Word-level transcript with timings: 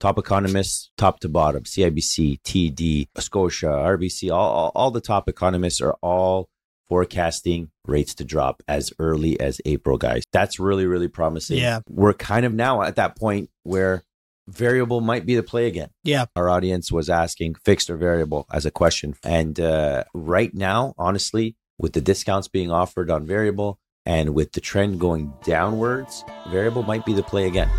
top 0.00 0.18
economists, 0.18 0.90
top 0.96 1.20
to 1.20 1.28
bottom, 1.28 1.62
CIBC, 1.62 2.40
TD, 2.42 3.08
Scotia, 3.18 3.66
RBC, 3.66 4.32
all, 4.32 4.50
all, 4.50 4.72
all 4.74 4.90
the 4.90 5.00
top 5.00 5.28
economists 5.28 5.80
are 5.80 5.96
all 6.02 6.48
forecasting 6.88 7.70
rates 7.86 8.14
to 8.16 8.24
drop 8.24 8.62
as 8.66 8.92
early 8.98 9.38
as 9.38 9.60
April, 9.64 9.96
guys. 9.96 10.24
That's 10.32 10.58
really, 10.58 10.86
really 10.86 11.08
promising. 11.08 11.58
Yeah. 11.58 11.80
We're 11.88 12.14
kind 12.14 12.44
of 12.44 12.52
now 12.52 12.82
at 12.82 12.96
that 12.96 13.16
point 13.16 13.50
where 13.62 14.02
variable 14.48 15.00
might 15.00 15.24
be 15.24 15.36
the 15.36 15.42
play 15.42 15.68
again. 15.68 15.90
Yeah. 16.02 16.26
Our 16.34 16.50
audience 16.50 16.90
was 16.90 17.08
asking 17.08 17.54
fixed 17.64 17.88
or 17.90 17.96
variable 17.96 18.46
as 18.52 18.66
a 18.66 18.70
question. 18.70 19.14
And 19.22 19.60
uh, 19.60 20.04
right 20.14 20.52
now, 20.52 20.94
honestly, 20.98 21.56
with 21.78 21.92
the 21.92 22.00
discounts 22.00 22.48
being 22.48 22.70
offered 22.70 23.10
on 23.10 23.24
variable 23.24 23.78
and 24.04 24.34
with 24.34 24.52
the 24.52 24.60
trend 24.60 24.98
going 24.98 25.32
downwards, 25.44 26.24
variable 26.50 26.82
might 26.82 27.06
be 27.06 27.12
the 27.12 27.22
play 27.22 27.46
again. 27.46 27.70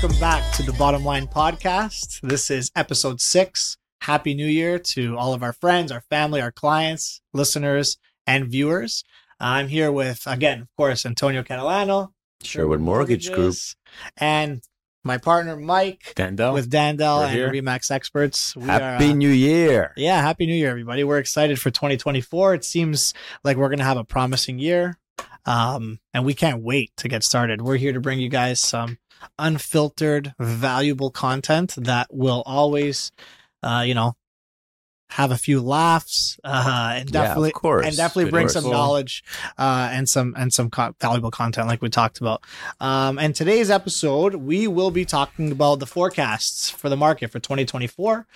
Welcome 0.00 0.20
back 0.20 0.52
to 0.52 0.62
the 0.62 0.72
Bottom 0.74 1.04
Line 1.04 1.26
Podcast. 1.26 2.20
This 2.22 2.52
is 2.52 2.70
episode 2.76 3.20
six. 3.20 3.78
Happy 4.02 4.32
New 4.32 4.46
Year 4.46 4.78
to 4.78 5.16
all 5.18 5.34
of 5.34 5.42
our 5.42 5.52
friends, 5.52 5.90
our 5.90 6.02
family, 6.02 6.40
our 6.40 6.52
clients, 6.52 7.20
listeners, 7.34 7.98
and 8.24 8.46
viewers. 8.46 9.02
I'm 9.40 9.66
here 9.66 9.90
with, 9.90 10.22
again, 10.24 10.60
of 10.60 10.68
course, 10.76 11.04
Antonio 11.04 11.42
Catalano, 11.42 12.10
Sherwood 12.44 12.78
Mortgage 12.78 13.32
Group. 13.32 13.56
And 14.16 14.62
my 15.02 15.18
partner 15.18 15.56
Mike 15.56 16.12
Dandel. 16.14 16.54
with 16.54 16.70
Dandel 16.70 17.18
We're 17.18 17.24
and 17.24 17.34
here. 17.34 17.50
Remax 17.50 17.90
Experts. 17.90 18.54
We 18.54 18.66
Happy 18.66 19.06
are, 19.06 19.10
uh, 19.10 19.14
New 19.14 19.30
Year. 19.30 19.94
yeah, 19.96 20.22
happy 20.22 20.46
New 20.46 20.54
Year, 20.54 20.70
everybody. 20.70 21.02
We're 21.02 21.18
excited 21.18 21.60
for 21.60 21.72
2024. 21.72 22.54
It 22.54 22.64
seems 22.64 23.14
like 23.42 23.56
we're 23.56 23.68
going 23.68 23.80
to 23.80 23.84
have 23.84 23.96
a 23.98 24.04
promising 24.04 24.60
year. 24.60 24.96
Um, 25.44 25.98
and 26.14 26.24
we 26.24 26.34
can't 26.34 26.62
wait 26.62 26.92
to 26.98 27.08
get 27.08 27.24
started. 27.24 27.62
We're 27.62 27.78
here 27.78 27.92
to 27.92 28.00
bring 28.00 28.20
you 28.20 28.28
guys 28.28 28.60
some 28.60 28.98
unfiltered, 29.38 30.34
valuable 30.38 31.10
content 31.10 31.74
that 31.76 32.08
will 32.10 32.42
always, 32.46 33.12
uh, 33.62 33.84
you 33.86 33.94
know, 33.94 34.14
have 35.10 35.30
a 35.30 35.36
few 35.38 35.60
laughs, 35.60 36.38
uh, 36.44 36.92
and 36.96 37.10
Yeah, 37.10 37.20
of 37.20 37.26
definitely, 37.28 37.50
course. 37.52 37.86
and 37.86 37.96
definitely 37.96 38.24
Good 38.24 38.30
bring 38.32 38.44
course. 38.46 38.52
some 38.54 38.70
knowledge, 38.70 39.24
uh, 39.58 39.88
and 39.90 40.08
some, 40.08 40.34
and 40.36 40.52
some 40.52 40.68
co- 40.70 40.94
valuable 41.00 41.30
content 41.30 41.66
like 41.66 41.80
we 41.80 41.88
talked 41.88 42.18
about. 42.20 42.42
Um, 42.80 43.18
and 43.18 43.34
today's 43.34 43.70
episode, 43.70 44.34
we 44.36 44.66
will 44.68 44.90
be 44.90 45.04
talking 45.04 45.50
about 45.50 45.80
the 45.80 45.86
forecasts 45.86 46.68
for 46.70 46.88
the 46.88 46.96
market 46.96 47.30
for 47.30 47.38
2024. 47.38 48.26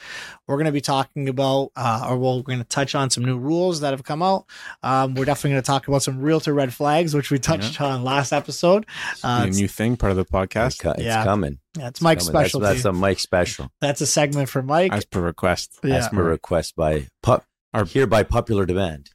We're 0.47 0.57
going 0.57 0.67
to 0.67 0.73
be 0.73 0.81
talking 0.81 1.29
about, 1.29 1.73
uh, 1.77 2.07
or 2.09 2.17
we're 2.19 2.43
going 2.43 2.59
to 2.59 2.65
touch 2.65 2.95
on 2.95 3.11
some 3.11 3.25
new 3.25 3.39
rules 3.39 3.81
that 3.81 3.93
have 3.93 4.05
come 4.05 4.23
out. 4.23 4.47
Um, 4.83 5.15
we're 5.15 5.25
definitely 5.25 5.51
going 5.51 5.63
to 5.63 5.67
talk 5.67 5.89
about 5.89 6.03
some 6.03 6.21
realtor 6.21 6.55
red 6.55 6.73
flags, 6.75 7.15
which 7.15 7.31
we 7.31 7.39
touched 7.39 7.81
on 7.81 8.03
last 8.03 8.33
episode. 8.33 8.87
Uh, 9.23 9.45
a 9.47 9.51
new 9.51 9.69
thing, 9.69 9.97
part 9.97 10.11
of 10.11 10.17
the 10.17 10.25
podcast, 10.25 10.81
co- 10.81 10.93
it's 10.93 11.03
yeah. 11.03 11.23
coming. 11.25 11.59
Yeah, 11.79 11.89
it's 11.89 12.01
Mike's 12.01 12.29
Coming. 12.29 12.41
specialty. 12.41 12.65
That's, 12.65 12.75
That's, 12.75 12.83
that's 12.85 12.97
a 12.97 13.01
Mike 13.01 13.19
special. 13.19 13.69
That's 13.81 14.01
a 14.01 14.07
segment 14.07 14.49
for 14.49 14.63
Mike. 14.63 14.93
as 14.93 15.05
per 15.05 15.21
request. 15.21 15.79
yeah. 15.83 15.97
As 15.97 16.09
per 16.09 16.23
request 16.23 16.77
by 16.77 17.09
pu- 17.23 17.39
Our- 17.73 17.85
here 17.85 18.07
by 18.07 18.23
popular 18.23 18.67
demand. 18.67 19.11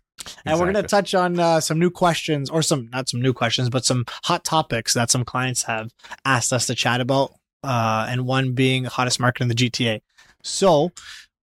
And 0.45 0.59
we're 0.59 0.71
going 0.71 0.83
to 0.83 0.89
touch 0.89 1.13
on 1.13 1.39
uh, 1.39 1.59
some 1.61 1.79
new 1.79 1.89
questions, 1.91 2.49
or 2.49 2.61
some 2.61 2.89
not 2.91 3.07
some 3.07 3.21
new 3.21 3.31
questions, 3.33 3.69
but 3.69 3.85
some 3.85 4.03
hot 4.23 4.43
topics 4.43 4.93
that 4.95 5.09
some 5.11 5.23
clients 5.23 5.63
have 5.63 5.91
asked 6.25 6.51
us 6.51 6.65
to 6.67 6.75
chat 6.75 6.99
about. 7.01 7.31
Uh, 7.63 8.05
and 8.09 8.25
one 8.25 8.53
being 8.53 8.83
the 8.83 8.89
hottest 8.89 9.19
market 9.19 9.41
in 9.41 9.47
the 9.49 9.55
GTA. 9.55 10.01
So, 10.43 10.91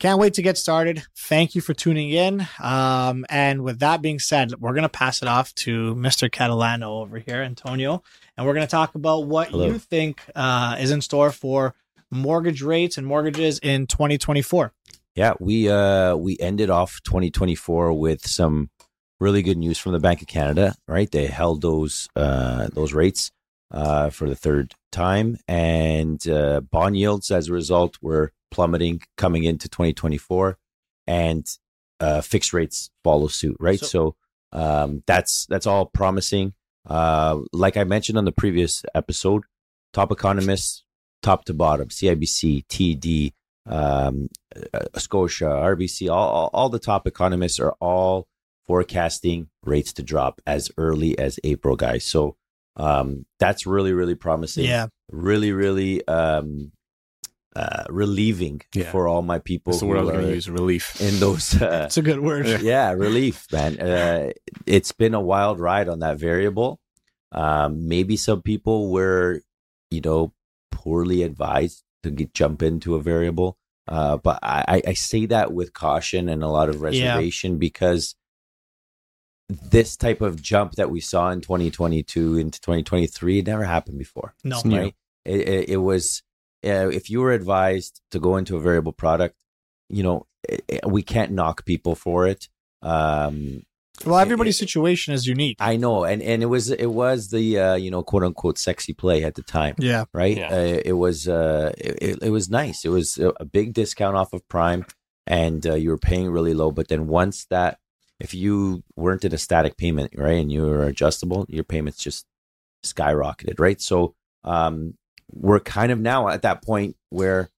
can't 0.05 0.21
wait 0.21 0.35
to 0.35 0.43
get 0.43 0.59
started. 0.59 1.03
Thank 1.17 1.55
you 1.55 1.63
for 1.63 1.73
tuning 1.73 2.11
in. 2.11 2.47
Um, 2.63 3.25
and 3.31 3.65
with 3.65 3.79
that 3.79 4.03
being 4.03 4.19
said, 4.19 4.53
we're 4.61 4.75
going 4.75 4.83
to 4.83 4.91
pass 4.91 5.23
it 5.23 5.29
off 5.29 5.55
to 5.55 5.95
Mr. 5.95 6.29
Catalano 6.29 7.01
over 7.01 7.19
here, 7.19 7.41
Antonio, 7.41 8.03
and 8.37 8.47
we're 8.47 8.53
going 8.53 8.67
to 8.67 8.71
talk 8.71 8.95
about 8.97 9.25
what 9.25 9.49
Hello. 9.49 9.67
you 9.67 9.79
think 9.79 10.21
uh, 10.35 10.77
is 10.79 10.91
in 10.91 11.01
store 11.01 11.33
for 11.33 11.75
mortgage 12.11 12.61
rates 12.61 12.99
and 12.99 13.07
mortgages 13.07 13.59
in 13.61 13.87
2024. 13.87 14.75
Yeah, 15.15 15.33
we 15.41 15.71
uh 15.71 16.17
we 16.17 16.37
ended 16.39 16.69
off 16.69 17.01
2024 17.05 17.95
with 17.95 18.27
some 18.27 18.69
really 19.21 19.41
good 19.41 19.57
news 19.57 19.79
from 19.79 19.93
the 19.93 20.01
Bank 20.01 20.21
of 20.21 20.29
Canada, 20.29 20.75
right? 20.87 21.11
They 21.11 21.29
held 21.29 21.63
those 21.63 22.11
uh 22.15 22.69
those 22.75 22.93
rates 22.93 23.31
uh 23.71 24.11
for 24.11 24.29
the 24.29 24.37
third 24.37 24.75
time 24.93 25.39
and 25.49 26.29
uh 26.29 26.61
bond 26.61 26.99
yields 26.99 27.31
as 27.31 27.49
a 27.49 27.53
result 27.53 27.97
were 28.03 28.33
plummeting 28.55 29.03
coming 29.17 29.45
into 29.45 29.69
2024 29.69 30.57
and 31.07 31.45
uh 32.01 32.21
fixed 32.21 32.53
rates 32.53 32.91
follow 33.05 33.29
suit, 33.29 33.57
right? 33.61 33.81
So- 33.81 33.87
So, 33.87 34.17
um 34.63 35.03
that's 35.07 35.47
that's 35.47 35.67
all 35.67 35.87
promising. 35.87 36.55
Uh 36.87 37.41
like 37.53 37.77
I 37.77 37.85
mentioned 37.85 38.19
on 38.19 38.25
the 38.25 38.33
previous 38.43 38.83
episode, 38.95 39.43
top 39.93 40.11
economists 40.13 40.85
top 41.23 41.45
to 41.47 41.55
bottom, 41.55 41.89
CIBC, 41.89 42.67
TD, 42.67 43.33
um, 43.67 44.29
uh, 44.75 44.99
Scotia, 44.99 45.47
RBC, 45.47 46.11
all, 46.11 46.29
all, 46.37 46.51
all 46.53 46.69
the 46.69 46.79
top 46.79 47.07
economists 47.07 47.59
are 47.59 47.75
all 47.81 48.27
forecasting 48.67 49.49
rates 49.65 49.93
to 49.95 50.03
drop 50.03 50.41
as 50.47 50.71
early 50.77 51.19
as 51.19 51.41
April, 51.43 51.77
guys. 51.77 52.05
So 52.05 52.37
um, 52.77 53.25
that's 53.39 53.67
really, 53.67 53.95
really 53.95 54.15
promising. 54.15 54.67
Yeah. 54.67 54.89
Really, 55.11 55.53
really 55.53 56.07
um, 56.09 56.73
uh, 57.57 57.85
relieving 57.89 58.61
Yeah. 58.75 58.91
for 58.91 59.07
all 59.09 59.23
my 59.23 59.39
people 59.39 59.73
That's 59.73 59.81
the 59.81 59.87
who 59.87 59.91
word 59.93 59.99
I 59.99 60.03
was 60.03 60.11
going 60.13 60.27
to 60.27 60.35
use. 60.35 60.51
Relief. 60.51 61.01
in 61.01 61.21
those. 61.21 61.61
Uh, 61.61 61.85
It's 61.87 61.97
a 61.97 62.03
good 62.03 62.21
word. 62.21 62.47
Yeah. 62.47 62.59
yeah, 62.63 62.91
relief, 62.93 63.47
man. 63.53 63.81
Uh, 63.81 64.33
it's 64.67 64.93
been 64.93 65.15
a 65.15 65.21
wild 65.21 65.61
ride 65.61 65.89
on 65.89 66.01
that 66.01 66.19
variable. 66.19 66.81
Um, 67.33 67.89
maybe 67.89 68.17
some 68.17 68.43
people 68.43 68.91
were, 68.91 69.41
you 69.91 70.01
know, 70.01 70.33
poorly 70.71 71.23
advised 71.23 71.83
to 72.03 72.11
get, 72.11 72.35
jump 72.35 72.63
into 72.63 72.95
a 72.97 73.01
variable. 73.01 73.57
Uh, 73.87 74.17
but 74.17 74.39
I, 74.43 74.65
I- 74.69 74.83
I 74.89 74.93
say 74.95 75.27
that 75.27 75.53
with 75.53 75.73
caution 75.75 76.29
and 76.29 76.43
a 76.43 76.49
lot 76.49 76.69
of 76.69 76.81
reservation 76.81 77.59
because 77.59 78.15
this 79.49 79.97
type 79.97 80.21
of 80.23 80.41
jump 80.41 80.73
that 80.73 80.91
we 80.91 81.01
saw 81.01 81.31
in 81.31 81.41
2022 81.41 82.39
into 82.39 82.61
2023 82.61 83.39
it 83.41 83.47
never 83.47 83.65
happened 83.65 83.99
before 83.99 84.35
No. 84.43 84.57
It's 84.57 84.65
new. 84.65 84.79
right? 84.79 84.95
It, 85.27 85.41
it, 85.49 85.69
it 85.71 85.77
was 85.77 86.23
uh, 86.65 86.89
if 86.89 87.11
you 87.11 87.21
were 87.21 87.33
advised 87.33 88.01
to 88.13 88.19
go 88.19 88.37
into 88.37 88.57
a 88.57 88.61
variable 88.61 88.93
product, 88.93 89.37
you 89.89 90.03
know, 90.03 90.27
it, 90.49 90.65
it- 90.69 90.87
we 90.87 91.03
can't 91.03 91.33
knock 91.33 91.65
people 91.65 91.95
for 91.95 92.27
it. 92.27 92.49
Um, 92.83 93.63
Well, 94.05 94.19
everybody's 94.19 94.59
situation 94.59 95.15
is 95.15 95.25
unique. 95.27 95.57
I 95.61 95.77
know, 95.77 96.05
and 96.05 96.21
and 96.23 96.43
it 96.43 96.47
was 96.47 96.71
it 96.71 96.91
was 97.03 97.29
the 97.31 97.47
uh, 97.67 97.75
you 97.77 97.91
know 97.91 98.03
quote 98.03 98.25
unquote 98.25 98.59
sexy 98.59 98.93
play 98.93 99.23
at 99.25 99.35
the 99.37 99.43
time, 99.43 99.75
Yeah. 99.79 100.05
right? 100.13 100.37
Yeah. 100.37 100.51
Uh, 100.57 100.81
it 100.91 100.95
was 101.05 101.29
uh, 101.29 101.73
it, 101.79 101.95
it- 102.03 102.23
it 102.29 102.31
was 102.31 102.51
nice. 102.51 102.85
It 102.85 102.91
was 102.91 103.19
a, 103.19 103.29
a 103.41 103.45
big 103.45 103.73
discount 103.73 104.17
off 104.17 104.33
of 104.33 104.43
Prime, 104.49 104.85
and 105.27 105.65
uh, 105.67 105.75
you 105.83 105.91
were 105.91 105.99
paying 106.11 106.29
really 106.37 106.55
low. 106.55 106.71
But 106.73 106.89
then 106.89 107.07
once 107.07 107.47
that, 107.51 107.79
if 108.19 108.35
you 108.35 108.83
weren't 108.97 109.25
in 109.25 109.33
a 109.35 109.39
static 109.39 109.77
payment, 109.77 110.13
right, 110.17 110.41
and 110.43 110.51
you 110.53 110.63
were 110.67 110.85
adjustable, 110.85 111.47
your 111.49 111.65
payments 111.65 111.99
just 112.03 112.27
skyrocketed, 112.85 113.59
right? 113.61 113.81
So 113.81 114.15
um, 114.45 114.95
we're 115.35 115.61
kind 115.61 115.91
of 115.93 115.99
now 116.01 116.29
at 116.29 116.43
that 116.43 116.63
point 116.63 116.97
where 117.11 117.51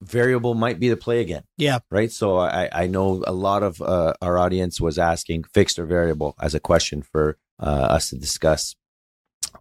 variable 0.00 0.54
might 0.54 0.78
be 0.78 0.88
the 0.88 0.96
play 0.96 1.20
again. 1.20 1.42
Yeah. 1.56 1.80
Right. 1.90 2.10
So 2.10 2.38
I, 2.38 2.68
I 2.72 2.86
know 2.86 3.22
a 3.26 3.32
lot 3.32 3.62
of 3.62 3.80
uh, 3.82 4.14
our 4.22 4.38
audience 4.38 4.80
was 4.80 4.98
asking 4.98 5.44
fixed 5.52 5.78
or 5.78 5.86
variable 5.86 6.34
as 6.40 6.54
a 6.54 6.60
question 6.60 7.02
for 7.02 7.36
uh, 7.60 7.64
us 7.66 8.10
to 8.10 8.16
discuss 8.16 8.76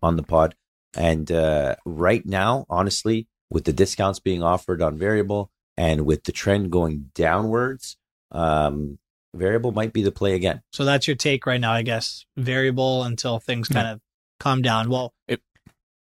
on 0.02 0.16
the 0.16 0.24
pod. 0.24 0.56
And 0.96 1.32
uh, 1.32 1.76
right 1.86 2.26
now, 2.26 2.66
honestly, 2.70 3.28
with 3.50 3.66
the 3.66 3.74
discounts 3.74 4.20
being 4.20 4.44
offered 4.44 4.82
on 4.82 4.98
variable 4.98 5.52
and 5.76 6.06
with 6.06 6.24
the 6.24 6.32
trend 6.32 6.72
going 6.72 7.09
downwards, 7.16 7.98
um, 8.32 9.00
variable 9.35 9.72
might 9.72 9.94
be 9.94 10.03
the 10.03 10.12
play 10.12 10.34
again. 10.35 10.62
So 10.72 10.85
that's 10.85 11.08
your 11.08 11.16
take 11.16 11.46
right 11.46 11.59
now, 11.62 11.72
I 11.72 11.82
guess. 11.82 12.26
Variable 12.35 13.03
until 13.03 13.40
things 13.40 13.68
kind 13.68 13.88
of 13.88 14.02
calm 14.40 14.62
down. 14.62 14.90
Well, 14.90 15.14
If- 15.28 15.40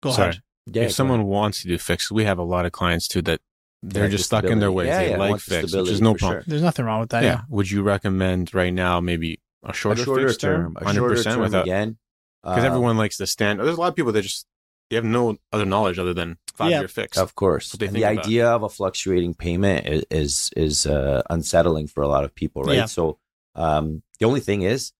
go 0.01 0.11
sorry. 0.11 0.29
ahead. 0.29 0.41
Yeah, 0.71 0.83
if 0.83 0.91
someone 0.91 1.23
wants 1.25 1.61
to 1.61 1.67
do 1.67 1.77
fixed, 1.77 2.11
we 2.11 2.25
have 2.25 2.37
a 2.39 2.43
lot 2.43 2.65
of 2.65 2.71
clients 2.71 3.07
too 3.07 3.21
that 3.23 3.39
they're 3.83 4.05
Yeah, 4.05 4.09
just 4.09 4.29
the 4.29 4.37
stuck 4.37 4.51
in 4.51 4.59
their 4.59 4.71
ways. 4.71 4.87
Yeah, 4.87 4.99
they 4.99 5.09
yeah, 5.11 5.17
like 5.17 5.29
want 5.31 5.41
the 5.45 5.55
fixed, 5.61 5.75
which 5.75 5.89
is 5.89 6.01
no 6.01 6.13
for 6.13 6.19
problem. 6.19 6.43
There's 6.47 6.61
nothing 6.61 6.85
wrong 6.85 6.99
with 7.01 7.09
that. 7.11 7.23
Yeah. 7.23 7.29
Yeah. 7.29 7.41
Would 7.49 7.69
you 7.71 7.83
recommend 7.83 8.53
right 8.53 8.73
now 8.73 8.99
maybe 8.99 9.39
a 9.63 9.73
shorter, 9.73 10.01
a 10.01 10.05
shorter 10.05 10.27
fixed 10.27 10.41
term, 10.41 10.75
term, 10.75 10.87
a 10.87 10.93
shorter 10.93 11.23
term 11.23 11.39
without 11.41 11.63
again. 11.63 11.97
because 12.43 12.63
Uh, 12.63 12.67
everyone 12.67 12.97
likes 12.97 13.17
the 13.17 13.27
stand. 13.27 13.59
There's 13.59 13.77
a 13.77 13.79
lot 13.79 13.89
of 13.89 13.95
people 13.95 14.11
that 14.13 14.21
just 14.23 14.45
they 14.89 14.95
have 14.95 15.05
no 15.05 15.37
other 15.51 15.65
knowledge 15.65 15.99
other 15.99 16.13
than 16.13 16.37
five 16.53 16.71
Yeah. 16.71 16.79
year 16.79 16.87
fixed. 16.87 17.19
Of 17.19 17.35
course, 17.35 17.73
And 17.73 17.81
the 17.93 18.03
about. 18.03 18.23
idea 18.25 18.47
of 18.49 18.63
a 18.63 18.69
fluctuating 18.69 19.33
payment 19.35 19.85
is 19.87 20.03
is, 20.09 20.49
is 20.55 20.85
uh, 20.85 21.21
unsettling 21.29 21.87
for 21.87 22.01
a 22.01 22.07
lot 22.07 22.23
of 22.23 22.33
people, 22.33 22.63
right? 22.63 22.77
Yeah. 22.77 22.85
So 22.85 23.19
um, 23.55 24.01
the 24.19 24.25
only 24.25 24.39
thing 24.39 24.61
is, 24.63 24.91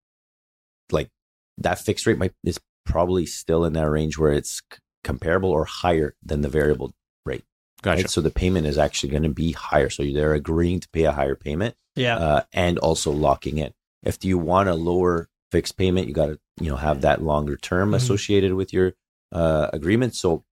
like 0.91 1.09
that 1.57 1.79
fixed 1.79 2.05
rate 2.05 2.17
might 2.17 2.33
is 2.43 2.59
probably 2.85 3.25
still 3.25 3.65
in 3.65 3.73
that 3.73 3.89
range 3.89 4.17
where 4.17 4.31
it's 4.33 4.61
c- 4.71 4.79
comparable 5.11 5.49
or 5.57 5.65
higher 5.65 6.09
than 6.29 6.39
the 6.41 6.49
variable 6.59 6.89
rate. 7.25 7.43
Gotcha. 7.81 8.01
right? 8.03 8.09
So 8.09 8.21
the 8.21 8.31
payment 8.43 8.65
is 8.67 8.77
actually 8.77 9.09
going 9.15 9.23
to 9.23 9.29
be 9.43 9.51
higher. 9.53 9.89
So 9.89 10.03
they're 10.03 10.33
agreeing 10.43 10.79
to 10.81 10.89
pay 10.89 11.03
a 11.05 11.11
higher 11.19 11.35
payment 11.35 11.75
Yeah. 11.95 12.17
uh, 12.17 12.41
and 12.51 12.77
also 12.87 13.11
locking 13.11 13.57
in. 13.57 13.71
If 14.03 14.23
you 14.25 14.37
want 14.37 14.69
a 14.69 14.73
lower 14.75 15.29
fixed 15.51 15.77
payment, 15.77 16.07
you 16.07 16.13
got 16.13 16.27
to 16.27 16.39
you 16.59 16.69
know 16.69 16.75
have 16.87 17.01
that 17.01 17.21
longer 17.21 17.55
term 17.69 17.91
Mhm. 17.91 17.95
associated 18.01 18.53
with 18.53 18.69
your 18.73 18.93
uh, 19.31 19.67
agreement. 19.73 20.13
So 20.15 20.43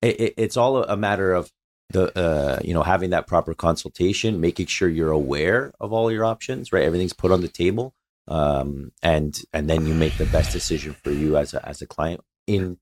it, 0.00 0.20
it, 0.20 0.34
it's 0.36 0.56
all 0.56 0.82
a 0.84 0.96
matter 0.96 1.32
of 1.32 1.50
the 1.90 2.04
uh, 2.18 2.58
you 2.64 2.74
know 2.74 2.82
having 2.82 3.10
that 3.10 3.26
proper 3.26 3.54
consultation, 3.54 4.40
making 4.40 4.66
sure 4.66 4.88
you're 4.88 5.10
aware 5.22 5.72
of 5.80 5.92
all 5.92 6.10
your 6.10 6.24
options. 6.24 6.72
Right, 6.72 6.84
everything's 6.84 7.12
put 7.22 7.30
on 7.30 7.40
the 7.42 7.48
table, 7.62 7.94
um, 8.28 8.92
and 9.02 9.32
and 9.52 9.68
then 9.70 9.86
you 9.86 9.94
make 9.94 10.16
the 10.18 10.26
best 10.26 10.52
decision 10.52 10.96
for 11.04 11.10
you 11.12 11.36
as 11.36 11.54
a 11.54 11.60
as 11.68 11.82
a 11.82 11.86
client 11.86 12.20
in 12.46 12.78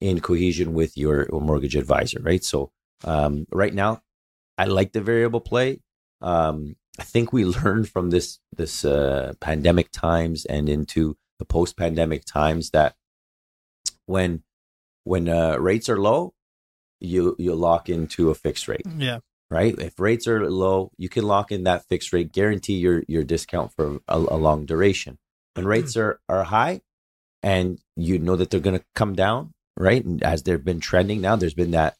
in 0.00 0.20
cohesion 0.20 0.74
with 0.74 0.96
your 0.96 1.26
mortgage 1.30 1.76
advisor. 1.76 2.20
Right. 2.22 2.44
So 2.44 2.70
um, 3.04 3.46
right 3.52 3.74
now, 3.74 4.02
I 4.56 4.64
like 4.64 4.92
the 4.92 5.00
variable 5.00 5.40
play. 5.40 5.80
Um, 6.20 6.76
I 6.98 7.04
think 7.04 7.32
we 7.32 7.44
learned 7.62 7.88
from 7.88 8.10
this 8.10 8.38
this 8.56 8.84
uh, 8.84 9.34
pandemic 9.40 9.90
times 9.92 10.44
and 10.44 10.68
into 10.68 11.16
the 11.38 11.44
post 11.44 11.76
pandemic 11.76 12.24
times 12.24 12.70
that 12.70 12.96
when 14.06 14.42
when 15.04 15.28
uh, 15.28 15.56
rates 15.56 15.88
are 15.88 16.00
low, 16.00 16.34
you 17.00 17.36
you 17.38 17.54
lock 17.54 17.88
into 17.88 18.30
a 18.30 18.34
fixed 18.34 18.68
rate, 18.68 18.86
yeah. 18.96 19.20
right? 19.50 19.78
If 19.78 19.98
rates 19.98 20.26
are 20.26 20.50
low, 20.50 20.90
you 20.98 21.08
can 21.08 21.24
lock 21.24 21.52
in 21.52 21.64
that 21.64 21.84
fixed 21.86 22.12
rate, 22.12 22.32
guarantee 22.32 22.78
your 22.78 23.04
your 23.06 23.22
discount 23.22 23.72
for 23.72 24.00
a, 24.08 24.16
a 24.16 24.36
long 24.36 24.66
duration. 24.66 25.18
When 25.54 25.66
rates 25.66 25.96
are 25.96 26.20
are 26.28 26.44
high, 26.44 26.82
and 27.42 27.78
you 27.96 28.18
know 28.18 28.36
that 28.36 28.50
they're 28.50 28.60
going 28.60 28.78
to 28.78 28.84
come 28.94 29.14
down, 29.14 29.54
right? 29.78 30.04
And 30.04 30.22
as 30.22 30.42
they've 30.42 30.62
been 30.64 30.80
trending 30.80 31.20
now, 31.20 31.36
there's 31.36 31.54
been 31.54 31.70
that 31.72 31.96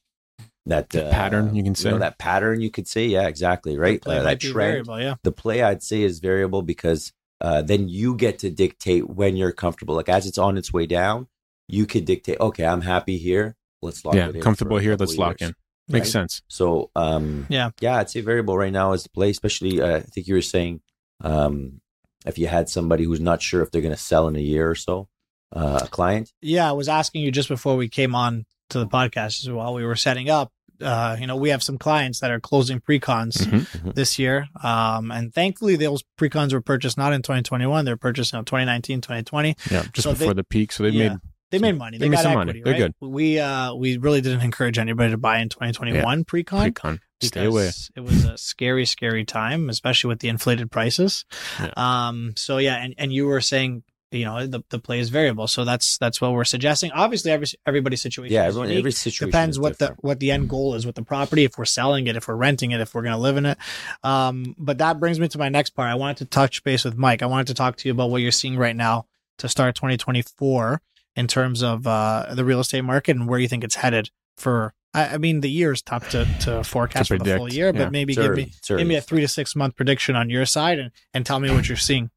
that 0.67 0.95
uh, 0.95 1.11
pattern, 1.11 1.55
you 1.55 1.63
can 1.63 1.75
say. 1.75 1.91
know, 1.91 1.99
that 1.99 2.19
pattern 2.19 2.61
you 2.61 2.71
could 2.71 2.87
say, 2.87 3.07
yeah, 3.07 3.27
exactly, 3.27 3.79
right. 3.79 4.03
Play 4.03 4.19
Uh, 4.19 4.23
that 4.25 4.41
trend, 4.41 4.55
variable, 4.55 5.01
yeah. 5.01 5.15
the 5.23 5.33
play 5.33 5.63
I'd 5.63 5.83
say 5.83 6.03
is 6.03 6.19
variable 6.19 6.61
because 6.61 7.11
uh, 7.41 7.63
then 7.63 7.89
you 7.89 8.15
get 8.15 8.41
to 8.41 8.51
dictate 8.51 9.09
when 9.09 9.35
you're 9.37 9.53
comfortable. 9.53 9.95
Like 9.95 10.11
as 10.11 10.27
it's 10.27 10.37
on 10.37 10.59
its 10.59 10.71
way 10.73 10.85
down, 10.87 11.27
you 11.69 11.87
could 11.87 12.05
dictate. 12.05 12.39
Okay, 12.41 12.67
I'm 12.67 12.83
happy 12.83 13.17
here. 13.17 13.57
Let's 13.81 14.05
lock 14.05 14.17
yeah, 14.17 14.29
it 14.29 14.37
in. 14.37 14.43
comfortable 14.43 14.77
here. 14.79 14.97
Let's 14.99 15.17
lock 15.17 15.41
years. 15.41 15.51
in. 15.51 15.57
Makes 15.91 16.09
Right. 16.09 16.13
sense. 16.13 16.43
So, 16.49 16.91
um, 16.95 17.47
Yeah. 17.49 17.71
yeah, 17.81 17.97
I'd 17.97 18.11
say 18.11 18.21
variable 18.21 18.59
right 18.59 18.73
now 18.73 18.93
is 18.93 19.05
the 19.05 19.09
play. 19.11 19.31
Especially, 19.31 19.81
uh, 19.81 19.97
I 19.99 20.01
think 20.01 20.27
you 20.27 20.35
were 20.35 20.43
saying 20.43 20.81
um, 21.23 21.81
if 22.27 22.37
you 22.39 22.47
had 22.49 22.69
somebody 22.69 23.05
who's 23.05 23.21
not 23.21 23.41
sure 23.41 23.63
if 23.63 23.71
they're 23.71 23.81
going 23.81 23.95
to 23.95 24.01
sell 24.01 24.29
in 24.29 24.37
a 24.37 24.41
year 24.41 24.69
or 24.71 24.75
so, 24.75 25.09
uh, 25.53 25.81
a 25.85 25.89
client. 25.89 26.33
Yeah, 26.41 26.69
I 26.69 26.73
was 26.73 26.89
asking 26.89 27.23
you 27.23 27.31
just 27.33 27.49
before 27.49 27.77
we 27.77 27.89
came 27.89 28.15
on 28.15 28.45
to 28.71 28.79
the 28.79 28.87
podcast 28.87 29.43
as 29.43 29.51
well. 29.51 29.75
We 29.75 29.85
were 29.85 29.97
setting 29.97 30.29
up. 30.31 30.53
Uh, 30.81 31.17
you 31.19 31.27
know, 31.27 31.35
we 31.35 31.49
have 31.49 31.61
some 31.63 31.77
clients 31.77 32.21
that 32.21 32.31
are 32.31 32.39
closing 32.39 32.79
pre-cons 32.81 33.39
Mhm. 33.39 33.95
this 33.97 34.17
year. 34.17 34.47
Um, 34.63 35.11
and 35.11 35.35
thankfully 35.35 35.75
those 35.75 36.05
pre-cons 36.17 36.53
were 36.55 36.61
purchased 36.61 36.97
not 36.97 37.13
in 37.13 37.21
2021. 37.23 37.85
They're 37.85 37.97
purchased 37.97 38.33
in 38.33 38.45
2019, 38.45 39.01
2020. 39.01 39.57
Yeah, 39.71 39.83
just 39.93 40.05
So 40.05 40.13
they- 40.13 40.19
before 40.21 40.35
the 40.35 40.45
peak. 40.45 40.71
So 40.71 40.85
they 40.85 40.91
Yeah. 40.91 41.09
made 41.09 41.19
They 41.51 41.59
made 41.59 41.79
money. 41.79 41.97
They, 41.97 42.05
They 42.05 42.09
made 42.11 42.17
got 42.17 42.23
some 42.25 42.35
money. 42.35 42.51
equity, 42.61 42.63
They're 42.79 42.83
right? 42.89 42.95
We, 43.01 43.39
uh, 43.39 43.73
we 43.75 43.97
really 43.97 44.21
didn't 44.21 44.43
encourage 44.43 44.79
anybody 44.79 45.13
to 45.13 45.17
buy 45.17 45.39
in 45.39 45.49
2021 45.49 46.25
pre-con. 46.27 46.61
pre-con. 46.61 47.01
Stay 47.23 47.47
away. 47.47 47.71
It 47.97 48.01
was 48.01 48.27
a 48.27 48.37
scary, 48.37 48.85
scary 48.85 49.25
time, 49.25 49.71
especially 49.71 50.09
with 50.09 50.21
the 50.21 50.29
inflated 50.29 50.71
prices. 50.71 51.25
Yeah. 51.59 51.71
Um. 51.77 52.35
So 52.37 52.59
yeah, 52.59 52.77
and, 52.77 52.95
and 52.99 53.13
you 53.15 53.27
were 53.27 53.41
saying, 53.41 53.83
you 54.11 54.25
know, 54.25 54.47
the, 54.47 54.63
the 54.71 54.79
play 54.79 55.01
is 55.01 55.11
variable. 55.11 55.47
So 55.47 55.65
that's 55.65 55.99
that's 55.99 56.21
what 56.21 56.33
we're 56.33 56.45
suggesting. 56.45 56.91
Obviously, 56.93 57.31
every 57.31 57.47
everybody's 57.67 58.01
situation. 58.01 58.35
Yeah, 58.35 58.45
everyone, 58.45 58.69
unique. 58.69 58.83
every 58.83 58.93
situation 58.93 59.29
depends 59.29 59.59
what 59.59 59.79
the 59.79 59.95
what 60.01 60.21
the 60.21 60.31
end 60.31 60.49
goal 60.49 60.75
is 60.75 60.87
with 60.87 60.95
the 60.95 61.03
property. 61.03 61.45
If 61.45 61.59
we're 61.59 61.67
selling 61.67 62.07
it, 62.07 62.17
if 62.17 62.29
we're 62.29 62.37
renting 62.37 62.71
it, 62.71 62.81
if 62.81 62.95
we're 62.95 63.03
going 63.03 63.15
to 63.15 63.21
live 63.21 63.37
in 63.37 63.47
it. 63.47 63.59
Um. 64.03 64.55
But 64.59 64.79
that 64.79 64.99
brings 64.99 65.21
me 65.21 65.29
to 65.29 65.39
my 65.39 65.49
next 65.49 65.71
part. 65.71 65.91
I 65.91 65.95
wanted 65.95 66.19
to 66.19 66.25
touch 66.27 66.65
base 66.65 66.85
with 66.85 66.97
Mike. 66.97 67.23
I 67.23 67.27
wanted 67.27 67.49
to 67.49 67.55
talk 67.55 67.77
to 67.77 67.89
you 67.89 67.93
about 67.93 68.11
what 68.11 68.23
you're 68.23 68.33
seeing 68.33 68.57
right 68.57 68.77
now 68.77 69.07
to 69.39 69.49
start 69.49 69.75
2024 69.75 70.81
in 71.17 71.27
terms 71.27 71.63
of 71.63 71.87
uh, 71.87 72.27
the 72.33 72.45
real 72.45 72.61
estate 72.61 72.83
market 72.83 73.17
and 73.17 73.29
where 73.29 73.39
you 73.39 73.49
think 73.49 73.65
it's 73.65 73.77
headed 73.77 74.11
for. 74.37 74.73
I, 74.95 75.09
I 75.15 75.19
mean, 75.19 75.41
the 75.43 75.51
year 75.51 75.73
is 75.73 75.83
tough 75.83 76.09
to 76.11 76.25
to 76.41 76.65
forecast 76.65 77.09
To 77.09 77.19
for 77.19 77.25
the 77.25 77.37
full 77.37 77.53
year, 77.53 77.73
but 77.75 77.93
maybe 77.93 78.15
give 78.15 78.35
me 78.35 78.53
give 78.67 78.87
me 78.87 78.95
a 78.95 79.01
three 79.03 79.21
to 79.21 79.29
six 79.29 79.55
month 79.55 79.77
prediction 79.77 80.17
on 80.17 80.31
your 80.31 80.47
side 80.47 80.79
and 80.79 80.93
and 81.13 81.27
tell 81.27 81.41
me 81.41 81.51
what 81.51 81.69
you're 81.69 81.77
seeing. 81.77 82.11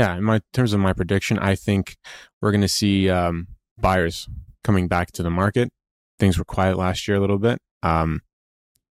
Yeah, 0.00 0.16
in 0.16 0.24
my 0.24 0.36
in 0.36 0.42
terms 0.52 0.72
of 0.72 0.80
my 0.80 0.92
prediction, 0.94 1.38
I 1.38 1.54
think 1.54 1.96
we're 2.40 2.52
going 2.52 2.60
to 2.62 2.68
see 2.68 3.10
um, 3.10 3.48
buyers 3.78 4.28
coming 4.64 4.88
back 4.88 5.12
to 5.12 5.22
the 5.22 5.30
market. 5.30 5.70
Things 6.18 6.38
were 6.38 6.44
quiet 6.44 6.76
last 6.78 7.06
year 7.06 7.16
a 7.16 7.20
little 7.20 7.38
bit. 7.38 7.58
Um, 7.82 8.20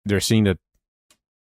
they're 0.05 0.19
seeing 0.19 0.43
that 0.45 0.57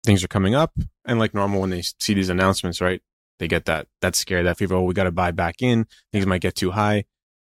things 0.05 0.23
are 0.25 0.29
coming 0.29 0.55
up, 0.55 0.73
and 1.05 1.19
like 1.19 1.35
normal, 1.35 1.61
when 1.61 1.71
they 1.71 1.83
see 2.01 2.15
these 2.15 2.29
announcements, 2.29 2.81
right, 2.81 3.01
they 3.41 3.49
get 3.49 3.65
that 3.67 3.87
that 4.01 4.15
scare, 4.17 4.43
that 4.45 4.59
fever. 4.59 4.75
Oh, 4.77 4.83
we 4.83 4.95
got 4.95 5.05
to 5.05 5.11
buy 5.13 5.31
back 5.33 5.57
in. 5.61 5.87
Things 6.13 6.27
might 6.27 6.41
get 6.41 6.55
too 6.55 6.71
high, 6.73 7.05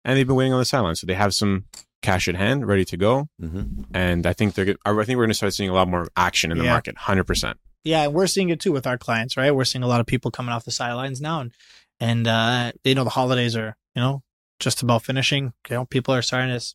and 0.04 0.16
they've 0.16 0.26
been 0.26 0.36
waiting 0.36 0.52
on 0.54 0.58
the 0.58 0.64
sidelines, 0.64 1.00
so 1.00 1.06
they 1.06 1.14
have 1.14 1.34
some 1.34 1.64
cash 2.02 2.28
at 2.28 2.34
hand, 2.34 2.66
ready 2.66 2.84
to 2.86 2.96
go. 2.96 3.28
Mhm. 3.42 3.84
And 3.92 4.26
I 4.26 4.32
think 4.32 4.54
they're. 4.54 4.74
I 4.86 4.92
think 5.04 5.16
we're 5.18 5.24
going 5.26 5.28
to 5.28 5.34
start 5.34 5.52
seeing 5.54 5.68
a 5.70 5.74
lot 5.74 5.88
more 5.88 6.08
action 6.16 6.50
in 6.50 6.56
the 6.58 6.64
Yeah. 6.64 6.72
market. 6.72 6.96
Hundred 6.96 7.24
percent. 7.24 7.58
Yeah, 7.84 8.02
and 8.04 8.12
we're 8.14 8.26
seeing 8.26 8.50
it 8.50 8.60
too 8.60 8.72
with 8.72 8.86
our 8.86 8.98
clients, 8.98 9.36
right? 9.38 9.50
We're 9.54 9.64
seeing 9.64 9.82
a 9.82 9.86
lot 9.86 10.00
of 10.00 10.06
people 10.06 10.30
coming 10.30 10.52
off 10.52 10.64
the 10.66 10.70
sidelines 10.70 11.18
now, 11.20 11.40
and 11.40 11.52
and 12.00 12.26
uh, 12.26 12.72
they 12.82 12.94
know 12.94 13.04
the 13.04 13.10
holidays 13.10 13.54
are 13.56 13.76
you 13.94 14.02
know 14.02 14.22
just 14.58 14.82
about 14.82 15.02
finishing. 15.04 15.52
You 15.68 15.76
know, 15.76 15.84
people 15.84 16.14
are 16.14 16.22
starting 16.22 16.58
to 16.58 16.74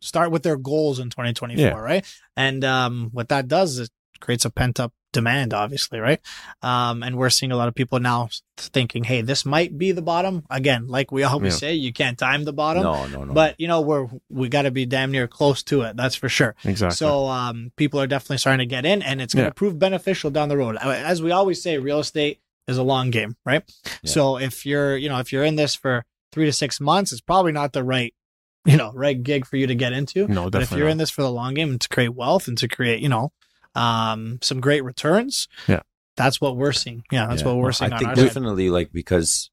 start 0.00 0.30
with 0.30 0.42
their 0.42 0.56
goals 0.56 0.98
in 0.98 1.10
2024, 1.10 1.62
Yeah. 1.64 1.70
right? 1.78 2.04
And 2.36 2.64
um, 2.64 3.10
what 3.12 3.28
that 3.28 3.48
does 3.48 3.78
is 3.78 3.86
it 3.88 4.20
creates 4.20 4.44
a 4.44 4.50
pent 4.50 4.78
up 4.80 4.92
demand, 5.12 5.54
obviously, 5.54 6.00
right? 6.00 6.20
Um, 6.60 7.02
and 7.04 7.16
we're 7.16 7.30
seeing 7.30 7.52
a 7.52 7.56
lot 7.56 7.68
of 7.68 7.74
people 7.76 8.00
now 8.00 8.28
thinking, 8.58 9.04
hey, 9.04 9.22
this 9.22 9.46
might 9.46 9.78
be 9.78 9.92
the 9.92 10.02
bottom. 10.02 10.42
Again, 10.50 10.88
like 10.88 11.12
we 11.12 11.22
always 11.22 11.52
Yeah. 11.54 11.58
say, 11.58 11.74
you 11.74 11.92
can't 11.92 12.18
time 12.18 12.44
the 12.44 12.52
bottom. 12.52 12.82
No, 12.82 13.06
no, 13.06 13.24
no. 13.24 13.32
But 13.32 13.54
you 13.60 13.68
know 13.68 13.80
we're 13.80 14.08
we 14.28 14.48
got 14.48 14.62
to 14.62 14.70
be 14.72 14.84
damn 14.86 15.12
near 15.12 15.28
close 15.28 15.62
to 15.64 15.82
it. 15.82 15.96
That's 15.96 16.16
for 16.16 16.28
sure. 16.28 16.56
Exactly. 16.64 16.96
So 16.96 17.26
um, 17.26 17.70
people 17.76 18.00
are 18.00 18.08
definitely 18.08 18.38
starting 18.38 18.66
to 18.68 18.74
get 18.74 18.84
in, 18.84 19.02
and 19.02 19.22
it's 19.22 19.34
going 19.34 19.44
to 19.44 19.50
Yeah. 19.50 19.52
prove 19.54 19.78
beneficial 19.78 20.30
down 20.32 20.48
the 20.48 20.56
road. 20.56 20.76
As 20.76 21.22
we 21.22 21.30
always 21.30 21.62
say, 21.62 21.78
real 21.78 22.00
estate 22.00 22.40
is 22.68 22.78
a 22.78 22.82
long 22.82 23.10
game, 23.10 23.36
right? 23.44 23.62
Yeah. 24.02 24.10
So 24.10 24.38
if 24.38 24.64
you're, 24.66 24.96
you 24.96 25.08
know, 25.08 25.18
if 25.18 25.32
you're 25.32 25.44
in 25.44 25.56
this 25.56 25.74
for 25.74 26.04
three 26.32 26.46
to 26.46 26.52
six 26.52 26.80
months, 26.80 27.12
it's 27.12 27.20
probably 27.20 27.52
not 27.52 27.72
the 27.72 27.84
right, 27.84 28.14
you 28.64 28.76
know, 28.76 28.92
right 28.94 29.20
gig 29.22 29.46
for 29.46 29.56
you 29.56 29.66
to 29.66 29.74
get 29.74 29.92
into. 29.92 30.20
no, 30.26 30.48
definitely. 30.48 30.50
but 30.50 30.62
if 30.62 30.70
you're 30.72 30.86
not. 30.86 30.92
in 30.92 30.98
this 30.98 31.10
for 31.10 31.22
the 31.22 31.30
long 31.30 31.54
game 31.54 31.70
and 31.70 31.80
to 31.80 31.88
create 31.88 32.14
wealth 32.14 32.48
and 32.48 32.56
to 32.58 32.68
create, 32.68 33.00
you 33.00 33.08
know, 33.08 33.32
um, 33.74 34.38
some 34.42 34.60
great 34.60 34.84
returns, 34.84 35.48
Yeah. 35.66 35.80
that's 36.16 36.40
what 36.40 36.56
we're 36.56 36.72
seeing. 36.72 37.02
Yeah, 37.10 37.26
that's 37.26 37.42
Yeah. 37.42 37.48
what 37.48 37.56
we're 37.58 37.72
seeing 37.72 37.92
I 37.92 37.96
on 37.96 37.98
think 37.98 38.08
our 38.10 38.16
side. 38.16 38.24
definitely 38.24 38.70
like 38.70 38.92
because 38.92 39.50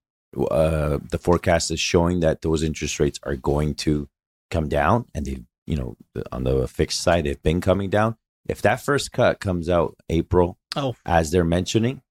uh, 0.49 0.99
the 1.09 1.17
forecast 1.19 1.71
is 1.71 1.79
showing 1.79 2.21
that 2.21 2.41
those 2.41 2.63
interest 2.63 2.99
rates 2.99 3.19
are 3.23 3.35
going 3.35 3.75
to 3.75 4.07
come 4.49 4.69
down, 4.69 5.05
and 5.13 5.25
they, 5.25 5.39
you 5.67 5.75
know, 5.75 5.97
on 6.31 6.43
the 6.45 6.67
fixed 6.67 7.01
side, 7.01 7.25
they've 7.25 7.41
been 7.43 7.59
coming 7.61 7.89
down. 7.89 8.15
If 8.47 8.61
that 8.61 8.81
first 8.81 9.11
cut 9.11 9.39
comes 9.39 9.67
out 9.69 9.97
April, 10.09 10.57
Oh. 10.75 10.95
as 11.05 11.31
they're 11.31 11.43
mentioning, 11.43 12.01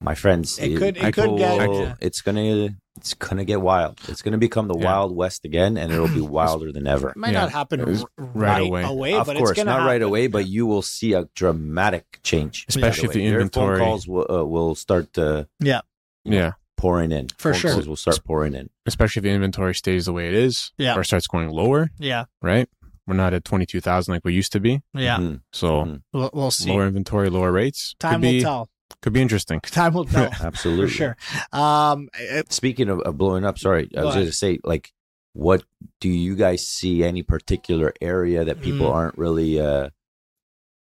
my 0.00 0.14
friends, 0.14 0.58
It 0.58 0.76
could- 0.78 0.96
it 0.96 1.02
people 1.02 1.12
could 1.12 1.38
get- 1.38 1.68
will- 1.68 1.94
it's 2.00 2.20
gonna 2.22 2.76
it's 2.96 3.14
gonna 3.14 3.44
get 3.44 3.60
wild. 3.60 4.00
It's 4.08 4.22
gonna 4.22 4.38
become 4.38 4.66
the 4.66 4.76
Yeah. 4.76 4.86
wild 4.86 5.14
west 5.14 5.44
again, 5.44 5.76
and 5.76 5.92
it'll 5.92 6.08
be 6.08 6.20
wilder 6.38 6.72
than 6.72 6.86
ever. 6.88 7.10
It 7.10 7.16
might 7.16 7.32
Yeah. 7.32 7.42
not 7.42 7.52
happen 7.52 7.80
r- 7.80 8.08
right 8.34 8.60
away. 8.90 9.14
of 9.14 9.26
but 9.26 9.36
course, 9.36 9.50
it's 9.50 9.56
gonna 9.58 9.78
not 9.78 9.86
right 9.86 10.02
away, 10.02 10.26
but 10.26 10.48
you 10.48 10.66
will 10.66 10.82
see 10.82 11.12
a 11.12 11.28
dramatic 11.36 12.18
change, 12.24 12.64
Especially 12.68 13.02
right 13.02 13.10
if 13.10 13.12
the 13.14 13.20
away. 13.20 13.28
Your 13.30 13.40
inventory- 13.40 13.78
phone 13.78 13.86
calls 13.86 14.08
will, 14.08 14.26
uh, 14.28 14.44
will 14.44 14.74
start 14.74 15.12
to. 15.14 15.46
Yeah. 15.60 15.82
yeah. 16.24 16.52
pouring 16.76 17.10
in. 17.10 17.26
For 17.38 17.52
Phone 17.52 17.60
sure. 17.60 17.72
calls 17.72 17.88
will 17.88 17.96
start 17.96 18.22
pouring 18.24 18.54
in. 18.54 18.70
especially 18.86 19.18
if 19.18 19.24
the 19.24 19.30
inventory 19.30 19.74
stays 19.74 20.06
the 20.06 20.12
way 20.12 20.28
it 20.28 20.34
is 20.34 20.70
Yeah. 20.78 20.94
or 20.96 21.02
starts 21.02 21.26
going 21.26 21.48
lower, 21.50 21.90
yeah, 21.98 22.26
right? 22.40 22.68
We're 23.04 23.14
not 23.16 23.34
at 23.34 23.44
22,000 23.44 24.12
like 24.14 24.24
we 24.24 24.32
used 24.32 24.52
to 24.52 24.60
be. 24.60 24.82
yeah. 24.94 25.16
Mhm. 25.18 25.40
So 25.52 25.84
Mhm. 25.84 26.02
We'll, 26.12 26.30
we'll 26.32 26.50
see. 26.52 26.70
lower 26.70 26.86
inventory, 26.86 27.30
lower 27.30 27.50
rates. 27.50 27.96
Time 27.98 28.14
could 28.14 28.20
be, 28.22 28.36
will 28.36 28.42
tell. 28.42 28.68
Could 29.02 29.12
be 29.12 29.22
interesting. 29.22 29.60
Time 29.62 29.94
will 29.94 30.04
tell. 30.04 30.30
Absolutely. 30.40 30.86
for 30.86 30.92
sure. 30.92 31.16
Um, 31.52 32.08
it- 32.18 32.52
Speaking 32.52 32.88
of, 32.88 33.00
of 33.00 33.16
blowing 33.18 33.44
up, 33.44 33.58
sorry, 33.58 33.88
I 33.96 34.04
was 34.04 34.14
going 34.14 34.26
to 34.26 34.32
say, 34.32 34.58
like, 34.64 34.92
what 35.34 35.62
do 36.00 36.08
you 36.08 36.34
guys 36.34 36.66
see 36.66 37.04
any 37.04 37.22
particular 37.22 37.92
area 38.00 38.44
that 38.44 38.60
people 38.60 38.86
Mm. 38.88 38.94
aren't 38.94 39.18
really 39.18 39.60
uh, 39.60 39.90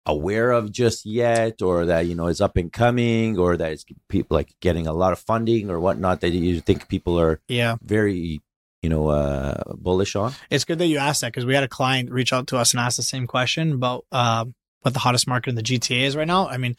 aware 0.05 0.53
of 0.53 0.71
just 0.71 1.05
yet, 1.05 1.63
or 1.63 1.87
that 1.87 2.07
you 2.07 2.15
know 2.15 2.29
is 2.29 2.41
up 2.41 2.57
and 2.57 2.73
coming, 2.73 3.39
or 3.39 3.57
that 3.57 3.73
it's 3.73 3.85
people 4.09 4.37
like 4.37 4.55
getting 4.61 4.87
a 4.87 4.93
lot 4.93 5.13
of 5.13 5.19
funding 5.19 5.69
or 5.71 5.81
whatnot 5.81 6.21
that 6.21 6.31
you 6.31 6.61
think 6.61 6.89
people 6.89 7.19
are 7.19 7.41
yeah, 7.49 7.77
very, 7.83 8.41
you 8.83 8.89
know, 8.89 9.09
uh, 9.09 9.63
bullish 9.75 10.15
on? 10.15 10.33
it's 10.51 10.65
good 10.65 10.79
that 10.79 10.87
you 10.87 10.99
asked 10.99 11.23
that 11.23 11.29
because 11.33 11.45
we 11.47 11.55
had 11.55 11.65
a 11.65 11.69
client 11.69 12.11
reach 12.11 12.33
out 12.33 12.47
to 12.49 12.57
us 12.57 12.73
and 12.73 12.81
ask 12.81 12.97
the 12.97 13.03
same 13.03 13.27
question 13.27 13.73
about 13.73 14.05
um, 14.13 14.55
what 14.83 14.95
the 14.95 15.01
hottest 15.01 15.27
market 15.27 15.51
in 15.51 15.57
the 15.57 15.63
GTA 15.63 16.03
is 16.03 16.15
right 16.15 16.27
now. 16.27 16.47
I 16.47 16.57
mean, 16.59 16.77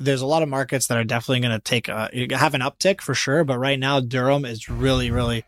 there's 0.00 0.22
a 0.22 0.26
lot 0.26 0.42
of 0.42 0.48
markets 0.48 0.86
that 0.88 0.98
are 0.98 1.04
definitely 1.04 1.40
going 1.40 1.52
to 1.52 1.60
take 1.60 1.88
a, 1.88 2.08
have 2.32 2.54
an 2.54 2.62
uptick 2.62 3.00
for 3.00 3.14
sure, 3.14 3.44
but 3.44 3.58
right 3.58 3.78
now 3.78 4.00
Durham 4.00 4.44
is 4.44 4.68
really, 4.68 5.10
really 5.10 5.44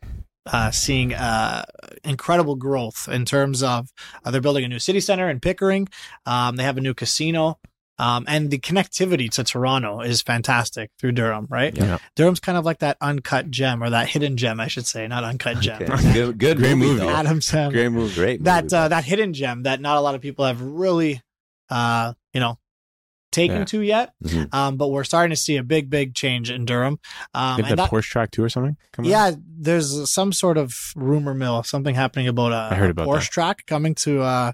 uh, 0.47 0.71
seeing 0.71 1.15
uh, 1.15 1.65
incredible 2.05 2.57
growth 2.57 3.09
in 3.11 3.25
terms 3.25 3.63
of 3.63 3.91
uh, 4.25 4.31
they're 4.31 4.41
building 4.41 4.65
a 4.65 4.69
new 4.69 4.79
city 4.79 5.01
center 5.01 5.29
in 5.31 5.41
Pickering. 5.41 5.89
Um, 6.27 6.57
they 6.57 6.65
have 6.65 6.77
a 6.77 6.81
new 6.81 6.95
casino. 6.95 7.59
Um, 7.99 8.25
and 8.27 8.51
the 8.51 8.59
connectivity 8.59 9.31
to 9.33 9.45
Toronto 9.45 10.01
is 10.01 10.23
fantastic 10.23 10.91
through 10.99 11.13
Durham, 11.13 11.47
right? 11.49 11.77
Yeah. 11.77 11.99
Durham's 12.17 12.41
kind 12.41 12.59
of 12.59 12.65
like 12.65 12.79
that 12.81 12.97
uncut 13.01 13.51
gem 13.51 13.83
or 13.83 13.91
that 13.91 14.09
hidden 14.09 14.37
gem, 14.37 14.59
I 14.59 14.67
should 14.67 14.87
say, 14.87 15.07
not 15.07 15.23
uncut 15.23 15.61
gem. 15.61 15.83
Okay. 15.83 16.13
Good, 16.13 16.39
good 16.39 16.57
Great 16.57 16.75
movie. 16.75 16.87
movie. 16.95 17.01
though. 17.01 17.11
Adam's 17.11 17.51
Great 17.51 17.89
move. 17.91 18.15
Great. 18.15 18.43
that 18.45 18.65
movie, 18.65 18.75
uh, 18.77 18.89
that 18.89 19.05
hidden 19.05 19.35
gem 19.35 19.63
that 19.65 19.81
not 19.81 19.99
a 19.99 20.01
lot 20.01 20.15
of 20.15 20.21
people 20.21 20.45
have 20.45 20.61
really 20.61 21.23
uh 21.71 22.13
you 22.35 22.41
know 22.41 22.59
taken 23.33 23.59
Yeah. 23.59 23.65
to 23.65 23.81
yet 23.81 24.13
Mhm. 24.23 24.55
um 24.55 24.77
but 24.77 24.89
we're 24.89 25.05
starting 25.05 25.31
to 25.31 25.37
see 25.37 25.57
a 25.57 25.63
big 25.63 25.91
big 25.91 26.15
change 26.15 26.51
in 26.51 26.65
Durham 26.65 26.99
um 27.35 27.57
They 27.57 27.63
have 27.63 27.77
that 27.79 27.83
that, 27.85 27.91
Porsche 27.91 28.09
track 28.11 28.31
too 28.31 28.45
or 28.45 28.49
something. 28.49 28.77
coming 28.93 29.11
up? 29.11 29.33
yeah 29.33 29.37
there's 29.59 30.11
some 30.11 30.33
sort 30.33 30.57
of 30.59 30.93
rumor 30.95 31.35
mill 31.35 31.63
something 31.65 31.95
happening 31.95 32.29
about 32.29 32.53
a, 32.53 32.69
I 32.73 32.77
heard 32.77 32.89
a 32.89 32.91
about 32.93 33.09
Porsche 33.09 33.21
that. 33.25 33.31
track 33.33 33.67
coming 33.67 33.95
to 33.97 34.21
uh 34.23 34.53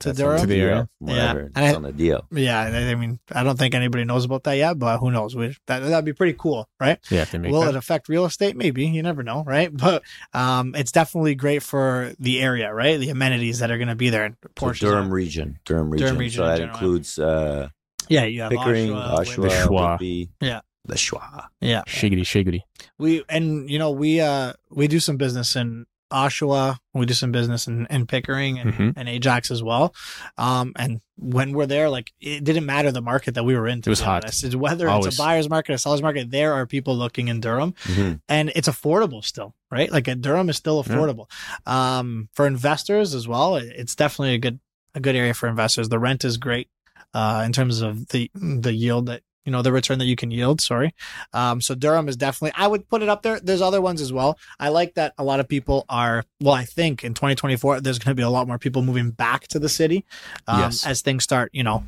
to 0.00 0.10
That's 0.10 0.18
Durham 0.20 0.40
To 0.42 0.46
the 0.46 0.54
deal, 0.54 0.64
area? 0.64 0.88
from 1.00 1.08
Yeah. 1.08 1.14
Whatever. 1.32 1.40
And 1.56 1.58
I- 1.64 1.68
It's 1.70 1.76
on 1.76 1.82
the 1.82 1.92
deal. 1.92 2.24
yeah 2.30 2.60
I, 2.60 2.90
I 2.92 2.94
mean 2.94 3.18
I 3.32 3.42
don't 3.42 3.58
think 3.58 3.74
anybody 3.74 4.04
knows 4.04 4.24
about 4.24 4.44
that 4.44 4.54
yet 4.54 4.78
but 4.78 4.98
who 4.98 5.10
knows 5.10 5.34
we, 5.34 5.56
that 5.66 5.80
that'd 5.80 6.04
be 6.04 6.12
pretty 6.12 6.36
cool 6.38 6.68
right 6.80 6.98
Yeah, 7.10 7.24
they 7.24 7.38
make 7.38 7.50
Will 7.50 7.62
that. 7.62 7.70
it 7.70 7.76
affect 7.76 8.08
real 8.08 8.24
estate? 8.24 8.54
Maybe 8.56 8.86
you 8.86 9.02
never 9.02 9.24
know, 9.24 9.42
right? 9.44 9.70
But 9.76 10.04
um, 10.32 10.76
it's 10.76 10.92
definitely 10.92 11.34
great 11.34 11.64
for 11.64 12.12
the 12.20 12.38
area, 12.40 12.72
right? 12.72 13.00
The 13.00 13.10
amenities 13.10 13.58
that 13.58 13.72
are 13.72 13.76
going 13.78 13.88
to 13.88 13.96
be 13.96 14.10
there. 14.10 14.24
And 14.24 14.36
So 14.42 14.48
Porsche, 14.66 14.80
Durham 14.86 15.10
region. 15.10 15.58
Durham 15.64 15.90
region. 15.90 16.16
region 16.16 16.38
So 16.42 16.46
that 16.46 16.58
general. 16.58 16.74
includes 16.76 17.18
uh, 17.18 17.68
yeah, 18.08 18.24
you 18.24 18.42
have 18.42 18.50
Pickering, 18.50 18.90
Oshawa, 18.90 19.18
Oshawa, 19.24 19.38
Whitby. 19.38 19.48
Schwa. 19.50 19.90
Whitby, 19.92 20.28
Yeah. 20.40 20.60
the 20.86 20.94
Schwa. 20.94 21.46
yeah. 21.60 21.82
Shiggity, 21.86 22.20
shiggity. 22.22 22.60
We 22.98 23.24
and 23.28 23.68
you 23.70 23.78
know 23.78 23.90
we 23.90 24.20
uh 24.20 24.52
we 24.70 24.88
do 24.88 25.00
some 25.00 25.16
business 25.16 25.54
in 25.56 25.86
Oshawa. 26.12 26.78
We 26.94 27.04
do 27.04 27.12
some 27.12 27.32
business 27.32 27.66
in, 27.66 27.86
in 27.90 28.06
Pickering 28.06 28.58
and, 28.58 28.72
Mhm. 28.72 28.92
and 28.96 29.08
Ajax 29.10 29.50
as 29.50 29.62
well. 29.62 29.94
Um, 30.38 30.72
and 30.76 31.02
when 31.16 31.52
we're 31.52 31.66
there, 31.66 31.90
like 31.90 32.12
it 32.18 32.44
didn't 32.44 32.64
matter 32.64 32.90
the 32.90 33.02
market 33.02 33.34
that 33.34 33.44
we 33.44 33.54
were 33.54 33.68
in. 33.68 33.82
to 33.82 33.88
It 33.88 33.92
was 33.92 33.98
be 34.00 34.06
hot. 34.06 34.24
honest. 34.24 34.42
It's 34.44 34.56
whether 34.56 34.88
it's 34.88 35.14
a 35.14 35.22
buyer's 35.22 35.50
market, 35.50 35.74
a 35.74 35.78
seller's 35.78 36.00
market. 36.00 36.30
There 36.30 36.54
are 36.54 36.66
people 36.66 36.96
looking 36.96 37.28
in 37.28 37.40
Durham. 37.40 37.74
Mhm. 37.84 38.20
and 38.28 38.50
it's 38.56 38.68
affordable 38.68 39.22
still, 39.22 39.54
right? 39.70 39.92
Like 39.92 40.08
uh, 40.08 40.14
Durham 40.14 40.48
is 40.48 40.56
still 40.56 40.82
Yeah. 40.86 40.94
affordable. 40.94 41.26
Um, 41.66 42.30
for 42.32 42.46
investors 42.46 43.14
as 43.14 43.28
well, 43.28 43.56
it- 43.56 43.72
it's 43.76 43.94
definitely 43.94 44.34
a 44.34 44.38
good 44.38 44.60
a 44.94 45.00
good 45.00 45.14
area 45.14 45.34
for 45.34 45.46
investors. 45.48 45.90
The 45.90 45.98
rent 45.98 46.24
is 46.24 46.38
great 46.38 46.68
uh, 47.14 47.42
in 47.46 47.52
terms 47.52 47.80
of 47.80 48.08
the 48.08 48.30
the 48.34 48.72
yield 48.72 49.06
that 49.06 49.22
you 49.44 49.52
know 49.52 49.62
the 49.62 49.72
return 49.72 49.98
that 49.98 50.04
you 50.06 50.16
can 50.16 50.30
yield. 50.30 50.60
Sorry, 50.60 50.94
um, 51.32 51.60
so 51.60 51.74
Durham 51.74 52.08
is 52.08 52.16
definitely 52.16 52.52
I 52.56 52.66
would 52.66 52.88
put 52.88 53.02
it 53.02 53.08
up 53.08 53.22
there. 53.22 53.40
There's 53.40 53.62
other 53.62 53.80
ones 53.80 54.00
as 54.00 54.12
well. 54.12 54.38
I 54.60 54.68
like 54.68 54.94
that 54.94 55.14
a 55.18 55.24
lot 55.24 55.40
of 55.40 55.48
people 55.48 55.84
are. 55.88 56.24
Well, 56.42 56.54
I 56.54 56.64
think 56.64 57.02
in 57.04 57.14
2024 57.14 57.80
there's 57.80 57.98
going 57.98 58.10
to 58.12 58.20
be 58.20 58.22
a 58.22 58.30
lot 58.30 58.46
more 58.46 58.58
people 58.58 58.82
moving 58.82 59.10
back 59.10 59.46
to 59.48 59.58
the 59.58 59.68
city 59.68 60.04
um, 60.46 60.60
Yes. 60.60 60.86
as 60.86 61.00
things 61.02 61.24
start. 61.24 61.50
You 61.52 61.62
know. 61.64 61.84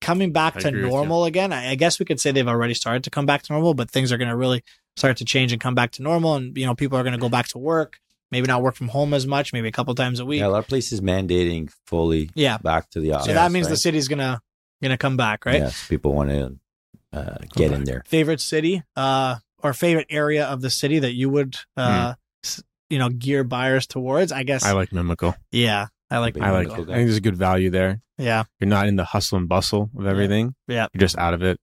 Coming 0.00 0.30
back 0.32 0.56
I 0.56 0.60
to 0.60 0.68
agree 0.68 0.82
with 0.82 0.90
you. 0.92 0.96
normal 0.96 1.24
again. 1.24 1.52
I 1.52 1.70
I 1.70 1.74
guess 1.74 1.98
we 1.98 2.04
could 2.06 2.20
say 2.20 2.30
they've 2.30 2.46
already 2.46 2.72
started 2.74 3.02
to 3.04 3.10
come 3.10 3.26
back 3.26 3.42
to 3.42 3.52
normal, 3.52 3.74
but 3.74 3.90
things 3.90 4.12
are 4.12 4.16
going 4.16 4.28
to 4.30 4.36
really 4.36 4.62
start 4.96 5.16
to 5.16 5.24
change 5.24 5.50
and 5.52 5.60
come 5.60 5.74
back 5.74 5.90
to 5.92 6.02
normal 6.02 6.36
and 6.36 6.56
you 6.56 6.64
know 6.66 6.74
people 6.74 6.96
are 6.96 7.02
going 7.02 7.14
to 7.14 7.18
go 7.18 7.28
back 7.28 7.46
to 7.48 7.58
work 7.58 7.98
maybe 8.32 8.46
not 8.46 8.62
work 8.62 8.74
from 8.76 8.88
home 8.88 9.14
as 9.14 9.26
much 9.28 9.52
maybe 9.52 9.68
a 9.68 9.72
couple 9.72 9.94
times 9.94 10.18
a 10.20 10.24
week 10.24 10.40
Yeah, 10.40 10.46
a 10.46 10.50
lot 10.50 10.58
of 10.58 10.66
places 10.68 11.00
mandating 11.00 11.70
fully 11.86 12.30
yeah 12.34 12.58
back 12.58 12.90
to 12.90 13.00
the 13.00 13.12
office. 13.12 13.26
so 13.26 13.32
that 13.34 13.50
means 13.52 13.66
the 13.68 13.72
right? 13.72 13.78
city's 13.78 14.06
going 14.08 14.18
to 14.18 14.40
going 14.82 14.90
to 14.90 14.98
come 14.98 15.16
back 15.16 15.44
right 15.46 15.56
Yes, 15.60 15.86
people 15.88 16.12
want 16.14 16.30
to 16.30 16.56
uh, 17.12 17.38
get 17.56 17.72
in 17.72 17.84
there. 17.84 18.02
favorite 18.06 18.40
city 18.40 18.82
uh 18.96 19.36
or 19.62 19.72
favorite 19.72 20.06
area 20.10 20.44
of 20.46 20.60
the 20.60 20.70
city 20.70 20.98
that 21.00 21.14
you 21.14 21.28
would 21.30 21.56
uh 21.76 22.14
s- 22.44 22.62
you 22.90 22.98
know 22.98 23.08
gear 23.08 23.44
buyers 23.44 23.86
towards 23.86 24.30
i 24.32 24.42
guess. 24.42 24.64
I 24.64 24.72
like 24.72 24.90
Mimico. 24.90 25.34
yeah 25.50 25.86
i 26.10 26.18
like 26.18 26.34
Big 26.34 26.42
I 26.42 26.50
like. 26.52 26.70
I 26.70 26.74
think 26.76 26.86
there's 26.88 27.16
a 27.16 27.20
good 27.20 27.36
value 27.36 27.70
there. 27.70 28.00
yeah 28.18 28.44
You're 28.60 28.68
not 28.68 28.86
in 28.88 28.96
the 28.96 29.04
hustle 29.04 29.38
and 29.38 29.48
bustle 29.48 29.90
of 29.98 30.06
everything. 30.06 30.54
Yeah. 30.68 30.86
You're 30.92 31.00
just 31.00 31.18
out 31.18 31.34
of 31.34 31.42
it, 31.42 31.58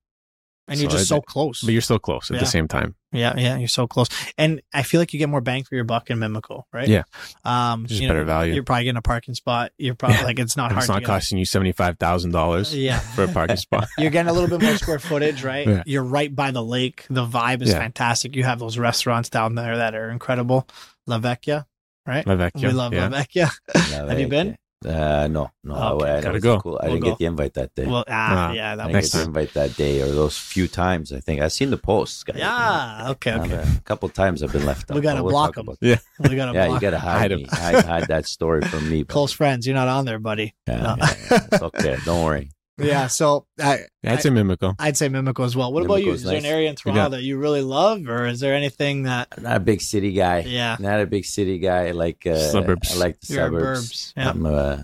and 0.67 0.79
you're 0.79 0.89
just 0.89 1.11
I- 1.11 1.15
so 1.17 1.21
close 1.21 1.61
but 1.61 1.71
you're 1.73 1.81
still 1.81 1.99
close 1.99 2.29
at 2.31 2.35
Yeah. 2.35 2.39
the 2.41 2.45
same 2.47 2.67
time. 2.67 2.95
yeah 3.11 3.33
yeah 3.37 3.57
you're 3.57 3.67
so 3.67 3.87
close 3.87 4.07
and 4.37 4.61
i 4.73 4.81
feel 4.83 4.99
like 4.99 5.13
you 5.13 5.19
get 5.19 5.29
more 5.29 5.39
bang 5.41 5.63
for 5.63 5.75
your 5.75 5.83
buck 5.85 6.09
in 6.09 6.17
mimico 6.19 6.63
right 6.73 6.87
Yeah. 6.87 7.03
um 7.45 7.85
Just 7.85 8.01
you 8.01 8.07
better 8.07 8.21
know, 8.21 8.25
value. 8.25 8.53
you're 8.55 8.63
probably 8.63 8.85
getting 8.85 8.97
a 8.97 9.01
parking 9.01 9.35
spot 9.35 9.71
you're 9.77 9.95
probably 9.95 10.17
Yeah. 10.17 10.23
like 10.23 10.39
it's 10.39 10.57
not 10.57 10.65
And 10.65 10.73
hard 10.73 10.81
it's 10.83 10.87
to 10.87 10.93
not 10.93 10.99
get 11.01 11.05
costing 11.07 11.37
you 11.37 11.45
seventy 11.45 11.71
five 11.71 11.97
thousand 11.99 12.31
dollars 12.31 12.75
yeah 12.75 12.99
for 13.15 13.23
a 13.25 13.27
parking 13.27 13.55
spot. 13.67 13.87
You're 13.97 14.09
getting 14.11 14.29
a 14.29 14.33
little 14.33 14.49
bit 14.49 14.61
more 14.65 14.75
square 14.77 14.99
footage, 15.09 15.43
right? 15.43 15.67
Yeah. 15.67 15.83
You're 15.85 16.03
right 16.03 16.33
by 16.35 16.51
the 16.51 16.63
lake. 16.63 17.05
The 17.09 17.25
vibe 17.25 17.61
is 17.61 17.69
Yeah. 17.69 17.79
fantastic. 17.79 18.35
You 18.35 18.43
have 18.43 18.59
those 18.59 18.77
restaurants 18.77 19.29
down 19.29 19.55
there 19.55 19.77
that 19.77 19.93
are 19.95 20.09
incredible. 20.09 20.67
La 21.07 21.19
Vecchia, 21.19 21.65
right? 22.05 22.25
La 22.25 22.35
Vecchia, 22.35 22.63
we 22.67 22.71
love 22.71 22.93
yeah. 22.93 23.07
La 23.07 23.17
Vecchia. 23.21 23.49
Yeah, 23.91 24.05
Have 24.09 24.19
you 24.19 24.27
been? 24.27 24.57
Uh, 24.83 25.27
no, 25.31 25.49
no. 25.63 25.73
Okay, 25.73 26.09
I, 26.11 26.17
I, 26.17 26.21
gotta 26.21 26.39
go. 26.39 26.59
Cool. 26.59 26.79
I 26.81 26.85
We'll 26.87 26.95
didn't 26.95 27.03
go. 27.05 27.09
get 27.11 27.17
the 27.17 27.25
invite 27.25 27.53
that 27.55 27.73
day. 27.73 27.85
Well, 27.87 28.03
ah, 28.07 28.49
Ah, 28.49 28.51
yeah, 28.51 28.73
I 28.73 28.75
that 28.75 28.83
didn't 28.83 28.93
next 28.93 29.05
was. 29.05 29.11
get 29.13 29.19
the 29.19 29.25
invite 29.25 29.53
that 29.53 29.75
day, 29.77 30.01
or 30.01 30.07
those 30.07 30.37
few 30.37 30.67
times. 30.67 31.11
I 31.11 31.19
think 31.21 31.41
I've 31.41 31.53
seen 31.53 31.71
the 31.71 31.77
posts. 31.77 32.23
guys. 32.23 32.37
Yeah, 32.37 33.09
okay, 33.11 33.31
Uh, 33.31 33.45
okay. 33.45 33.63
A 33.77 33.81
couple 33.81 34.09
times 34.09 34.43
I've 34.43 34.51
been 34.51 34.65
left 34.65 34.91
out. 34.91 34.95
We 34.95 35.01
gotta 35.01 35.23
we'll 35.23 35.31
block 35.31 35.55
them. 35.55 35.69
Yeah. 35.81 35.97
We 36.19 36.35
gotta. 36.35 36.53
Yeah, 36.53 36.67
to 36.67 36.73
you 36.73 36.79
gotta 36.79 36.99
hide, 36.99 37.17
Hide 37.19 37.31
'em. 37.31 37.37
me. 37.39 37.45
Hide, 37.49 37.85
hide 37.85 38.07
that 38.09 38.27
story 38.27 38.61
from 38.63 38.87
me. 38.89 39.03
but- 39.07 39.11
close 39.13 39.31
friends. 39.31 39.65
You're 39.65 39.75
not 39.75 39.87
on 39.87 40.05
there, 40.05 40.19
buddy. 40.19 40.53
Yeah, 40.67 40.81
No. 40.81 40.95
yeah, 40.99 41.15
yeah. 41.31 41.47
It's 41.51 41.61
okay. 41.63 41.97
Don't 42.05 42.23
worry. 42.23 42.51
Yeah, 42.77 43.07
so 43.07 43.45
I, 43.59 43.79
I'd 44.03 44.21
say 44.21 44.29
Mimico. 44.29 44.75
I'd 44.79 44.97
say 44.97 45.07
Mimico 45.07 45.45
as 45.45 45.55
well. 45.55 45.71
What 45.71 45.85
about 45.85 46.03
you? 46.03 46.07
Mimico's 46.11 46.15
Is 46.15 46.23
there 46.25 46.37
an 46.37 46.43
nice. 46.43 46.51
area 46.51 46.69
in 46.69 46.75
Toronto 46.75 47.01
got- 47.03 47.11
that 47.11 47.23
you 47.23 47.37
really 47.37 47.61
love, 47.61 48.07
or 48.09 48.25
is 48.25 48.39
there 48.41 48.53
anything 48.53 49.03
that? 49.03 49.29
I'm 49.37 49.43
not 49.43 49.55
a 49.57 49.59
big 49.61 49.81
city 49.81 50.11
guy. 50.11 50.39
Yeah, 50.39 50.75
Not 50.79 50.99
a 50.99 51.05
big 51.05 51.23
city 51.25 51.57
guy. 51.59 51.87
I 51.87 51.91
like 51.91 52.25
uh, 52.27 52.37
Suburbs. 52.37 52.93
I 52.93 52.99
like 52.99 53.19
the 53.21 53.33
you're 53.33 53.45
suburbs. 53.47 53.89
burbs. 53.89 54.13
Yeah, 54.17 54.29
I'm 54.29 54.45
uh, 54.45 54.77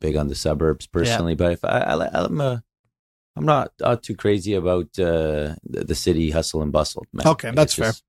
big 0.00 0.16
on 0.16 0.28
the 0.28 0.34
suburbs 0.36 0.86
personally, 0.86 1.34
but 1.34 1.52
if 1.52 1.64
I, 1.64 1.78
I 1.80 1.94
li- 1.96 2.08
I'm 2.12 2.40
uh, 2.40 2.58
I'm 3.36 3.44
not 3.46 3.72
uh, 3.82 3.96
too 4.00 4.14
crazy 4.14 4.54
about 4.54 4.96
uh, 4.98 5.56
the, 5.64 5.84
the 5.88 5.94
city 5.96 6.30
hustle 6.30 6.62
and 6.62 6.70
bustle. 6.70 7.04
Man. 7.12 7.26
Okay, 7.26 7.48
Like, 7.48 7.56
that's 7.56 7.76
it's 7.78 7.88
just 7.88 8.04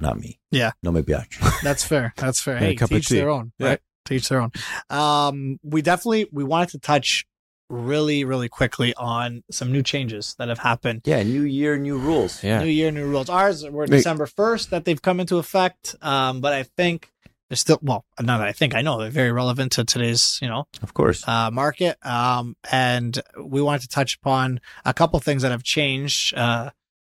Not 0.00 0.18
me. 0.18 0.40
Yeah. 0.50 0.72
No 0.82 0.90
me 0.90 1.02
piace. 1.02 1.60
That's 1.62 1.84
fair. 1.84 2.14
That's 2.16 2.40
fair. 2.40 2.54
Yeah, 2.54 2.60
a 2.62 2.64
Hey, 2.68 2.74
cup 2.76 2.90
of 2.90 2.96
teach 2.96 3.08
tea. 3.08 3.16
their 3.16 3.28
own. 3.28 3.52
Yeah. 3.58 3.68
Right. 3.68 3.80
Teach 4.06 4.28
their 4.30 4.40
own. 4.40 4.50
Um, 4.90 5.58
we 5.62 5.82
definitely 5.82 6.28
we 6.32 6.44
wanted 6.44 6.70
to 6.70 6.78
touch 6.78 7.24
really, 7.72 8.22
really 8.24 8.48
quickly 8.48 8.92
on 8.94 9.42
some 9.50 9.72
new 9.72 9.82
changes 9.82 10.34
that 10.38 10.48
have 10.48 10.58
happened. 10.58 11.00
yeah, 11.06 11.22
new 11.22 11.42
year, 11.42 11.78
new 11.78 11.96
rules. 11.98 12.44
Yeah. 12.44 12.60
New 12.62 12.68
year, 12.68 12.90
new 12.90 13.06
rules. 13.06 13.28
Ours 13.30 13.64
were 13.68 13.86
They- 13.86 13.96
December 13.96 14.26
first 14.26 14.70
that 14.70 14.84
they've 14.84 15.00
come 15.00 15.18
into 15.20 15.38
effect. 15.38 15.96
Um, 16.02 16.40
but 16.42 16.52
I 16.52 16.64
think 16.64 17.10
they're 17.48 17.56
still 17.56 17.78
well, 17.82 18.04
not 18.20 18.38
that 18.38 18.46
I 18.48 18.52
think 18.52 18.74
I 18.74 18.82
know 18.82 18.98
they're 18.98 19.10
very 19.10 19.32
relevant 19.32 19.72
to 19.72 19.84
today's, 19.84 20.38
you 20.42 20.48
know, 20.48 20.66
Of 20.82 20.92
course. 20.94 21.26
uh, 21.26 21.50
market. 21.50 21.96
Um, 22.06 22.56
and 22.70 23.18
we 23.42 23.62
wanted 23.62 23.82
to 23.82 23.88
touch 23.88 24.16
upon 24.16 24.60
a 24.84 24.92
couple 24.94 25.18
things 25.20 25.42
that 25.42 25.50
have 25.50 25.62
changed 25.62 26.34
uh, 26.36 26.70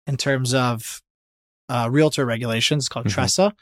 in 0.06 0.16
terms 0.16 0.54
of 0.54 1.02
uh, 1.70 1.86
realtor 1.90 2.24
regulations 2.24 2.84
It's 2.84 2.88
called 2.88 3.06
Mhm. 3.06 3.14
TRESA. 3.14 3.52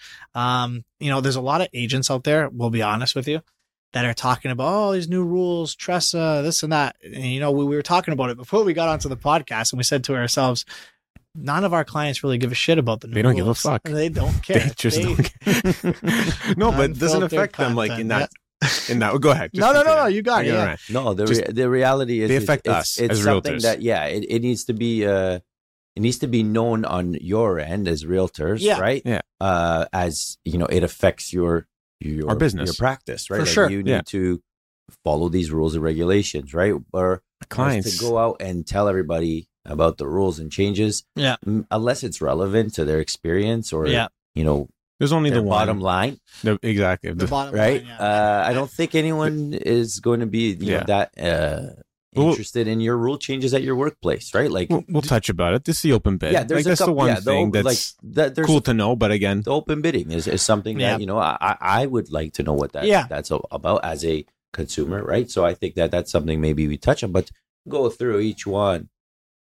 Um, 0.41 0.85
you 1.01 1.11
know, 1.11 1.21
there's 1.21 1.35
a 1.37 1.41
lot 1.41 1.61
of 1.61 1.67
agents 1.75 2.11
out 2.11 2.23
there, 2.25 2.49
we'll 2.51 2.71
be 2.71 2.81
honest 2.83 3.15
with 3.17 3.27
you, 3.27 3.43
that 3.93 4.05
are 4.05 4.15
talking 4.15 4.51
about, 4.51 4.73
oh, 4.73 4.93
these 4.93 5.09
new 5.09 5.25
rules, 5.25 5.75
TRESA, 5.77 6.43
this 6.43 6.63
and 6.63 6.73
that. 6.73 6.97
And, 7.03 7.25
you 7.25 7.41
know, 7.41 7.51
we, 7.51 7.65
we 7.65 7.77
were 7.77 7.83
talking 7.83 8.13
about 8.13 8.31
it 8.31 8.37
before 8.37 8.65
we 8.65 8.75
got 8.75 8.89
onto 8.89 9.09
the 9.09 9.17
podcast 9.17 9.73
and 9.73 9.79
we 9.79 9.85
said 9.85 10.05
to 10.05 10.15
ourselves, 10.17 10.65
none 11.35 11.65
of 11.65 11.73
our 11.73 11.85
clients 11.85 12.23
really 12.23 12.39
give 12.39 12.53
a 12.53 12.55
shit 12.55 12.79
about 12.79 13.01
the 13.01 13.09
new 13.09 13.15
They 13.15 13.23
don't 13.23 13.37
give 13.37 13.47
a 13.49 13.55
fuck. 13.55 13.83
They 13.85 14.09
don't 14.09 14.43
care. 14.43 14.61
They 14.61 14.71
just 14.77 14.97
They- 14.97 15.15
don't. 15.15 16.57
no, 16.59 16.73
but 16.73 16.91
it 16.91 16.99
doesn't 16.99 17.23
Unfiltered 17.23 17.33
affect 17.33 17.57
them 17.57 17.75
like 17.75 17.93
in 17.99 18.09
that. 18.09 18.31
In 18.89 18.99
that, 19.01 19.21
go 19.21 19.31
ahead. 19.33 19.51
No, 19.53 19.73
no, 19.73 19.83
no, 19.83 19.95
no, 19.97 20.07
you 20.07 20.23
got 20.23 20.45
it, 20.47 20.49
yeah. 20.49 20.65
right. 20.65 20.79
No, 20.91 21.13
the 21.15 21.27
Just- 21.27 21.43
re- 21.43 21.53
the 21.53 21.69
reality 21.69 22.21
is 22.21 22.29
they 22.31 22.37
affect 22.37 22.67
it's, 22.67 22.75
us 22.75 22.99
It's 22.99 23.13
as 23.13 23.23
something 23.23 23.55
realtors. 23.57 23.63
that 23.63 23.83
yeah, 23.83 24.05
it, 24.07 24.25
it 24.29 24.43
needs 24.43 24.65
to 24.65 24.73
be 24.73 25.07
uh, 25.07 25.41
it 25.95 26.01
needs 26.01 26.19
to 26.19 26.27
be 26.27 26.43
known 26.43 26.85
on 26.87 27.15
your 27.21 27.59
end 27.61 27.87
as 27.87 28.05
realtors, 28.05 28.61
Yeah. 28.61 28.79
right? 28.81 29.03
Yeah. 29.05 29.21
Uh, 29.41 29.85
as 29.93 30.39
you 30.45 30.57
know, 30.59 30.67
it 30.67 30.83
affects 30.83 31.33
your 31.35 31.67
your 32.01 32.29
Our 32.31 32.37
business. 32.37 32.67
your 32.69 32.75
practice, 32.75 33.31
right? 33.31 33.39
For 33.39 33.45
Like, 33.45 33.53
sure. 33.55 33.71
You 33.71 33.83
need 33.83 33.91
Yeah. 33.91 34.01
to 34.07 34.41
follow 35.05 35.29
these 35.29 35.51
rules 35.51 35.75
and 35.75 35.83
regulations, 35.83 36.55
right? 36.55 36.75
Or 36.93 37.23
Clients. 37.49 37.99
to 37.99 38.01
go 38.01 38.19
out 38.19 38.37
and 38.41 38.67
tell 38.67 38.89
everybody 38.89 39.49
about 39.65 39.99
the 39.99 40.07
rules 40.07 40.39
and 40.39 40.51
changes, 40.53 41.05
Yeah. 41.17 41.37
m- 41.47 41.67
unless 41.71 42.05
it's 42.05 42.21
relevant 42.21 42.75
to 42.75 42.85
their 42.85 43.01
experience 43.01 43.73
or 43.73 43.87
Yeah. 43.89 44.09
you 44.35 44.45
know 44.45 44.69
There's 45.01 45.13
only 45.13 45.31
their 45.31 45.41
the 45.41 45.43
one. 45.43 45.59
bottom 45.59 45.81
line, 45.81 46.19
The, 46.45 46.59
exactly. 46.63 47.11
The 47.11 47.17
The- 47.17 47.27
bottom 47.27 47.55
right? 47.55 47.83
line, 47.83 47.87
yeah. 47.87 47.99
Uh, 47.99 48.45
I 48.47 48.53
don't 48.53 48.71
think 48.71 48.95
anyone 48.95 49.55
is 49.55 49.99
going 50.01 50.21
to 50.21 50.27
be 50.27 50.51
you 50.53 50.57
Yeah. 50.61 50.79
know 50.79 50.85
that 50.87 51.19
uh, 51.19 51.83
Well- 52.17 52.31
interested 52.31 52.67
in 52.69 52.81
your 52.81 52.97
rule 52.97 53.19
changes 53.19 53.53
at 53.55 53.63
your 53.63 53.77
workplace, 53.77 54.35
right? 54.35 54.51
Like, 54.51 54.69
we'll, 54.71 54.85
we'll 54.89 55.03
touch 55.03 55.29
about 55.29 55.55
it. 55.55 55.65
This 55.65 55.77
is 55.77 55.83
the 55.83 55.93
open 55.93 56.17
bid. 56.17 56.33
yeah, 56.33 56.45
there's 56.45 56.61
like, 56.61 56.67
a 56.67 56.69
that's 56.71 56.81
couple, 56.81 56.95
the 56.95 56.99
one 56.99 57.09
yeah, 57.09 57.15
thing 57.21 57.51
that's 57.51 57.65
like 57.65 58.15
that. 58.15 58.35
There's 58.35 58.47
cool 58.47 58.61
to 58.63 58.75
know. 58.75 58.97
But 58.97 59.11
again, 59.11 59.43
the 59.43 59.51
open 59.53 59.81
bidding 59.83 60.11
is, 60.11 60.27
is 60.27 60.43
something 60.43 60.79
Yeah. 60.81 60.93
that 60.93 61.01
you 61.01 61.07
know 61.07 61.19
I, 61.19 61.37
I 61.41 61.57
I 61.61 61.87
would 61.87 62.11
like 62.11 62.33
to 62.35 62.43
know 62.43 62.55
what 62.55 62.73
that 62.73 62.85
Yeah. 62.85 63.07
that's 63.09 63.31
about 63.51 63.85
as 63.85 64.05
a 64.05 64.25
consumer, 64.53 65.03
right? 65.03 65.31
So 65.31 65.45
I 65.45 65.55
think 65.55 65.75
that 65.75 65.91
that's 65.91 66.11
something 66.11 66.41
maybe 66.41 66.67
we 66.67 66.77
touch 66.79 67.05
on, 67.05 67.13
but 67.13 67.31
go 67.69 67.91
through 67.91 68.21
each 68.21 68.47
one 68.47 68.89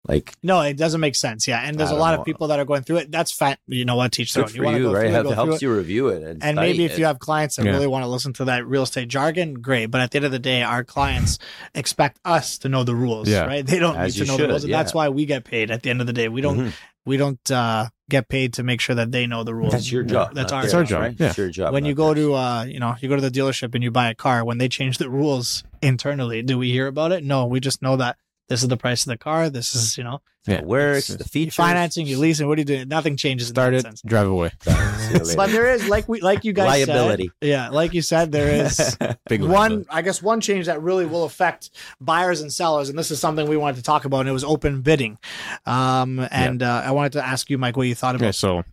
Like 0.07 0.33
No, 0.43 0.59
it 0.61 0.75
doesn't 0.75 0.99
make 0.99 1.15
sense. 1.15 1.47
Yeah, 1.47 1.61
and 1.63 1.77
there's 1.79 1.89
I 1.89 1.93
a 1.93 1.95
don't 1.95 2.01
lot 2.01 2.13
know. 2.15 2.19
of 2.21 2.25
people 2.25 2.47
that 2.47 2.59
are 2.59 2.65
going 2.65 2.83
through 2.83 2.97
it. 2.97 3.11
That's 3.11 3.31
fat. 3.31 3.59
You 3.67 3.85
know 3.85 3.95
what? 3.95 4.11
Teach 4.11 4.33
their 4.33 4.43
good 4.43 4.51
own. 4.51 4.57
for 4.57 4.63
wanna 4.65 4.77
you, 4.79 4.83
go 4.83 4.91
right? 4.93 4.99
through 4.99 5.07
it, 5.09 5.11
Have, 5.13 5.23
go 5.23 5.29
through 5.29 5.35
helps 5.45 5.55
it. 5.55 5.61
you 5.61 5.73
review 5.75 6.07
it, 6.09 6.23
and, 6.23 6.43
And 6.43 6.55
maybe 6.57 6.83
if 6.83 6.93
it. 6.93 6.99
you 6.99 7.05
have 7.05 7.19
clients 7.19 7.55
that 7.55 7.65
Yeah. 7.65 7.71
really 7.71 7.87
want 7.87 8.03
to 8.03 8.07
listen 8.09 8.33
to 8.33 8.45
that 8.45 8.67
real 8.67 8.83
estate 8.83 9.07
jargon, 9.07 9.53
great. 9.55 9.85
But 9.87 10.01
at 10.01 10.11
the 10.11 10.17
end 10.17 10.25
of 10.25 10.31
the 10.33 10.39
day, 10.39 10.61
our 10.61 10.83
clients 10.83 11.39
expect 11.73 12.19
us 12.25 12.57
to 12.59 12.69
know 12.69 12.83
the 12.83 12.95
rules, 12.95 13.29
Yeah. 13.29 13.45
right? 13.45 13.65
They 13.65 13.79
don't 13.79 13.95
As 13.95 14.13
need 14.15 14.19
to 14.19 14.25
you 14.25 14.31
know 14.31 14.37
the 14.37 14.47
rules, 14.49 14.61
should, 14.63 14.69
and 14.71 14.73
that's 14.73 14.93
why 14.93 15.07
we 15.09 15.25
get 15.25 15.45
paid. 15.45 15.71
At 15.71 15.83
the 15.83 15.89
end 15.89 16.01
of 16.01 16.07
the 16.07 16.13
day, 16.13 16.27
we 16.27 16.41
don't 16.41 16.57
Mhm. 16.59 16.73
we 17.05 17.17
don't 17.17 17.51
uh, 17.51 17.87
get 18.09 18.27
paid 18.29 18.53
to 18.53 18.63
make 18.63 18.79
sure 18.81 18.95
that 18.95 19.11
they 19.11 19.25
know 19.27 19.43
the 19.43 19.53
rules. 19.55 19.71
that's 19.73 19.91
your 19.91 20.03
job. 20.03 20.33
That's 20.35 20.51
our 20.51 20.61
theirs, 20.61 20.65
It's 20.65 20.73
our 20.73 20.83
job, 20.83 21.01
right? 21.01 21.15
yeah. 21.19 21.27
It's 21.29 21.37
your 21.37 21.49
job. 21.49 21.73
when 21.73 21.85
you 21.85 21.93
go 21.93 22.13
theirs. 22.13 22.27
to 22.27 22.33
uh 22.35 22.63
you 22.65 22.79
know 22.79 22.95
you 22.99 23.07
go 23.09 23.15
to 23.15 23.21
the 23.21 23.31
dealership 23.31 23.73
and 23.73 23.83
you 23.83 23.91
buy 23.91 24.09
a 24.09 24.15
car 24.15 24.43
when 24.45 24.57
they 24.57 24.67
change 24.69 24.97
the 24.99 25.09
rules 25.09 25.63
internally 25.81 26.41
do 26.41 26.57
we 26.57 26.71
hear 26.71 26.87
about 26.87 27.11
it 27.11 27.23
no 27.23 27.45
we 27.45 27.59
just 27.59 27.81
know 27.81 27.95
that 27.97 28.15
this 28.49 28.61
is 28.61 28.67
the 28.67 28.77
price 28.77 29.03
of 29.05 29.09
the 29.09 29.17
car 29.17 29.49
this 29.49 29.73
is 29.75 29.97
you 29.97 30.03
know 30.03 30.21
Yeah. 30.45 30.55
it 30.55 30.65
works, 30.65 31.09
It's- 31.09 31.17
the 31.17 31.23
you 31.39 31.45
features, 31.45 31.55
financing 31.55 32.05
you 32.05 32.17
leasing 32.19 32.47
what 32.47 32.57
are 32.57 32.61
you 32.61 32.65
doing 32.65 32.87
nothing 32.87 33.15
changes 33.17 33.47
Start 33.47 33.73
it, 33.73 33.81
sense 33.83 34.01
drive 34.05 34.27
away. 34.27 34.51
See 34.61 34.71
you 35.13 35.19
later. 35.19 35.35
but 35.37 35.49
there 35.51 35.71
is 35.73 35.87
like 35.87 36.07
we 36.09 36.19
like 36.21 36.43
you 36.43 36.51
guys 36.53 36.67
Liability. 36.67 37.29
said, 37.41 37.47
yeah 37.49 37.69
like 37.69 37.93
you 37.93 38.01
said 38.01 38.31
there 38.31 38.65
is 38.65 38.97
Big 39.29 39.41
one 39.41 39.49
liability. 39.51 39.87
i 39.89 40.01
guess 40.01 40.21
one 40.21 40.41
change 40.41 40.65
that 40.65 40.81
really 40.81 41.05
will 41.05 41.23
affect 41.23 41.69
buyers 42.01 42.41
and 42.41 42.51
sellers 42.51 42.89
and 42.89 42.99
this 42.99 43.11
is 43.11 43.19
something 43.19 43.47
we 43.47 43.57
wanted 43.57 43.77
to 43.77 43.83
talk 43.83 44.03
about 44.05 44.19
and 44.21 44.29
it 44.29 44.33
was 44.33 44.43
open 44.43 44.81
bidding 44.81 45.17
um 45.65 46.19
and 46.31 46.61
uh, 46.61 46.81
i 46.85 46.91
wanted 46.91 47.13
to 47.13 47.25
ask 47.25 47.49
you 47.49 47.57
mike 47.57 47.77
what 47.77 47.87
you 47.87 47.95
thought 47.95 48.15
about 48.15 48.25
Okay, 48.25 48.31
so 48.33 48.63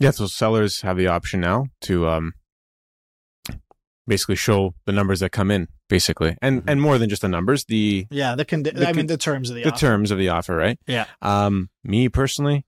yeah, 0.00 0.10
so 0.10 0.26
sellers 0.26 0.80
have 0.80 0.96
the 0.96 1.06
option 1.06 1.40
now 1.40 1.66
to 1.82 2.08
um 2.08 2.32
basically 4.06 4.34
show 4.36 4.74
the 4.86 4.92
numbers 4.92 5.20
that 5.20 5.30
come 5.30 5.50
in, 5.50 5.68
basically, 5.90 6.36
and 6.40 6.62
Mhm. 6.62 6.70
and 6.70 6.80
more 6.80 6.96
than 6.96 7.10
just 7.10 7.20
the 7.20 7.28
numbers, 7.28 7.66
the 7.66 8.06
yeah 8.10 8.34
the, 8.34 8.46
condi- 8.46 8.72
The 8.74 8.88
i 8.88 8.92
mean 8.94 9.06
the 9.08 9.18
terms 9.18 9.50
of 9.50 9.56
the, 9.56 9.64
the 9.64 9.68
offer. 9.72 9.78
terms 9.78 10.10
of 10.10 10.16
the 10.16 10.30
offer, 10.30 10.56
right? 10.56 10.78
Yeah. 10.86 11.04
Um, 11.20 11.68
me 11.84 12.08
personally, 12.08 12.64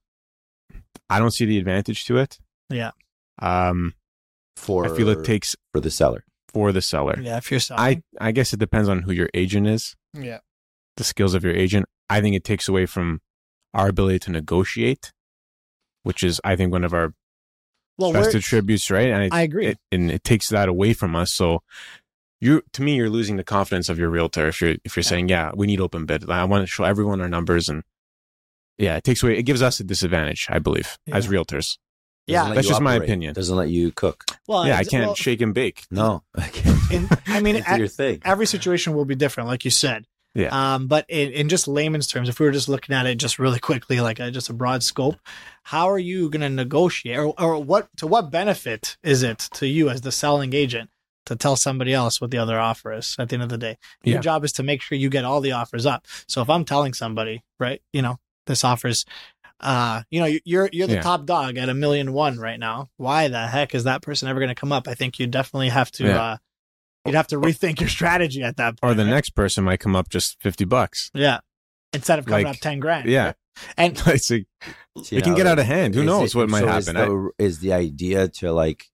I 1.08 1.18
don't 1.18 1.30
see 1.30 1.46
the 1.46 1.56
advantage 1.58 2.04
to 2.06 2.18
it. 2.18 2.38
Yeah. 2.68 2.90
Um, 3.40 3.94
for 4.56 4.84
I 4.84 4.94
feel 4.96 5.08
it 5.08 5.24
takes 5.24 5.56
for 5.72 5.80
the 5.80 5.90
seller. 5.90 6.24
for 6.52 6.70
the 6.72 6.82
seller. 6.82 7.18
yeah 7.18 7.38
if 7.38 7.50
you're 7.50 7.58
selling 7.60 8.02
I 8.20 8.28
I 8.28 8.32
guess 8.32 8.52
it 8.52 8.60
depends 8.60 8.86
on 8.90 9.02
who 9.02 9.12
your 9.12 9.30
agent 9.32 9.66
is, 9.66 9.96
yeah 10.12 10.40
the 10.98 11.04
skills 11.04 11.32
of 11.32 11.42
your 11.42 11.54
agent. 11.54 11.86
I 12.10 12.20
think 12.20 12.36
it 12.36 12.44
takes 12.44 12.68
away 12.68 12.84
from 12.84 13.22
our 13.72 13.88
ability 13.88 14.18
to 14.26 14.30
negotiate, 14.30 15.12
which 16.02 16.22
is 16.22 16.40
I 16.44 16.56
think 16.56 16.70
one 16.72 16.84
of 16.84 16.92
our 16.92 17.14
well 17.98 18.12
best 18.12 18.34
attributes, 18.34 18.90
right? 18.90 19.08
And 19.10 19.22
it, 19.24 19.32
i 19.32 19.40
agree 19.42 19.66
it, 19.68 19.78
and 19.90 20.10
it 20.10 20.22
takes 20.24 20.48
that 20.50 20.68
away 20.68 20.92
from 20.92 21.16
us. 21.16 21.32
So 21.32 21.62
you, 22.42 22.62
to 22.72 22.82
me, 22.82 22.96
you're 22.96 23.08
losing 23.08 23.36
the 23.36 23.44
confidence 23.44 23.88
of 23.88 23.98
your 23.98 24.10
realtor 24.10 24.48
if 24.48 24.60
you're 24.60 24.76
if 24.84 24.96
you're 24.96 25.02
Yeah. 25.02 25.08
saying, 25.08 25.28
yeah, 25.28 25.52
we 25.54 25.66
need 25.66 25.80
open 25.80 26.04
bid. 26.06 26.28
I 26.28 26.44
want 26.44 26.62
to 26.62 26.66
show 26.66 26.84
everyone 26.84 27.20
our 27.20 27.28
numbers, 27.28 27.68
and 27.68 27.82
yeah, 28.78 28.96
it 28.96 29.04
takes 29.04 29.22
away. 29.22 29.38
It 29.38 29.44
gives 29.44 29.62
us 29.62 29.80
a 29.80 29.84
disadvantage, 29.84 30.46
I 30.50 30.58
believe, 30.58 30.98
as 31.10 31.28
realtors. 31.28 31.78
Yeah, 32.26 32.38
Doesn't 32.40 32.48
let 32.50 32.54
that's 32.56 32.66
you 32.66 32.70
just 32.72 32.82
my 32.82 32.94
opinion. 32.94 33.34
Doesn't 33.34 33.56
let 33.56 33.68
you 33.70 33.90
cook. 33.92 34.24
well 34.46 34.66
yeah, 34.66 34.76
I 34.78 34.84
can't 34.84 35.06
well, 35.06 35.14
shake 35.14 35.40
and 35.40 35.52
bake. 35.54 35.84
No, 35.90 36.22
I 36.36 36.48
can't. 36.48 36.90
in, 36.92 37.08
I 37.26 37.40
mean, 37.40 37.56
it's 37.60 37.68
a- 37.68 37.78
your 37.78 37.88
thing. 37.88 38.20
every 38.24 38.46
situation 38.46 38.94
will 38.94 39.04
be 39.04 39.14
different, 39.14 39.48
like 39.48 39.64
you 39.64 39.70
said. 39.70 40.06
Yeah. 40.34 40.48
Um, 40.74 40.86
but 40.86 41.04
in, 41.10 41.30
in 41.32 41.48
just 41.50 41.68
layman's 41.68 42.06
terms, 42.06 42.28
if 42.30 42.40
we 42.40 42.46
were 42.46 42.52
just 42.52 42.68
looking 42.68 42.94
at 42.94 43.04
it 43.06 43.16
just 43.16 43.38
really 43.38 43.58
quickly, 43.58 44.00
like 44.00 44.18
a, 44.18 44.30
just 44.30 44.48
a 44.48 44.54
broad 44.54 44.82
scope, 44.82 45.16
how 45.62 45.90
are 45.90 45.98
you 45.98 46.30
going 46.30 46.40
to 46.40 46.48
negotiate, 46.48 47.18
or, 47.18 47.34
or 47.38 47.62
what 47.62 47.88
to 47.98 48.06
what 48.06 48.30
benefit 48.30 48.96
is 49.02 49.22
it 49.22 49.38
to 49.54 49.66
you 49.66 49.90
as 49.90 50.00
the 50.00 50.10
selling 50.12 50.54
agent 50.54 50.88
to 51.26 51.36
tell 51.36 51.56
somebody 51.56 51.92
else 51.94 52.20
what 52.20 52.30
the 52.30 52.38
other 52.38 52.58
offer 52.58 52.92
is? 52.92 53.14
At 53.18 53.28
the 53.28 53.34
end 53.36 53.42
of 53.44 53.48
the 53.48 53.58
day, 53.58 53.78
your 54.04 54.16
Yeah. 54.16 54.20
job 54.20 54.44
is 54.44 54.52
to 54.54 54.62
make 54.62 54.82
sure 54.82 54.96
you 54.98 55.08
get 55.10 55.24
all 55.24 55.40
the 55.40 55.52
offers 55.52 55.86
up. 55.86 56.06
So 56.28 56.42
if 56.42 56.50
I'm 56.50 56.64
telling 56.64 56.94
somebody, 56.94 57.42
right, 57.60 57.80
you 57.92 58.02
know, 58.02 58.18
this 58.46 58.64
offers. 58.64 59.04
Uh, 59.60 60.02
you 60.10 60.18
know, 60.18 60.26
you- 60.26 60.40
you're 60.44 60.68
you're 60.72 60.88
the 60.88 60.94
Yeah. 60.94 61.02
top 61.02 61.24
dog 61.24 61.56
at 61.56 61.68
a 61.68 61.74
million 61.74 62.12
one 62.12 62.38
right 62.38 62.58
now. 62.58 62.90
Why 62.96 63.28
the 63.28 63.46
heck 63.46 63.74
is 63.76 63.84
that 63.84 64.02
person 64.02 64.28
ever 64.28 64.40
going 64.40 64.48
to 64.48 64.56
come 64.56 64.72
up? 64.72 64.88
I 64.88 64.94
think 64.94 65.20
you 65.20 65.28
definitely 65.28 65.68
have 65.68 65.92
to 65.92 66.04
Yeah. 66.04 66.22
uh, 66.22 66.36
you'd 67.06 67.14
have 67.14 67.28
to 67.28 67.36
rethink 67.36 67.78
your 67.78 67.88
strategy 67.88 68.42
at 68.42 68.56
that 68.56 68.80
point. 68.80 68.90
Or 68.90 68.94
the 68.94 69.04
right? 69.04 69.10
next 69.10 69.30
person 69.36 69.62
might 69.62 69.78
come 69.78 69.94
up 69.94 70.08
just 70.08 70.40
fifty 70.42 70.64
bucks. 70.64 71.12
Yeah. 71.14 71.38
Instead 71.92 72.18
of 72.18 72.26
coming 72.26 72.46
Like, 72.46 72.56
up 72.56 72.60
10 72.60 72.80
grand. 72.80 73.08
Yeah, 73.08 73.34
And 73.76 73.92
it's 74.06 74.30
like, 74.30 74.46
See, 75.04 75.16
it 75.16 75.22
can 75.22 75.32
now, 75.32 75.36
get 75.36 75.46
out 75.46 75.58
of 75.60 75.66
hand. 75.66 75.94
Who 75.94 76.02
knows 76.04 76.34
it- 76.34 76.38
what 76.38 76.48
might 76.48 76.60
so 76.62 76.76
is 76.78 76.86
happen? 76.88 77.30
I- 77.38 77.42
is 77.44 77.60
the 77.60 77.72
idea 77.72 78.26
to 78.28 78.50
like, 78.52 78.86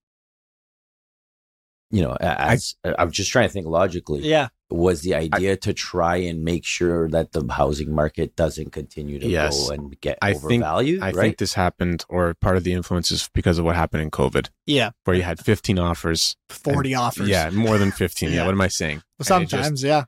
you 1.91 2.03
know, 2.03 2.17
as 2.21 2.75
I, 2.85 2.95
am 3.03 3.11
just 3.11 3.31
trying 3.31 3.49
to 3.49 3.53
think 3.53 3.67
logically. 3.67 4.21
yeah, 4.21 4.49
Was 4.71 5.01
the 5.03 5.15
idea 5.15 5.57
to 5.57 5.73
try 5.73 6.17
and 6.17 6.45
make 6.45 6.65
sure 6.65 7.09
that 7.09 7.33
the 7.33 7.47
housing 7.51 7.95
market 7.95 8.37
doesn't 8.37 8.73
continue 8.73 9.19
to 9.19 9.27
Yes. 9.27 9.69
go 9.69 9.75
and 9.75 9.99
get 10.01 10.19
I 10.21 10.33
think- 10.35 10.45
overvalued? 10.63 11.03
I 11.03 11.07
right? 11.07 11.15
think 11.15 11.39
this 11.39 11.55
happened, 11.55 12.05
or 12.11 12.35
part 12.35 12.57
of 12.59 12.65
the 12.65 12.73
influence 12.75 13.11
is 13.11 13.31
because 13.33 13.59
of 13.59 13.65
what 13.65 13.77
happened 13.77 14.03
in 14.03 14.11
COVID, 14.11 14.51
yeah, 14.67 14.91
where 15.05 15.17
you 15.17 15.23
had 15.23 15.39
fifteen 15.41 15.79
offers. 15.79 16.37
40 16.51 16.95
offers. 16.95 17.29
Yeah, 17.29 17.51
more 17.51 17.79
than 17.79 17.91
fifteen. 17.91 18.31
yeah. 18.31 18.37
Yeah. 18.41 18.45
what 18.47 18.53
am 18.53 18.61
I 18.61 18.69
saying? 18.69 19.03
Sometimes, 19.23 19.83
yeah. 19.83 20.05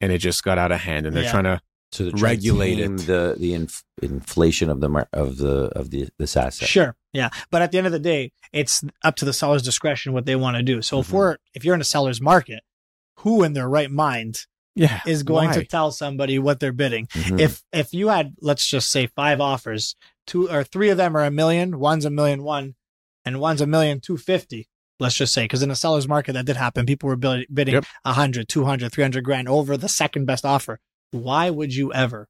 And 0.00 0.10
it 0.12 0.18
just 0.18 0.42
got 0.42 0.58
out 0.58 0.72
of 0.72 0.80
hand, 0.80 1.06
and 1.06 1.14
they're 1.14 1.24
Yeah. 1.24 1.30
trying 1.30 1.44
to 1.44 1.60
so 1.60 1.60
they're 1.60 1.60
trying 1.60 1.69
to 1.92 2.10
regulate 2.12 2.76
tame 2.76 2.94
it. 2.96 3.06
the 3.06 3.36
the 3.38 3.54
inf- 3.54 3.82
inflation 4.02 4.70
of 4.70 4.80
the 4.80 4.88
mar- 4.88 5.08
of 5.12 5.36
the 5.38 5.66
of 5.78 5.90
the 5.90 6.08
this 6.18 6.36
asset. 6.36 6.68
Sure. 6.68 6.96
Yeah. 7.12 7.30
But 7.50 7.62
at 7.62 7.72
the 7.72 7.78
end 7.78 7.86
of 7.86 7.92
the 7.92 7.98
day, 7.98 8.32
it's 8.52 8.82
up 9.02 9.16
to 9.16 9.24
the 9.24 9.32
seller's 9.32 9.62
discretion 9.62 10.12
what 10.12 10.26
they 10.26 10.36
want 10.36 10.56
to 10.56 10.62
do. 10.62 10.82
So 10.82 11.00
if 11.00 11.08
Mhm. 11.08 11.12
we're, 11.12 11.36
if 11.54 11.64
you're 11.64 11.74
in 11.74 11.80
a 11.80 11.84
seller's 11.84 12.20
market, 12.20 12.62
who 13.18 13.42
in 13.42 13.52
their 13.54 13.68
right 13.68 13.90
mind 13.90 14.46
yeah 14.76 15.00
is 15.06 15.24
going 15.24 15.48
why? 15.48 15.54
to 15.54 15.64
tell 15.64 15.90
somebody 15.90 16.38
what 16.38 16.60
they're 16.60 16.72
bidding? 16.72 17.06
Mhm. 17.08 17.40
If, 17.40 17.62
if 17.72 17.92
you 17.92 18.08
had, 18.08 18.34
let's 18.40 18.64
just 18.66 18.90
say 18.90 19.08
five 19.08 19.40
offers, 19.40 19.96
two 20.28 20.48
or 20.48 20.62
three 20.62 20.90
of 20.90 20.96
them 20.96 21.16
are 21.16 21.24
a 21.24 21.30
million, 21.30 21.78
one's 21.80 22.04
a 22.04 22.10
million 22.10 22.44
one, 22.44 22.76
and 23.24 23.40
one's 23.40 23.60
a 23.60 23.66
million 23.66 24.00
two 24.00 24.16
fifty. 24.16 24.68
Let's 25.00 25.16
just 25.16 25.32
say, 25.34 25.44
because 25.44 25.62
in 25.62 25.70
a 25.70 25.76
seller's 25.76 26.06
market 26.06 26.34
that 26.34 26.44
did 26.46 26.56
happen, 26.56 26.84
people 26.86 27.08
were 27.08 27.16
bidding 27.16 27.48
Yep. 27.74 27.84
a 28.04 28.10
100, 28.10 28.48
200, 28.48 28.92
300 28.92 29.24
grand 29.24 29.48
over 29.48 29.76
the 29.78 29.88
second 29.88 30.26
best 30.26 30.44
offer. 30.44 30.78
Why 31.10 31.50
would 31.50 31.74
you 31.74 31.92
ever, 31.92 32.28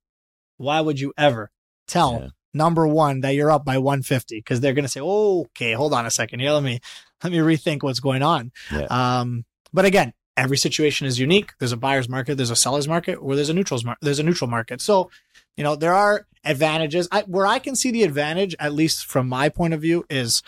why 0.57 0.81
would 0.81 0.99
you 1.01 1.13
ever 1.19 1.51
tell 1.87 2.19
Yeah. 2.21 2.29
number 2.55 2.87
one 2.87 3.21
that 3.21 3.31
you're 3.35 3.51
up 3.51 3.65
by 3.65 3.79
150? 3.79 4.37
Because 4.39 4.61
they're 4.61 4.73
going 4.73 4.85
to 4.85 4.89
say, 4.89 5.01
oh, 5.03 5.43
okay, 5.57 5.73
hold 5.73 5.93
on 5.95 6.07
a 6.07 6.11
second 6.11 6.41
here. 6.41 6.53
Let 6.53 6.63
me, 6.63 6.81
let 7.23 7.33
me 7.33 7.39
rethink 7.39 7.83
what's 7.83 8.01
going 8.01 8.23
on. 8.23 8.53
Yeah. 8.73 8.87
Um, 8.91 9.45
but 9.73 9.85
again, 9.85 10.13
every 10.37 10.57
situation 10.57 11.07
is 11.07 11.19
unique. 11.19 11.53
There's 11.59 11.73
a 11.73 11.77
buyer's 11.77 12.09
market, 12.09 12.37
there's 12.37 12.51
a 12.51 12.57
seller's 12.57 12.89
market, 12.89 13.17
or 13.17 13.37
there's 13.37 13.51
a 13.51 13.55
neutral's 13.55 13.85
mar- 13.85 13.99
there's 14.01 14.19
a 14.19 14.23
neutral 14.23 14.49
market. 14.49 14.81
So, 14.81 15.11
you 15.57 15.65
know, 15.65 15.77
there 15.77 15.93
are 15.95 16.27
advantages. 16.45 17.07
I, 17.13 17.23
where 17.23 17.47
I 17.47 17.59
can 17.59 17.77
see 17.77 17.91
the 17.91 18.03
advantage, 18.05 18.55
at 18.59 18.73
least 18.73 19.05
from 19.05 19.29
my 19.29 19.49
point 19.51 19.75
of 19.75 19.81
view, 19.83 20.07
is 20.09 20.43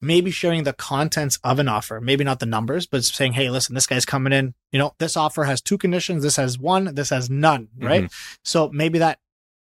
maybe 0.00 0.30
sharing 0.30 0.64
the 0.64 0.72
contents 0.72 1.38
of 1.42 1.58
an 1.58 1.68
offer. 1.68 2.00
Maybe 2.00 2.24
not 2.24 2.38
the 2.40 2.46
numbers, 2.46 2.86
but 2.86 3.04
saying, 3.04 3.32
hey, 3.32 3.50
listen, 3.50 3.74
this 3.74 3.86
guy's 3.86 4.04
coming 4.06 4.32
in. 4.32 4.54
You 4.72 4.78
know, 4.78 4.94
this 4.98 5.16
offer 5.16 5.44
has 5.44 5.60
two 5.60 5.78
conditions. 5.78 6.22
This 6.22 6.36
has 6.36 6.58
one. 6.58 6.94
This 6.94 7.10
has 7.10 7.28
none. 7.28 7.68
Right. 7.78 8.10
So 8.44 8.70
maybe 8.72 8.98
that 9.00 9.18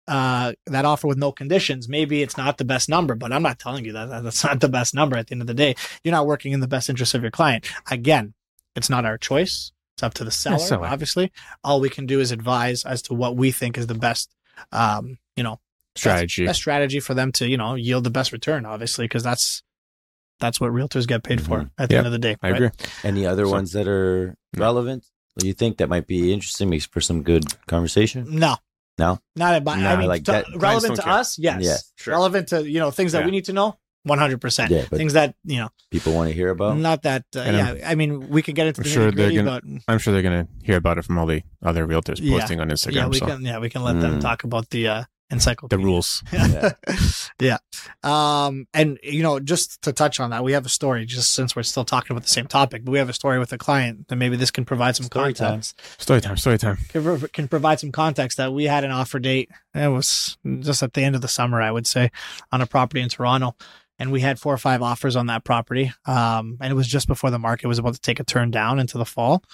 uh 0.08 0.52
that 0.66 0.84
offer 0.84 1.06
with 1.06 1.16
no 1.16 1.30
conditions 1.30 1.88
maybe 1.88 2.22
it's 2.22 2.36
not 2.36 2.58
the 2.58 2.64
best 2.64 2.88
number 2.88 3.14
but 3.14 3.32
i'm 3.32 3.40
not 3.40 3.60
telling 3.60 3.84
you 3.84 3.92
that 3.92 4.06
that- 4.08 4.24
that's 4.24 4.42
not 4.42 4.58
the 4.58 4.68
best 4.68 4.94
number 4.96 5.16
at 5.16 5.28
the 5.28 5.32
end 5.32 5.40
of 5.40 5.46
the 5.46 5.54
day 5.54 5.76
you're 6.02 6.10
not 6.10 6.26
working 6.26 6.50
in 6.50 6.58
the 6.58 6.66
best 6.66 6.90
interest 6.90 7.14
of 7.14 7.22
your 7.22 7.30
client 7.30 7.70
again 7.88 8.34
it's 8.74 8.90
not 8.90 9.04
our 9.04 9.16
choice 9.16 9.70
it's 9.94 10.02
up 10.02 10.12
to 10.12 10.24
the 10.24 10.32
seller, 10.32 10.58
seller. 10.58 10.88
obviously 10.88 11.30
all 11.62 11.80
we 11.80 11.88
can 11.88 12.04
do 12.04 12.18
is 12.18 12.32
advise 12.32 12.84
as 12.84 13.00
to 13.00 13.14
what 13.14 13.36
we 13.36 13.52
think 13.52 13.78
is 13.78 13.86
the 13.86 13.94
best 13.94 14.34
um 14.72 15.18
you 15.36 15.44
know 15.44 15.60
strategy. 15.94 16.46
best 16.46 16.58
strategy 16.58 16.98
for 16.98 17.14
them 17.14 17.30
to 17.30 17.48
you 17.48 17.56
know 17.56 17.76
yield 17.76 18.02
the 18.02 18.10
best 18.10 18.32
return 18.32 18.66
obviously 18.66 19.04
because 19.04 19.22
that's 19.22 19.62
that's 20.42 20.60
what 20.60 20.70
realtors 20.72 21.06
get 21.06 21.22
paid 21.24 21.40
for 21.40 21.60
Mhm. 21.60 21.70
at 21.78 21.88
the 21.88 21.94
Yep, 21.94 21.98
end 22.00 22.06
of 22.06 22.12
the 22.12 22.18
day 22.26 22.36
I 22.42 22.50
right? 22.50 22.56
agree. 22.56 22.70
Any 23.04 23.24
other 23.26 23.46
So- 23.46 23.52
ones 23.52 23.72
that 23.72 23.88
are 23.88 24.34
No. 24.54 24.60
relevant? 24.60 25.06
that 25.36 25.46
You 25.46 25.54
think 25.54 25.78
that 25.78 25.88
might 25.88 26.06
be 26.06 26.30
interesting? 26.30 26.68
Makes 26.68 26.84
for 26.86 27.00
some 27.00 27.22
good 27.22 27.44
conversation. 27.66 28.26
no 28.28 28.56
No? 28.98 29.18
not 29.36 29.56
about 29.56 29.78
No, 29.78 29.88
i 29.88 29.96
mean 29.96 30.06
like 30.14 30.24
to- 30.24 30.32
that- 30.32 30.46
relevant 30.54 30.96
to 30.96 31.02
care. 31.02 31.12
us 31.20 31.38
yes 31.38 31.62
Yeah, 31.62 31.76
sure. 31.96 32.12
relevant 32.12 32.48
to 32.48 32.68
you 32.68 32.78
know 32.82 32.90
things 32.90 33.12
that 33.12 33.20
Yeah. 33.20 33.24
we 33.24 33.30
need 33.30 33.46
to 33.46 33.54
know 33.54 33.78
100% 34.06 34.70
Yeah, 34.70 34.84
but 34.90 34.98
things 34.98 35.12
that 35.14 35.34
you 35.44 35.56
know 35.60 35.68
people 35.90 36.12
want 36.12 36.28
to 36.28 36.34
hear 36.34 36.50
about. 36.50 36.76
not 36.76 37.02
that 37.02 37.24
uh, 37.36 37.40
And 37.40 37.56
I'm- 37.56 37.76
yeah 37.78 37.88
i 37.90 37.94
mean 37.94 38.28
we 38.28 38.42
can 38.42 38.52
get 38.54 38.66
into 38.66 38.80
I'm 38.80 38.84
the 38.84 38.90
sure 38.90 39.10
they're 39.10 39.32
gonna- 39.32 39.60
but 39.62 39.64
I'm 39.88 39.98
sure 39.98 40.12
they're 40.12 40.22
gonna 40.28 40.48
hear 40.62 40.76
about 40.76 40.98
it 40.98 41.04
from 41.06 41.16
all 41.18 41.26
the 41.26 41.42
other 41.64 41.86
realtors 41.86 42.18
Yeah. 42.20 42.38
posting 42.38 42.60
on 42.60 42.68
Instagram. 42.68 42.94
yeah 42.94 43.06
we 43.06 43.18
so 43.18 43.26
can 43.26 43.42
yeah 43.44 43.58
we 43.58 43.70
can 43.70 43.82
let 43.84 44.00
them 44.00 44.18
Mm. 44.18 44.20
talk 44.20 44.44
about 44.44 44.68
the 44.70 44.82
uh 44.88 45.04
the 45.68 45.78
rules. 45.78 46.22
yeah. 46.32 46.72
yeah. 47.40 47.58
Um, 48.02 48.66
and 48.74 48.98
you 49.02 49.22
know, 49.22 49.40
just 49.40 49.82
to 49.82 49.92
touch 49.92 50.20
on 50.20 50.30
that, 50.30 50.44
we 50.44 50.52
have 50.52 50.66
a 50.66 50.68
story 50.68 51.06
just 51.06 51.32
since 51.32 51.56
we're 51.56 51.62
still 51.62 51.84
talking 51.84 52.14
about 52.14 52.22
the 52.22 52.28
same 52.28 52.46
topic, 52.46 52.84
but 52.84 52.92
we 52.92 52.98
have 52.98 53.08
a 53.08 53.14
story 53.14 53.38
with 53.38 53.52
a 53.52 53.58
client 53.58 54.08
that 54.08 54.16
maybe 54.16 54.36
this 54.36 54.50
can 54.50 54.64
provide 54.64 54.96
some 54.96 55.06
Story 55.06 55.32
time. 55.32 55.48
context. 55.48 55.80
Story 55.98 56.20
time. 56.20 56.36
Story 56.36 56.58
time. 56.58 56.78
Can, 56.88 57.20
can 57.28 57.48
provide 57.48 57.80
some 57.80 57.92
context 57.92 58.36
that 58.38 58.52
we 58.52 58.64
had 58.64 58.84
an 58.84 58.90
offer 58.90 59.18
date. 59.18 59.50
It 59.74 59.88
was 59.88 60.36
just 60.60 60.82
at 60.82 60.92
the 60.94 61.02
end 61.02 61.14
of 61.14 61.22
the 61.22 61.28
summer, 61.28 61.60
I 61.62 61.70
would 61.70 61.86
say, 61.86 62.10
on 62.50 62.60
a 62.60 62.66
property 62.66 63.00
in 63.00 63.08
Toronto. 63.08 63.56
And 63.98 64.10
we 64.10 64.20
had 64.20 64.38
four 64.40 64.52
or 64.52 64.58
five 64.58 64.82
offers 64.82 65.16
on 65.16 65.26
that 65.26 65.44
property. 65.44 65.92
Um, 66.06 66.58
and 66.60 66.72
it 66.72 66.74
was 66.74 66.88
just 66.88 67.06
before 67.06 67.30
the 67.30 67.38
market 67.38 67.68
was 67.68 67.78
about 67.78 67.94
to 67.94 68.00
take 68.00 68.20
a 68.20 68.24
turn 68.24 68.50
down 68.50 68.78
into 68.78 68.98
the 68.98 69.04
fall. 69.04 69.44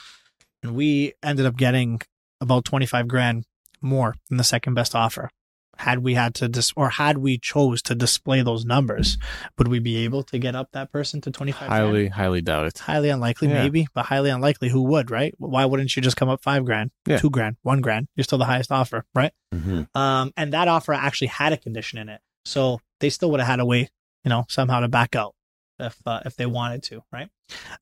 And 0.63 0.75
we 0.75 1.13
ended 1.23 1.47
up 1.47 1.57
getting 1.57 2.01
about 2.41 2.65
25 2.65 3.09
grand 3.09 3.45
more 3.81 4.15
than 4.29 4.39
the 4.39 4.45
second 4.45 4.75
best 4.75 4.95
offer 4.95 5.31
had 5.79 6.01
we 6.01 6.15
had 6.15 6.35
to 6.35 6.49
dis 6.49 6.73
or 6.77 6.91
had 6.91 7.19
we 7.19 7.39
chose 7.39 7.81
to 7.83 7.95
display 7.95 8.43
those 8.43 8.65
numbers, 8.65 9.17
would 9.57 9.69
we 9.69 9.79
be 9.79 9.99
able 10.05 10.23
to 10.25 10.39
get 10.39 10.55
up 10.55 10.71
that 10.73 10.91
person 10.93 11.21
to 11.23 11.31
25 11.31 11.69
grand? 11.69 11.73
highly, 11.73 12.09
highly 12.09 12.41
doubt 12.43 12.67
it. 12.67 12.79
highly 12.79 13.09
unlikely, 13.11 13.49
Yeah. 13.49 13.63
maybe, 13.63 13.87
but 13.95 14.07
highly 14.07 14.31
unlikely. 14.31 14.69
Who 14.71 14.83
would, 14.83 15.11
right? 15.11 15.35
Why 15.39 15.65
wouldn't 15.65 15.95
you 15.97 16.03
just 16.03 16.17
come 16.17 16.29
up 16.29 16.43
five 16.43 16.65
grand, 16.65 16.91
Yeah. 17.07 17.19
two 17.19 17.31
grand, 17.31 17.57
one 17.63 17.81
grand? 17.81 18.09
You're 18.17 18.25
still 18.25 18.39
the 18.39 18.45
highest 18.45 18.71
offer, 18.73 19.05
right? 19.15 19.33
Mhm. 19.55 19.89
Um, 19.97 20.33
and 20.37 20.53
that 20.53 20.69
offer 20.69 20.93
actually 20.93 21.29
had 21.29 21.53
a 21.53 21.57
condition 21.57 21.99
in 21.99 22.09
it, 22.09 22.21
so 22.45 22.81
they 23.01 23.11
still 23.11 23.31
would 23.31 23.41
have 23.41 23.49
had 23.49 23.61
a 23.61 23.65
way, 23.67 23.89
you 24.25 24.29
know, 24.29 24.45
somehow 24.49 24.81
to 24.81 24.89
back 24.89 25.15
out 25.17 25.35
if 25.79 25.97
uh, 26.07 26.21
if 26.27 26.35
they 26.37 26.47
wanted 26.47 26.83
to, 26.85 27.03
right? 27.13 27.29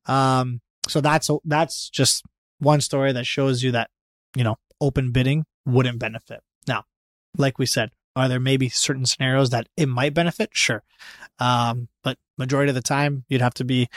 Um, 0.05 0.61
so 0.87 1.01
that's 1.01 1.29
that's 1.45 1.89
just 1.89 2.23
one 2.59 2.81
story 2.81 3.11
that 3.11 3.25
shows 3.25 3.63
you 3.63 3.71
that 3.71 3.89
you 4.35 4.43
know 4.43 4.55
open 4.79 5.11
bidding 5.11 5.45
wouldn't 5.65 5.99
benefit. 5.99 6.41
Like 7.37 7.57
we 7.59 7.65
said, 7.65 7.91
are 8.15 8.27
there 8.27 8.39
maybe 8.39 8.69
certain 8.69 9.05
scenarios 9.05 9.49
that 9.51 9.67
it 9.75 9.87
might 9.87 10.13
benefit? 10.13 10.49
Sure, 10.53 10.83
um, 11.39 11.87
but 12.03 12.17
majority 12.37 12.69
of 12.69 12.75
the 12.75 12.81
time 12.81 13.25
you'd 13.29 13.41
have 13.41 13.53
to 13.55 13.63
be 13.65 13.87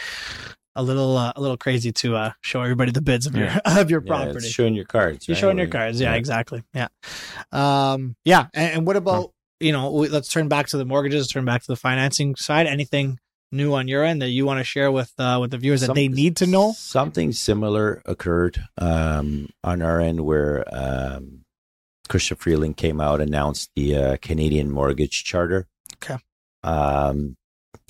a 0.77 0.83
little 0.83 1.17
uh, 1.17 1.33
a 1.37 1.41
little 1.41 1.57
crazy 1.57 1.91
to 1.93 2.17
uh, 2.17 2.33
show 2.43 2.63
everybody 2.63 2.93
the 2.93 3.03
bids 3.03 3.27
of 3.27 3.35
your 3.37 3.49
of 3.65 3.91
your 3.91 4.03
Yeah, 4.03 4.07
property. 4.09 4.47
it's 4.47 4.49
showing 4.49 4.75
your 4.75 4.85
cards. 4.85 5.27
You're 5.27 5.35
right? 5.35 5.41
showing 5.41 5.59
your 5.59 5.67
cards. 5.69 6.01
Yeah, 6.01 6.15
exactly. 6.15 6.63
Yeah. 6.75 6.89
Um, 7.53 8.17
yeah. 8.25 8.47
And, 8.55 8.79
and 8.79 8.87
what 8.87 8.97
about, 8.97 9.33
you 9.59 9.73
know, 9.73 9.91
we, 9.91 10.09
let's 10.09 10.29
turn 10.29 10.49
back 10.49 10.69
to 10.69 10.77
the 10.79 10.85
mortgages, 10.85 11.29
turn 11.29 11.45
back 11.45 11.63
to 11.63 11.67
the 11.67 11.77
financing 11.77 12.37
side. 12.37 12.67
Anything 12.67 13.19
new 13.53 13.75
on 13.75 13.89
your 13.89 14.05
end 14.05 14.23
that 14.23 14.29
you 14.31 14.47
want 14.47 14.59
to 14.61 14.65
share 14.65 14.93
with, 14.93 15.13
uh, 15.19 15.39
with 15.41 15.51
the 15.51 15.59
viewers 15.59 15.81
that 15.81 15.95
they 15.95 16.07
need 16.09 16.37
to 16.37 16.47
know? 16.47 16.73
Something 16.77 17.33
similar 17.33 18.01
occurred 18.07 18.63
um, 18.79 19.49
on 19.65 19.83
our 19.83 20.01
end 20.01 20.21
where 20.25 20.65
um, 20.73 21.45
Chrystia 22.11 22.37
Freeland 22.37 22.77
came 22.77 23.01
out 23.01 23.21
announced 23.21 23.71
the 23.77 23.97
uh, 23.97 24.17
Canadian 24.21 24.71
Mortgage 24.71 25.23
Charter. 25.23 25.69
Okay. 25.95 26.19
Um, 26.65 27.37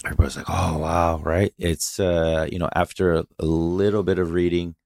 everybody's 0.05 0.37
like, 0.37 0.47
"Oh 0.49 0.79
wow!" 0.79 1.19
Right? 1.19 1.55
It's 1.59 1.99
uh, 1.99 2.47
you 2.53 2.59
know 2.59 2.69
after 2.75 3.15
a, 3.15 3.25
a 3.39 3.47
little 3.47 4.03
bit 4.03 4.19
of 4.19 4.33
reading, 4.33 4.77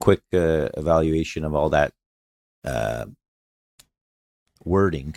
quick 0.00 0.22
uh, 0.34 0.68
evaluation 0.76 1.44
of 1.44 1.54
all 1.54 1.70
that 1.70 1.92
uh, 2.64 3.06
wording. 4.64 5.14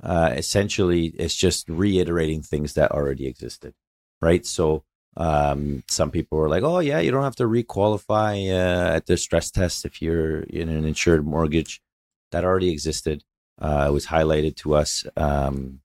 Uh, 0.00 0.32
essentially, 0.36 1.06
it's 1.06 1.34
just 1.34 1.68
reiterating 1.68 2.40
things 2.40 2.74
that 2.74 2.92
already 2.92 3.26
existed, 3.26 3.74
right? 4.22 4.46
So 4.46 4.84
um, 5.16 5.82
some 5.88 6.12
people 6.12 6.38
were 6.38 6.48
like, 6.48 6.62
"Oh 6.62 6.78
yeah, 6.78 7.00
you 7.00 7.10
don't 7.10 7.24
have 7.24 7.36
to 7.36 7.48
requalify 7.48 8.48
uh, 8.48 8.94
at 8.94 9.06
the 9.06 9.16
stress 9.16 9.50
test 9.50 9.84
if 9.84 10.00
you're 10.00 10.42
in 10.42 10.68
an 10.68 10.84
insured 10.84 11.26
mortgage." 11.26 11.82
That 12.32 12.44
already 12.44 12.70
existed. 12.70 13.24
Uh, 13.60 13.86
it 13.88 13.92
was 13.92 14.06
highlighted 14.06 14.56
to 14.56 14.74
us 14.74 15.04
um, 15.16 15.80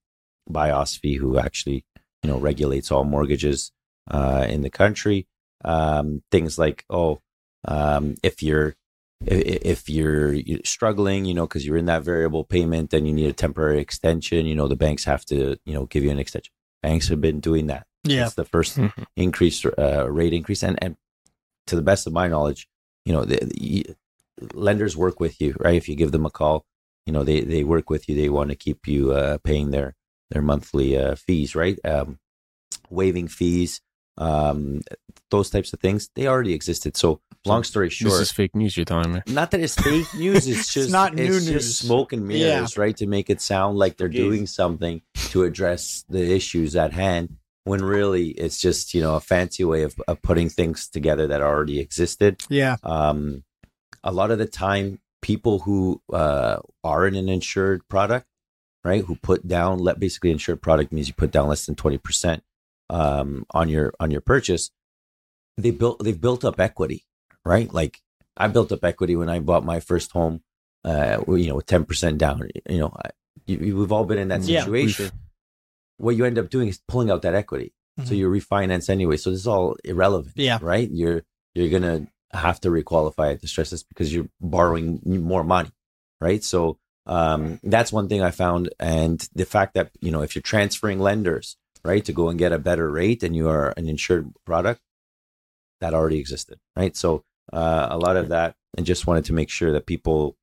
by 0.50 0.70
OSFI, 0.70 1.18
who 1.18 1.40
actually, 1.40 1.86
you 2.22 2.30
know, 2.30 2.38
regulates 2.38 2.92
all 2.92 3.04
mortgages 3.04 3.72
uh, 4.12 4.46
in 4.50 4.62
the 4.62 4.70
country. 4.70 5.28
Um, 5.66 6.22
things 6.32 6.58
like, 6.60 6.84
oh, 6.90 7.22
um, 7.66 8.16
if 8.24 8.44
you're 8.44 8.76
if 9.26 9.88
you're 9.90 10.36
struggling, 10.66 11.24
you 11.24 11.34
know, 11.34 11.48
because 11.48 11.66
you're 11.66 11.78
in 11.78 11.86
that 11.86 12.04
variable 12.04 12.44
payment 12.44 12.94
and 12.94 13.08
you 13.08 13.14
need 13.14 13.30
a 13.30 13.34
temporary 13.34 13.80
extension, 13.80 14.46
you 14.46 14.54
know, 14.54 14.68
the 14.68 14.76
banks 14.76 15.06
have 15.06 15.24
to, 15.26 15.58
you 15.64 15.74
know, 15.74 15.86
give 15.86 16.04
you 16.04 16.10
an 16.12 16.20
extension. 16.20 16.52
Banks 16.82 17.08
have 17.08 17.22
been 17.22 17.40
doing 17.40 17.68
that. 17.68 17.88
Yeah. 18.04 18.26
It's 18.26 18.36
the 18.36 18.44
first 18.44 18.78
Mhm. 18.78 19.06
increase 19.16 19.66
uh, 19.66 20.12
rate 20.12 20.34
increase, 20.34 20.62
and 20.62 20.78
and 20.84 20.98
to 21.68 21.78
the 21.78 21.82
best 21.82 22.06
of 22.06 22.12
my 22.12 22.28
knowledge, 22.28 22.68
you 23.06 23.14
know, 23.14 23.24
the, 23.24 23.38
the 23.46 23.96
lenders 24.54 24.96
work 24.98 25.20
with 25.20 25.40
you, 25.42 25.56
right? 25.60 25.76
If 25.76 25.88
you 25.90 25.96
give 25.96 26.12
them 26.12 26.26
a 26.26 26.30
call, 26.32 26.66
you 27.06 27.14
know, 27.14 27.24
they 27.24 27.42
they 27.42 27.64
work 27.64 27.90
with 27.90 28.08
you. 28.10 28.16
They 28.16 28.30
want 28.30 28.50
to 28.50 28.56
keep 28.56 28.88
you 28.88 29.12
uh, 29.12 29.38
paying 29.44 29.72
their 29.72 29.96
their 30.32 30.42
monthly 30.42 30.98
uh, 30.98 31.16
fees, 31.16 31.56
right? 31.56 31.78
Um, 31.86 32.20
waiving 32.90 33.28
fees, 33.28 33.82
um, 34.18 34.82
those 35.32 35.50
types 35.50 35.74
of 35.74 35.80
things, 35.80 36.10
they 36.16 36.28
already 36.28 36.54
existed. 36.54 36.96
So, 36.98 37.22
long 37.46 37.64
story 37.64 37.90
short, 37.90 38.12
This 38.14 38.22
is 38.22 38.32
fake 38.32 38.56
news 38.56 38.78
you're 38.78 38.86
telling 38.86 39.12
me. 39.14 39.22
not 39.28 39.52
that 39.52 39.60
it's 39.62 39.76
fake 39.76 40.08
news. 40.18 40.48
It's 40.48 40.74
just 40.74 40.92
not 40.92 41.14
new 41.16 41.24
it's 41.24 41.46
news. 41.48 41.66
just 41.66 41.80
smoke 41.80 42.14
and 42.14 42.28
mirrors, 42.28 42.78
right? 42.78 42.96
To 42.98 43.08
make 43.08 43.30
it 43.30 43.42
sound 43.42 43.78
like 43.78 43.98
they're 43.98 44.10
Jeez. 44.10 44.16
doing 44.16 44.48
something 44.48 45.02
to 45.32 45.44
address 45.44 46.06
the 46.10 46.34
issues 46.34 46.76
at 46.76 46.94
hand, 46.94 47.38
when 47.64 47.84
really 47.84 48.30
it's 48.30 48.60
just 48.62 48.94
you 48.94 49.02
know 49.02 49.16
a 49.16 49.20
fancy 49.20 49.64
way 49.64 49.84
of, 49.84 49.96
of 50.08 50.22
putting 50.22 50.50
things 50.50 50.88
together 50.88 51.28
that 51.28 51.42
already 51.42 51.80
existed. 51.80 52.42
Yeah. 52.50 52.78
Um, 52.84 53.44
a 54.04 54.12
lot 54.12 54.32
of 54.32 54.38
the 54.38 54.46
time, 54.46 55.00
people 55.22 55.60
who 55.60 56.02
uh, 56.12 56.58
are 56.84 57.08
in 57.08 57.16
an 57.16 57.30
insured 57.30 57.88
product, 57.88 58.28
right, 58.84 59.04
who 59.06 59.16
put 59.16 59.48
down 59.48 59.80
let 59.80 60.00
basically 60.00 60.32
insured 60.32 60.62
product 60.62 60.92
means 60.92 61.08
you 61.08 61.14
put 61.14 61.32
down 61.32 61.48
less 61.48 61.66
than 61.66 61.76
twenty 61.76 61.98
percent 61.98 62.44
um, 62.90 63.46
on 63.52 63.70
your 63.70 63.94
on 64.00 64.12
your 64.12 64.22
purchase. 64.22 64.72
They 65.58 65.72
built 65.72 66.04
they've 66.04 66.20
built 66.20 66.44
up 66.44 66.60
equity, 66.60 67.06
right? 67.46 67.72
Like 67.74 68.02
I 68.36 68.48
built 68.48 68.72
up 68.72 68.84
equity 68.84 69.16
when 69.16 69.30
I 69.30 69.40
bought 69.40 69.64
my 69.66 69.80
first 69.80 70.12
home. 70.12 70.42
Uh, 70.86 71.24
you 71.30 71.48
know, 71.48 71.56
with 71.56 71.66
ten 71.66 71.86
percent 71.86 72.18
down. 72.18 72.50
You 72.70 72.80
know, 72.80 72.94
I, 72.94 73.12
you, 73.46 73.78
we've 73.78 73.92
all 73.94 74.04
been 74.04 74.18
in 74.18 74.28
that 74.30 74.42
Yeah, 74.44 74.66
situation. 74.66 75.12
what 75.98 76.18
you 76.18 76.26
end 76.26 76.38
up 76.38 76.50
doing 76.50 76.68
is 76.68 76.82
pulling 76.90 77.10
out 77.10 77.22
that 77.22 77.36
equity, 77.36 77.72
so 78.04 78.12
Mhm. 78.14 78.18
you 78.18 78.30
refinance 78.30 78.90
anyway. 78.90 79.16
So 79.16 79.30
this 79.30 79.40
is 79.40 79.48
all 79.48 79.78
irrelevant 79.86 80.34
Yeah. 80.36 80.60
right? 80.62 80.90
You're 80.92 81.24
you're 81.56 81.70
gonna 81.70 82.08
have 82.34 82.60
to 82.62 82.70
requalify 82.70 83.34
at 83.34 83.42
the 83.42 83.48
stress 83.48 83.70
test 83.70 83.88
because 83.90 84.14
you're 84.14 84.30
borrowing 84.42 85.02
more 85.06 85.44
money, 85.44 85.72
right? 86.20 86.44
So 86.44 86.78
um, 87.06 87.60
that's 87.64 87.92
one 87.92 88.08
thing 88.08 88.22
I 88.22 88.32
found, 88.32 88.70
and 88.80 89.28
the 89.36 89.46
fact 89.46 89.74
that 89.74 89.92
you 90.02 90.12
know 90.12 90.22
if 90.22 90.36
you're 90.36 90.42
transferring 90.42 91.00
lenders, 91.00 91.58
right, 91.84 92.04
to 92.06 92.14
go 92.14 92.30
and 92.30 92.40
get 92.40 92.54
a 92.54 92.60
better 92.60 92.90
rate, 92.90 93.24
and 93.24 93.36
you 93.36 93.50
are 93.50 93.74
an 93.76 93.88
insured 93.90 94.32
product, 94.46 94.82
that 95.82 95.94
already 95.94 96.20
existed, 96.20 96.60
right? 96.76 96.96
So 96.96 97.24
uh, 97.52 97.88
a 97.92 97.98
lot 97.98 98.16
of 98.16 98.30
that, 98.30 98.56
and 98.78 98.86
just 98.86 99.06
wanted 99.06 99.26
to 99.26 99.34
make 99.34 99.50
sure 99.50 99.72
that 99.74 99.86
people 99.86 100.38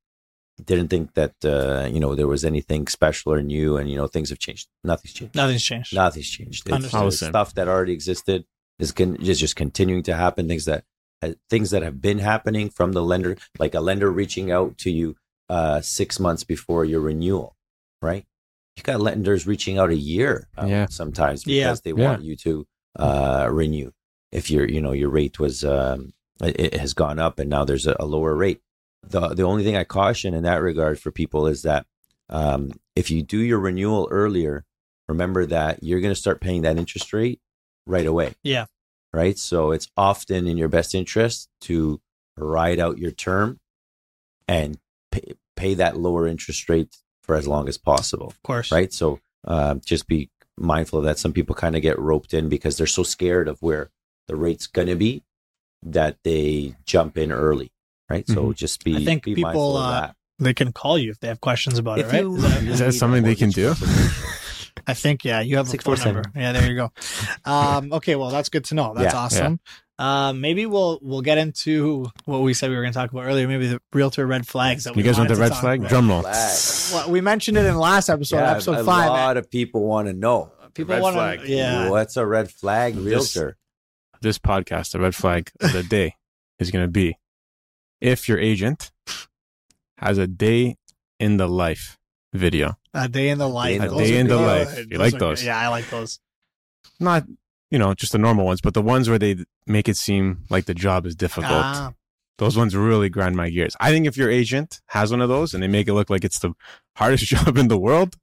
didn't 0.63 0.89
think 0.89 1.15
that 1.15 1.33
uh, 1.43 1.87
you 1.91 1.99
know 1.99 2.13
there 2.15 2.27
was 2.27 2.45
anything 2.45 2.87
special 2.87 3.33
or 3.33 3.41
new, 3.41 3.77
and 3.77 3.89
you 3.89 3.97
know 3.97 4.07
things 4.07 4.29
have 4.29 4.39
changed. 4.39 4.67
Nothing's 4.83 5.13
changed. 5.13 5.35
Nothing's 5.35 5.63
changed. 5.65 5.93
Nothing's 5.95 6.29
changed. 6.29 6.69
It's 6.69 6.93
uh, 6.93 7.09
stuff 7.11 7.55
that 7.55 7.67
already 7.67 7.93
existed 7.93 8.45
is, 8.77 8.91
con- 8.91 9.15
is 9.17 9.39
just 9.39 9.55
continuing 9.55 10.03
to 10.03 10.15
happen. 10.15 10.47
Things 10.47 10.65
that 10.65 10.83
uh, 11.21 11.31
things 11.49 11.71
that 11.71 11.83
have 11.83 12.01
been 12.01 12.19
happening 12.19 12.69
from 12.69 12.93
the 12.93 13.03
lender, 13.03 13.37
like 13.59 13.73
a 13.73 13.79
lender 13.81 14.11
reaching 14.11 14.51
out 14.51 14.77
to 14.79 14.91
you 14.91 15.15
uh, 15.49 15.81
six 15.81 16.19
months 16.19 16.43
before 16.43 16.85
your 16.85 17.01
renewal, 17.01 17.55
right? 18.01 18.25
You 18.77 18.83
got 18.83 19.01
lenders 19.01 19.45
reaching 19.45 19.77
out 19.77 19.89
a 19.89 19.95
year 19.97 20.47
uh, 20.57 20.65
Yeah. 20.65 20.85
sometimes 20.89 21.43
because 21.43 21.55
Yeah. 21.55 21.75
they 21.93 21.99
Yeah. 22.01 22.09
want 22.09 22.23
you 22.23 22.35
to 22.37 22.67
uh, 22.97 23.47
renew. 23.51 23.91
If 24.31 24.49
your 24.49 24.65
you 24.67 24.81
know 24.81 24.93
your 24.93 25.09
rate 25.09 25.39
was 25.39 25.63
um, 25.63 26.13
it, 26.41 26.59
it 26.59 26.73
has 26.75 26.93
gone 26.93 27.19
up 27.19 27.37
and 27.39 27.49
now 27.49 27.65
there's 27.65 27.85
a, 27.87 27.95
a 27.99 28.05
lower 28.05 28.33
rate. 28.35 28.61
The 29.03 29.29
the 29.29 29.43
only 29.43 29.63
thing 29.63 29.75
I 29.75 29.83
caution 29.83 30.33
in 30.33 30.43
that 30.43 30.61
regard 30.61 30.99
for 30.99 31.11
people 31.11 31.47
is 31.47 31.63
that 31.63 31.85
um, 32.29 32.71
if 32.95 33.11
you 33.11 33.23
do 33.23 33.39
your 33.39 33.59
renewal 33.59 34.07
earlier, 34.09 34.63
remember 35.09 35.45
that 35.47 35.83
you're 35.83 35.99
going 35.99 36.13
to 36.13 36.19
start 36.19 36.39
paying 36.39 36.61
that 36.61 36.77
interest 36.77 37.11
rate 37.11 37.41
right 37.85 38.05
away. 38.05 38.33
Yeah. 38.43 38.65
Right. 39.13 39.37
So 39.37 39.71
it's 39.71 39.89
often 39.97 40.47
in 40.47 40.55
your 40.57 40.69
best 40.69 40.95
interest 40.95 41.49
to 41.61 41.99
ride 42.37 42.79
out 42.79 42.97
your 42.97 43.11
term 43.11 43.59
and 44.47 44.77
pay, 45.11 45.33
pay 45.57 45.73
that 45.73 45.97
lower 45.97 46.25
interest 46.27 46.69
rate 46.69 46.95
for 47.23 47.35
as 47.35 47.45
long 47.47 47.67
as 47.67 47.77
possible. 47.77 48.27
Of 48.27 48.41
course. 48.43 48.71
Right. 48.71 48.91
So 48.93 49.19
um, 49.45 49.81
just 49.85 50.07
be 50.07 50.29
mindful 50.57 50.99
of 50.99 51.05
that. 51.05 51.19
Some 51.19 51.33
people 51.33 51.55
kind 51.55 51.75
of 51.75 51.81
get 51.81 51.99
roped 51.99 52.33
in 52.33 52.47
because 52.47 52.77
they're 52.77 52.87
so 52.87 53.03
scared 53.03 53.47
of 53.49 53.61
where 53.61 53.89
the 54.27 54.35
rate's 54.37 54.67
going 54.67 54.87
to 54.87 54.95
be 54.95 55.23
that 55.83 56.17
they 56.23 56.75
jump 56.85 57.17
in 57.17 57.31
early. 57.33 57.71
Right. 58.09 58.25
So 58.27 58.45
Mhm. 58.47 58.55
just 58.55 58.83
be, 58.83 58.95
I 58.95 59.03
think 59.03 59.23
be 59.25 59.35
people, 59.35 59.49
mindful 59.49 59.77
of 59.77 59.83
uh, 59.85 60.01
that. 60.01 60.15
They 60.39 60.53
can 60.53 60.71
call 60.71 60.97
you 60.97 61.11
if 61.11 61.19
they 61.19 61.27
have 61.27 61.41
questions 61.41 61.77
about 61.77 61.99
If 61.99 62.07
it, 62.07 62.11
right? 62.13 62.21
you- 62.23 62.35
Is 62.35 62.41
that- 62.43 62.63
Is 62.63 62.79
that 62.79 62.93
something 62.93 63.23
they 63.23 63.35
can 63.35 63.49
do? 63.51 63.73
Consultation. 64.81 64.83
I 64.87 64.93
think 64.93 65.25
yeah, 65.25 65.41
you 65.41 65.57
have 65.57 65.65
a 65.67 65.69
phone 65.69 65.95
647. 65.97 66.13
number. 66.15 66.39
Yeah, 66.39 66.51
there 66.51 66.69
you 66.69 66.75
go. 66.75 66.91
Um, 67.51 67.93
okay, 67.97 68.15
well 68.15 68.29
that's 68.29 68.49
good 68.49 68.65
to 68.65 68.75
know. 68.75 68.93
That's 68.95 69.13
Yeah, 69.13 69.19
awesome. 69.19 69.59
Um, 69.99 70.41
maybe 70.41 70.65
we'll 70.65 70.97
we'll 71.03 71.21
get 71.21 71.37
into 71.37 72.07
what 72.25 72.39
we 72.41 72.53
said 72.55 72.69
we 72.71 72.75
were 72.75 72.81
going 72.81 72.93
to 72.93 72.97
talk 72.99 73.11
about 73.11 73.25
earlier. 73.25 73.47
Maybe 73.47 73.67
the 73.67 73.79
realtor 73.93 74.25
red 74.25 74.47
flags 74.47 74.85
that 74.85 74.95
You 74.95 74.97
we 74.97 75.03
guys 75.03 75.17
want 75.17 75.29
the 75.29 75.35
red 75.35 75.53
flag? 75.55 75.79
about. 75.81 75.89
Drum 75.89 76.09
roll. 76.09 76.23
Well, 76.23 77.09
we 77.11 77.21
mentioned 77.21 77.57
it 77.57 77.65
in 77.65 77.73
the 77.73 77.79
last 77.79 78.09
episode, 78.09 78.37
Yeah, 78.37 78.51
episode 78.51 78.79
a 78.79 78.83
five. 78.83 79.09
lot 79.09 79.37
of 79.37 79.51
people 79.51 79.83
want 79.83 80.07
to 80.07 80.13
know. 80.13 80.51
People 80.73 80.99
want 81.01 81.15
flag. 81.15 81.41
to, 81.41 81.47
yeah. 81.49 81.89
What's 81.89 82.17
a 82.17 82.25
red 82.25 82.49
flag 82.49 82.95
This- 82.95 83.03
realtor? 83.35 83.57
This 84.21 84.39
podcast, 84.39 84.91
the 84.93 84.99
red 84.99 85.13
flag 85.15 85.51
of 85.61 85.73
the 85.73 85.83
day, 85.83 86.15
is 86.59 86.71
going 86.71 86.85
to 86.85 86.91
be 86.91 87.17
if 87.99 88.27
your 88.29 88.39
agent 88.39 88.91
has 89.97 90.17
a 90.17 90.27
day 90.27 90.77
in 91.19 91.37
the 91.37 91.47
life 91.47 91.97
video. 92.33 92.77
A 92.93 93.07
day 93.07 93.29
in 93.29 93.37
the 93.37 93.47
life. 93.47 93.81
A 93.81 93.87
Those 93.87 93.97
day 93.99 94.17
in 94.17 94.27
the 94.27 94.37
good. 94.37 94.67
life. 94.67 94.85
You 94.91 94.97
like 94.97 95.13
those? 95.17 95.39
good. 95.39 95.45
Yeah, 95.47 95.59
I 95.59 95.67
like 95.69 95.89
those. 95.89 96.19
Not, 96.99 97.25
you 97.69 97.79
know, 97.79 97.93
just 97.93 98.11
the 98.11 98.17
normal 98.17 98.45
ones, 98.45 98.61
but 98.61 98.73
the 98.73 98.81
ones 98.81 99.07
where 99.09 99.17
they 99.19 99.37
make 99.65 99.87
it 99.87 99.97
seem 99.97 100.43
like 100.49 100.65
the 100.65 100.73
job 100.73 101.05
is 101.05 101.15
difficult. 101.15 101.51
Ah, 101.53 101.93
Those 102.37 102.57
ones 102.57 102.75
really 102.75 103.07
grind 103.09 103.35
my 103.35 103.49
gears. 103.49 103.75
I 103.79 103.91
think 103.91 104.07
if 104.07 104.17
your 104.17 104.29
agent 104.29 104.81
has 104.87 105.11
one 105.11 105.21
of 105.21 105.29
those 105.29 105.53
and 105.53 105.63
they 105.63 105.67
make 105.67 105.87
it 105.87 105.93
look 105.93 106.09
like 106.09 106.23
it's 106.25 106.39
the 106.39 106.53
hardest 106.97 107.25
job 107.33 107.57
in 107.57 107.67
the 107.69 107.77
world, 107.77 108.17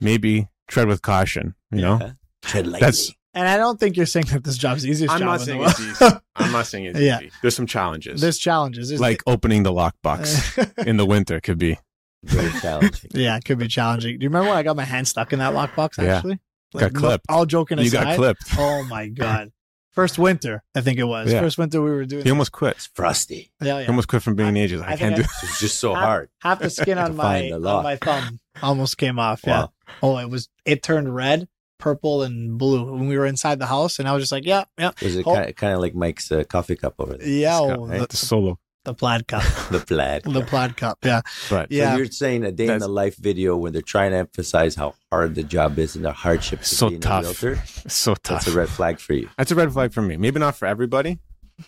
maybe 0.00 0.48
tread 0.68 0.88
with 0.88 1.02
caution. 1.02 1.54
You 1.70 1.80
know, 1.82 2.12
Tread 2.42 2.66
lightly. 2.66 2.80
That's- 2.80 3.10
And 3.34 3.48
I 3.48 3.56
don't 3.56 3.78
think 3.80 3.96
you're 3.96 4.04
saying 4.06 4.26
that 4.32 4.44
this 4.44 4.58
job's 4.58 4.86
easiest 4.86 5.12
I'm 5.14 5.20
job 5.20 5.26
not 5.26 5.32
in 5.34 5.38
the 5.38 5.44
saying 5.44 5.58
world. 5.60 5.70
it's 5.78 5.80
easy. 6.02 6.14
I'm 6.36 6.52
not 6.52 6.66
saying 6.66 6.84
it's 6.86 7.00
Yeah. 7.00 7.18
easy. 7.20 7.30
There's 7.40 7.56
some 7.56 7.66
challenges. 7.66 8.20
There's 8.20 8.38
challenges. 8.38 8.88
There's 8.90 9.00
like 9.00 9.22
opening 9.26 9.62
the 9.62 9.72
lockbox 9.72 10.86
in 10.86 10.96
the 10.96 11.06
winter 11.06 11.40
could 11.40 11.58
be. 11.58 11.78
Very 12.24 12.50
challenging. 12.60 13.10
yeah, 13.14 13.36
it 13.36 13.44
could 13.44 13.58
be 13.58 13.68
challenging. 13.68 14.18
Do 14.18 14.24
you 14.24 14.28
remember 14.30 14.48
when 14.50 14.58
I 14.58 14.62
got 14.62 14.76
my 14.76 14.84
hand 14.84 15.08
stuck 15.08 15.32
in 15.32 15.38
that 15.40 15.52
lockbox? 15.54 16.02
Yeah. 16.02 16.16
Actually, 16.16 16.40
Got 16.76 16.94
clipped. 16.94 17.26
all 17.28 17.44
joking 17.46 17.78
aside, 17.78 17.84
You 17.84 17.90
got 17.92 18.16
clipped. 18.16 18.42
Oh 18.58 18.82
my 18.84 19.08
god! 19.08 19.52
First 19.90 20.18
winter, 20.18 20.62
I 20.74 20.80
think 20.80 20.98
it 20.98 21.04
was. 21.04 21.30
Yeah. 21.30 21.40
First 21.40 21.58
winter 21.58 21.82
we 21.82 21.90
were 21.90 22.06
doing. 22.06 22.24
He 22.24 22.30
almost 22.30 22.52
quit. 22.52 22.76
It's 22.76 22.86
frosty. 22.94 23.52
yeah, 23.60 23.82
He 23.82 23.88
almost 23.88 24.08
quit 24.08 24.22
from 24.22 24.36
being 24.36 24.48
an 24.48 24.56
agent. 24.56 24.82
I, 24.82 24.92
I 24.92 24.96
can't 24.96 25.16
do. 25.16 25.22
I- 25.22 25.26
It's 25.42 25.60
just 25.60 25.78
so 25.78 25.92
Half- 25.94 26.04
hard. 26.04 26.28
Half 26.40 26.60
the 26.60 26.70
skin 26.80 26.96
on 26.96 27.14
my 27.16 27.50
on 27.50 27.60
my 27.62 27.96
thumb 27.96 28.38
almost 28.62 28.96
came 28.96 29.18
off. 29.18 29.42
Yeah. 29.46 29.60
Wow. 29.60 29.72
Oh, 30.02 30.18
it 30.18 30.30
was. 30.30 30.48
It 30.64 30.82
turned 30.82 31.14
red, 31.14 31.46
purple, 31.78 32.22
and 32.22 32.56
blue 32.56 32.90
when 32.90 33.06
we 33.06 33.18
were 33.18 33.26
inside 33.26 33.58
the 33.58 33.66
house, 33.66 33.98
and 33.98 34.08
I 34.08 34.12
was 34.14 34.22
just 34.22 34.32
like, 34.32 34.46
yeah, 34.46 34.64
yeah, 34.78 34.92
Was 35.02 35.14
it 35.16 35.26
Oh. 35.26 35.34
kind 35.34 35.50
of, 35.50 35.56
kind 35.56 35.74
of 35.74 35.80
like 35.80 35.94
Mike's 35.94 36.32
uh, 36.32 36.44
coffee 36.44 36.76
cup 36.76 36.94
over 36.98 37.18
there? 37.18 37.28
yeah. 37.28 37.56
Scott, 37.58 37.78
oh, 37.78 37.86
right? 37.86 38.00
the, 38.00 38.06
the 38.06 38.16
solo, 38.16 38.58
the 38.84 38.94
plaid 38.94 39.28
cup, 39.28 39.42
The 39.70 39.78
plaid. 39.80 40.22
the 40.24 40.42
plaid 40.42 40.76
cup. 40.76 40.98
Yeah, 41.04 41.20
but 41.50 41.70
yeah. 41.70 41.92
So 41.92 41.96
you're 41.98 42.06
saying 42.06 42.44
a 42.44 42.52
day 42.52 42.66
in 42.66 42.78
the 42.80 42.88
life 42.88 43.16
video 43.16 43.56
when 43.56 43.72
they're 43.72 43.82
trying 43.82 44.10
to 44.12 44.16
emphasize 44.18 44.74
how 44.74 44.94
hard 45.10 45.34
the 45.34 45.42
job 45.44 45.78
is 45.78 45.94
and 45.96 46.04
the 46.04 46.12
hardships 46.12 46.72
of 46.72 46.78
So 46.78 46.88
being 46.88 47.00
tough. 47.00 47.42
a 47.42 47.46
realtor. 47.46 47.62
so 47.88 48.14
tough. 48.14 48.44
That's 48.44 48.54
a 48.54 48.58
red 48.58 48.68
flag 48.68 48.98
for 48.98 49.12
you. 49.14 49.28
That's 49.38 49.50
a 49.50 49.54
red 49.54 49.72
flag 49.72 49.92
for 49.92 50.02
me. 50.02 50.16
Maybe 50.16 50.40
not 50.40 50.56
for 50.56 50.66
everybody, 50.66 51.18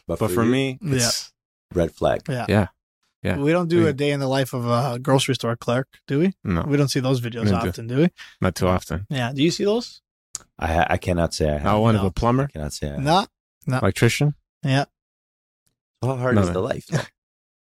But, 0.08 0.18
but 0.18 0.30
for 0.32 0.44
you, 0.44 0.50
me, 0.50 0.78
it's 0.82 1.32
red 1.74 1.92
flag. 1.92 2.22
Yeah. 2.28 2.46
Yeah. 2.48 2.66
Yeah. 3.22 3.38
We 3.38 3.52
don't 3.52 3.68
do 3.68 3.84
We- 3.84 3.88
a 3.88 3.92
day 3.92 4.10
in 4.10 4.20
the 4.20 4.28
life 4.28 4.52
of 4.52 4.66
a 4.66 4.98
grocery 4.98 5.34
store 5.34 5.56
clerk, 5.56 5.88
do 6.06 6.18
we? 6.18 6.32
no, 6.44 6.62
We 6.66 6.76
don't 6.76 6.88
see 6.88 7.00
those 7.00 7.20
videos 7.22 7.44
We 7.44 7.50
don't 7.52 7.62
do. 7.62 7.68
often, 7.68 7.86
do 7.86 7.96
we? 7.98 8.08
not 8.40 8.54
too 8.54 8.66
often. 8.68 9.06
Yeah. 9.08 9.32
Do 9.32 9.42
you 9.42 9.50
see 9.50 9.64
those? 9.64 10.02
I 10.58 10.66
ha- 10.72 10.86
I 10.90 10.96
cannot 10.98 11.32
say 11.32 11.48
I 11.48 11.52
have. 11.54 11.62
Not 11.64 11.80
one 11.80 11.94
no. 11.94 12.00
of 12.00 12.06
a 12.06 12.10
plumber, 12.10 12.44
I 12.44 12.46
cannot 12.52 12.72
say 12.72 12.88
I 12.90 13.00
have. 13.00 13.28
No. 13.66 13.78
electrician. 13.78 14.34
Yeah. 14.62 14.84
How 16.04 16.16
hard 16.16 16.38
is 16.38 16.46
No. 16.48 16.52
the 16.52 16.60
life? 16.60 16.86
though? 16.88 17.00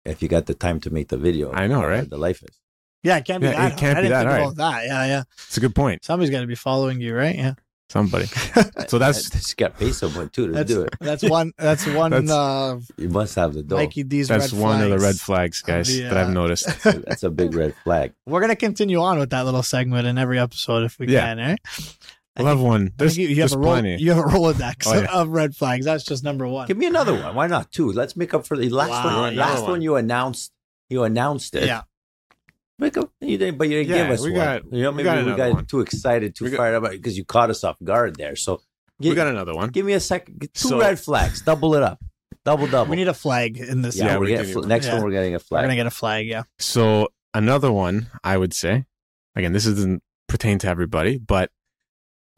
if 0.05 0.23
you 0.23 0.29
got 0.29 0.47
the 0.47 0.55
time 0.55 0.81
to 0.81 0.91
make 0.91 1.09
the 1.09 1.19
video, 1.19 1.53
I 1.53 1.67
know, 1.67 1.81
how 1.81 1.87
right? 1.89 2.09
The 2.09 2.17
life 2.19 2.43
is. 2.43 2.57
Yeah, 3.03 3.19
it 3.19 3.25
can't 3.27 3.41
be 3.43 3.47
Yeah, 3.49 3.53
that. 3.69 3.73
it 3.73 3.77
can't 3.79 3.95
hard. 3.95 3.97
be 3.97 3.99
I 3.99 4.03
didn't 4.03 4.11
that 4.11 4.19
think 4.19 4.31
hard. 4.31 4.53
about 4.55 4.57
that. 4.57 4.87
Yeah, 4.87 5.07
yeah. 5.07 5.23
It's 5.47 5.57
a 5.57 5.61
good 5.61 5.75
point. 5.75 6.05
Somebody's 6.05 6.31
got 6.31 6.41
to 6.41 6.47
be 6.47 6.55
following 6.55 7.01
you, 7.01 7.15
right? 7.15 7.37
Yeah. 7.37 7.55
Somebody. 7.91 8.27
So 8.89 8.99
that's 8.99 9.35
It's 9.35 9.53
got 9.55 9.75
to 9.75 9.79
pay 9.85 9.93
someone 9.93 10.29
too 10.31 10.47
to 10.49 10.53
That's 10.53 10.71
do 10.73 10.83
it. 10.83 10.95
that's 11.01 11.23
one. 11.23 11.53
That's 11.59 11.87
one. 12.03 12.11
That's- 12.11 12.31
uh, 12.31 12.81
You 12.97 13.09
must 13.11 13.35
have 13.37 13.53
the 13.55 13.63
dough. 13.63 13.77
Mikey 13.77 14.03
D's. 14.05 14.29
that's 14.29 14.53
red 14.53 14.63
one 14.63 14.81
of 14.83 14.89
the 14.91 14.99
red 14.99 15.17
flags, 15.17 15.61
guys, 15.63 15.89
the, 15.89 16.03
that 16.05 16.17
I've 16.17 16.29
uh, 16.29 16.33
noticed. 16.33 16.67
That's 16.85 17.23
a 17.23 17.31
big 17.31 17.55
red 17.55 17.75
flag. 17.85 18.13
We're 18.27 18.41
gonna 18.41 18.57
continue 18.57 19.01
on 19.01 19.19
with 19.19 19.31
that 19.31 19.45
little 19.45 19.63
segment 19.63 20.07
in 20.07 20.17
every 20.19 20.39
episode 20.39 20.85
if 20.85 20.99
we 20.99 21.09
Yeah. 21.09 21.21
can. 21.35 21.39
Eh? 21.39 21.57
I 22.39 22.43
We'll 22.43 22.49
have 22.51 22.59
think- 22.59 22.69
one. 22.69 22.93
There's, 22.97 23.19
you, 23.19 23.29
you 23.29 23.35
there's 23.35 23.51
have 23.51 23.59
a 23.61 23.63
roll, 23.63 23.73
plenty. 23.75 23.97
you 24.01 24.13
have 24.13 24.25
a 24.25 24.29
Rolodex 24.29 24.87
Oh, 24.87 24.95
yeah. 25.01 25.13
of 25.13 25.29
red 25.31 25.57
flags. 25.57 25.85
That's 25.85 26.05
just 26.05 26.23
number 26.23 26.47
one. 26.47 26.69
Give 26.69 26.77
me 26.77 26.87
another 26.87 27.15
one. 27.15 27.35
Why 27.35 27.47
not 27.49 27.73
two? 27.73 27.91
Let's 27.93 28.17
make 28.17 28.33
up 28.33 28.47
for 28.47 28.57
the 28.57 28.69
last 28.69 28.91
Wow, 28.91 29.23
one. 29.23 29.37
Last 29.37 29.59
Another 29.59 29.73
one 29.73 29.83
you 29.83 29.97
announced. 29.97 30.53
You 30.89 31.03
announced 31.05 31.55
it. 31.57 31.65
Yeah. 31.67 31.83
Make 32.79 32.97
up, 32.97 33.11
you 33.21 33.37
didn't, 33.39 33.59
but 33.59 33.69
you 33.69 33.79
didn't 33.83 33.91
Yeah, 33.97 34.03
give 34.05 34.13
us 34.13 34.23
we 34.23 34.31
one. 34.31 34.41
got- 34.41 34.73
you 34.73 34.83
know, 34.85 34.91
we 34.93 34.97
maybe 34.99 35.05
got 35.05 35.25
we 35.27 35.35
got 35.35 35.53
one. 35.53 35.67
too 35.67 35.81
excited, 35.81 36.37
too 36.37 36.45
We 36.45 36.51
got- 36.53 36.59
fired 36.59 36.75
up 36.85 36.91
because 36.93 37.19
you 37.19 37.25
caught 37.25 37.51
us 37.51 37.65
off 37.65 37.77
guard 37.83 38.15
there. 38.17 38.37
So 38.37 38.61
we 39.01 39.09
gi- 39.11 39.15
got 39.17 39.27
another 39.27 39.55
one. 39.55 39.71
give 39.71 39.85
me 39.85 39.95
a 39.95 40.01
second. 40.01 40.49
Two 40.55 40.69
So- 40.69 40.79
red 40.79 41.01
flags. 41.01 41.43
Double 41.43 41.75
it 41.75 41.83
up. 41.83 41.99
Double 42.45 42.69
double. 42.69 42.89
We 42.91 42.97
need 42.97 43.09
a 43.09 43.15
flag 43.15 43.59
in 43.59 43.83
this. 43.83 43.97
yeah, 43.97 44.07
Yeah, 44.07 44.15
we're 44.15 44.21
we 44.21 44.27
getting 44.29 44.47
do. 44.47 44.53
fl- 44.63 44.67
next 44.69 44.87
Yeah. 44.87 44.95
one. 44.95 45.03
We're 45.05 45.11
getting 45.11 45.35
a 45.35 45.39
flag. 45.41 45.63
We're 45.63 45.67
gonna 45.67 45.77
get 45.77 45.87
a 45.87 45.91
flag. 45.91 46.27
Yeah. 46.29 46.45
So 46.61 47.09
another 47.35 47.73
one, 47.73 48.07
I 48.23 48.37
would 48.39 48.55
say, 48.55 48.85
again, 49.35 49.53
this 49.53 49.65
doesn't 49.65 50.03
pertain 50.29 50.59
to 50.61 50.69
everybody, 50.69 51.19
but 51.19 51.51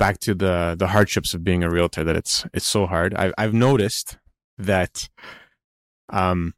back 0.00 0.18
to 0.26 0.34
the 0.34 0.74
the 0.78 0.88
hardships 0.88 1.34
of 1.34 1.40
being 1.44 1.62
a 1.62 1.70
realtor, 1.70 2.02
that 2.04 2.16
it's 2.16 2.44
it's 2.56 2.66
so 2.66 2.86
hard. 2.86 3.14
I, 3.14 3.32
I've 3.38 3.54
noticed 3.54 4.18
that 4.58 5.08
um, 6.08 6.54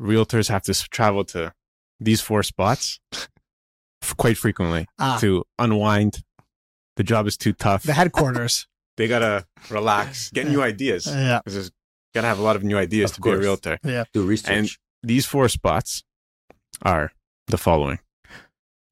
realtors 0.00 0.48
have 0.48 0.62
to 0.64 0.74
travel 0.88 1.24
to 1.24 1.52
these 1.98 2.20
four 2.22 2.42
spots 2.42 3.00
quite 4.16 4.38
frequently 4.38 4.86
Ah, 4.98 5.18
to 5.20 5.44
unwind. 5.58 6.22
The 6.96 7.04
job 7.04 7.26
is 7.26 7.36
too 7.36 7.52
tough. 7.52 7.82
the 7.82 7.92
headquarters. 7.92 8.66
they 8.96 9.08
gotta 9.08 9.46
relax, 9.70 10.30
get 10.30 10.46
new 10.48 10.62
ideas. 10.62 11.06
yeah. 11.06 11.40
'Cause 11.44 11.54
there's 11.54 11.70
gotta 12.14 12.26
have 12.26 12.38
a 12.38 12.42
lot 12.42 12.56
of 12.56 12.62
new 12.62 12.76
ideas 12.78 13.10
Of 13.10 13.16
to 13.16 13.20
be 13.22 13.30
a 13.30 13.32
course. 13.34 13.44
realtor. 13.44 13.78
Do 14.12 14.22
research. 14.26 14.56
And- 14.56 14.70
These 15.02 15.24
four 15.26 15.48
spots 15.48 16.02
are 16.82 17.12
the 17.46 17.56
following: 17.58 17.98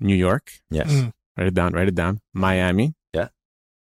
New 0.00 0.14
York, 0.16 0.44
yes. 0.70 0.90
Mm. 0.90 1.12
write 1.36 1.48
it 1.48 1.54
down, 1.54 1.72
write 1.74 1.88
it 1.88 1.94
down. 1.94 2.20
Miami, 2.32 2.84
Yeah. 2.84 2.90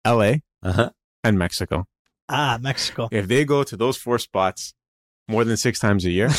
L.A. 0.05 0.43
Uh-huh. 0.63 0.91
and 1.25 1.39
Mexico. 1.39 1.87
Ah, 2.29 2.59
Mexico. 2.61 3.09
If 3.11 3.29
they 3.29 3.45
go 3.45 3.63
to 3.65 3.77
those 3.77 3.97
four 3.97 4.19
spots 4.19 4.75
more 5.29 5.45
than 5.45 5.57
six 5.57 5.79
times 5.79 6.05
a 6.05 6.11
year, 6.11 6.31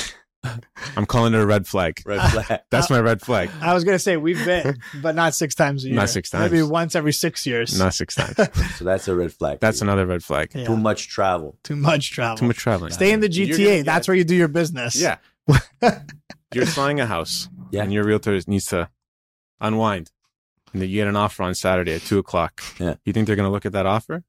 I'm 0.95 1.06
calling 1.06 1.34
it 1.34 1.39
a 1.39 1.45
red 1.45 1.67
flag. 1.67 2.02
Red 2.06 2.21
flag. 2.32 2.62
That's 2.71 2.89
my 2.89 3.00
red 3.00 3.21
flag. 3.21 3.50
I 3.62 3.74
was 3.74 3.84
gonna 3.84 4.00
say 4.00 4.17
we've 4.17 4.43
been, 4.43 4.80
but 5.02 5.15
not 5.15 5.36
six 5.36 5.54
times 5.54 5.84
a 5.84 5.88
year. 5.88 5.95
Not 5.97 6.10
six 6.10 6.30
times. 6.30 6.52
Maybe 6.52 6.63
once 6.63 6.95
every 6.95 7.13
six 7.13 7.45
years. 7.45 7.78
Not 7.78 7.93
six 7.93 8.15
times. 8.15 8.36
so 8.78 8.86
that's 8.86 9.08
a 9.08 9.15
red 9.15 9.34
flag. 9.34 9.60
That's 9.60 9.82
another 9.82 10.06
red 10.06 10.24
flag. 10.24 10.52
Yeah. 10.56 10.65
Too 10.65 10.78
much 10.78 11.10
travel. 11.10 11.58
Too 11.63 11.76
much 11.76 12.12
travel. 12.12 12.38
Too 12.38 12.47
much 12.47 12.58
traveling. 12.58 12.91
Stay 12.91 13.12
in 13.12 13.19
the 13.19 13.30
GTA. 13.30 13.58
get- 13.58 13.86
That's 13.86 14.08
where 14.08 14.15
you 14.15 14.24
do 14.24 14.36
your 14.36 14.47
business. 14.47 15.00
Yeah. 15.00 15.17
You're 16.54 16.65
selling 16.65 17.00
a 17.00 17.06
house, 17.06 17.50
Yeah. 17.71 17.84
and 17.84 17.93
your 17.93 18.04
realtor 18.04 18.39
needs 18.47 18.65
to 18.67 18.89
unwind. 19.60 20.12
And 20.74 20.82
you 20.82 20.88
get 20.96 21.08
an 21.08 21.16
offer 21.16 21.44
on 21.44 21.54
Saturday 21.56 21.94
at 21.94 22.02
two 22.02 22.18
o'clock. 22.20 22.62
Yeah. 22.80 22.96
You 23.06 23.14
think 23.14 23.28
they're 23.28 23.36
going 23.36 23.48
to 23.48 23.52
look 23.52 23.66
at 23.66 23.74
that 23.74 23.86
offer? 23.86 24.24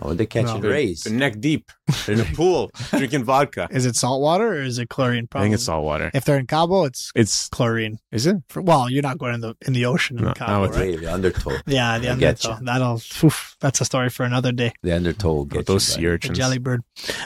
Oh, 0.00 0.14
they 0.14 0.26
catch 0.26 0.44
No. 0.46 0.54
and 0.54 0.62
They're, 0.62 0.70
raise. 0.70 1.02
they're 1.02 1.12
neck 1.12 1.40
deep. 1.40 1.72
They're 2.06 2.14
in 2.14 2.20
a 2.20 2.24
pool 2.36 2.70
drinking 2.90 3.24
vodka. 3.24 3.66
Is 3.72 3.84
it 3.84 3.96
salt 3.96 4.22
water 4.22 4.46
or 4.54 4.62
is 4.62 4.78
it 4.78 4.88
chlorine? 4.88 5.26
Probably. 5.26 5.46
I 5.46 5.48
think 5.48 5.54
it's 5.56 5.64
salt 5.64 5.84
water. 5.84 6.12
If 6.14 6.24
they're 6.24 6.38
in 6.38 6.46
Cabo, 6.46 6.84
it's 6.84 7.10
It's 7.16 7.48
chlorine. 7.48 7.98
is 8.12 8.24
it? 8.24 8.36
For, 8.48 8.62
well, 8.62 8.88
you're 8.88 9.02
not 9.02 9.18
going 9.18 9.34
in 9.34 9.40
the 9.40 9.56
in 9.66 9.72
the 9.72 9.86
ocean 9.86 10.16
in 10.20 10.26
No, 10.26 10.34
Cabo, 10.34 10.52
no, 10.52 10.64
it's- 10.66 10.78
right? 10.78 11.00
The 11.00 11.12
undertow. 11.12 11.50
Yeah, 11.66 11.98
the 11.98 12.10
I 12.12 12.14
get 12.14 12.44
undertow. 12.46 12.64
That'll. 12.64 13.02
oof, 13.24 13.56
that's 13.58 13.80
a 13.80 13.84
story 13.84 14.08
for 14.08 14.22
another 14.24 14.52
day. 14.52 14.72
The 14.84 14.94
undertow 14.94 15.32
will 15.34 15.44
get 15.46 15.66
those 15.66 15.88
you, 15.88 15.94
sea 15.94 15.96
buddy. 15.96 16.06
The 16.06 16.12
urchins. 16.12 16.38
jelly 16.38 16.58
bird. 16.58 16.82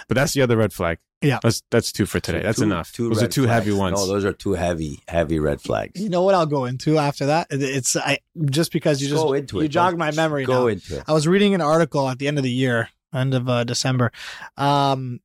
But 0.09 0.15
that's 0.15 0.33
the 0.33 0.41
other 0.41 0.57
red 0.57 0.73
flag. 0.73 0.97
Yeah. 1.23 1.39
That's 1.43 1.63
that's 1.71 1.93
two 1.93 2.05
for 2.07 2.21
today. 2.21 2.41
So 2.41 2.47
that's 2.47 2.59
two- 2.59 2.65
enough. 2.65 2.93
Two 2.93 3.09
those 3.09 3.19
are 3.19 3.23
red 3.23 3.33
two 3.33 3.43
heavy 3.47 3.73
ones. 3.73 3.99
No, 3.99 4.07
those 4.07 4.25
are 4.25 4.33
two 4.33 4.53
heavy, 4.53 5.01
heavy 5.09 5.39
red 5.39 5.61
flags. 5.61 6.01
You 6.01 6.09
know 6.09 6.23
what 6.23 6.35
I'll 6.35 6.47
go 6.47 6.65
into 6.65 6.99
after 6.99 7.27
that? 7.27 7.47
It's 7.51 7.97
I 7.97 8.19
just 8.47 8.73
because 8.73 9.01
you 9.01 9.09
just 9.09 9.23
go 9.23 9.33
into 9.33 9.61
it. 9.61 9.63
you 9.65 9.69
jogged 9.69 9.93
Don't- 9.93 9.99
my 10.01 10.11
memory. 10.11 10.45
Go 10.45 10.63
now. 10.63 10.67
into 10.69 10.97
it. 10.99 11.05
I 11.07 11.13
was 11.13 11.29
reading 11.29 11.55
an 11.55 11.61
article 11.61 12.09
at 12.09 12.19
the 12.19 12.27
end 12.29 12.39
of 12.39 12.45
the 12.45 12.51
year, 12.51 12.89
end 13.15 13.35
of 13.35 13.49
uh, 13.49 13.65
December. 13.65 14.11
Um, 14.57 15.21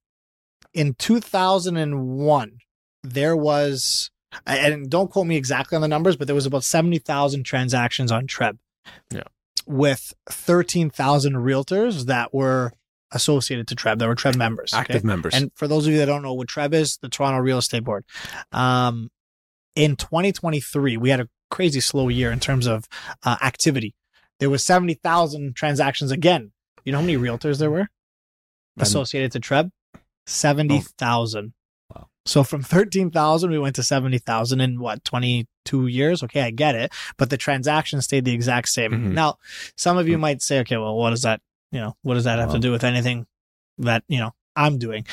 in 0.73 0.93
2001, 0.95 2.59
there 3.03 3.35
was, 3.35 4.11
and 4.45 4.89
don't 4.89 5.09
quote 5.09 5.25
me 5.27 5.35
exactly 5.37 5.75
on 5.75 5.81
the 5.81 5.87
numbers, 5.87 6.15
but 6.15 6.27
there 6.27 6.35
was 6.35 6.45
about 6.45 6.63
70,000 6.63 7.43
transactions 7.43 8.11
on 8.11 8.27
TREB. 8.27 8.57
Yeah. 9.09 9.23
With 9.65 10.13
13,000 10.29 11.33
realtors 11.33 12.05
that 12.05 12.33
were 12.33 12.73
associated 13.11 13.67
to 13.67 13.75
TREB, 13.75 13.99
that 13.99 14.07
were 14.07 14.15
TREB 14.15 14.35
members. 14.35 14.73
okay? 14.73 14.81
Active 14.81 15.03
members. 15.03 15.33
And 15.33 15.51
for 15.55 15.67
those 15.67 15.85
of 15.87 15.93
you 15.93 15.99
that 15.99 16.05
don't 16.05 16.21
know 16.21 16.33
what 16.33 16.47
TREB 16.47 16.73
is, 16.73 16.97
the 17.01 17.09
Toronto 17.09 17.39
Real 17.39 17.57
Estate 17.59 17.83
Board. 17.83 18.03
Um, 18.51 19.09
in 19.75 19.95
2023, 19.95 20.97
we 20.97 21.09
had 21.09 21.19
a 21.19 21.29
crazy 21.49 21.79
slow 21.79 22.09
year 22.09 22.31
in 22.31 22.39
terms 22.39 22.65
of 22.65 22.85
uh, 23.23 23.37
activity. 23.41 23.95
There 24.39 24.49
was 24.49 24.63
70,000 24.63 25.55
transactions 25.55 26.11
again. 26.11 26.51
You 26.83 26.91
know 26.91 26.99
how 26.99 27.05
many 27.05 27.17
realtors 27.17 27.59
there 27.59 27.71
were 27.71 27.87
associated 28.79 29.31
to 29.33 29.39
TREB? 29.39 29.71
70,000. 30.25 31.53
Wow. 31.93 32.07
So 32.25 32.43
from 32.43 32.61
13,000, 32.63 33.49
we 33.49 33.59
went 33.59 33.75
to 33.77 33.83
70,000 33.83 34.59
in 34.61 34.79
what, 34.79 35.03
22 35.03 35.87
years? 35.87 36.23
Okay, 36.23 36.41
I 36.41 36.51
get 36.51 36.75
it. 36.75 36.91
But 37.17 37.29
the 37.29 37.37
transactions 37.37 38.05
stayed 38.05 38.25
the 38.25 38.33
exact 38.33 38.69
same. 38.69 38.91
Mhm. 38.91 39.11
Now, 39.13 39.37
some 39.75 39.97
of 39.97 40.07
you 40.07 40.17
might 40.17 40.41
say, 40.41 40.59
okay, 40.59 40.77
well, 40.77 40.95
what 40.95 41.11
does 41.11 41.21
that, 41.23 41.41
you 41.71 41.79
know, 41.79 41.95
what 42.01 42.13
does 42.15 42.23
that 42.25 42.39
have 42.39 42.49
to 42.49 42.55
um, 42.55 42.61
do 42.61 42.71
with 42.71 42.83
anything 42.83 43.25
that, 43.79 44.03
you 44.07 44.19
know, 44.19 44.31
I'm 44.55 44.77
doing? 44.77 45.05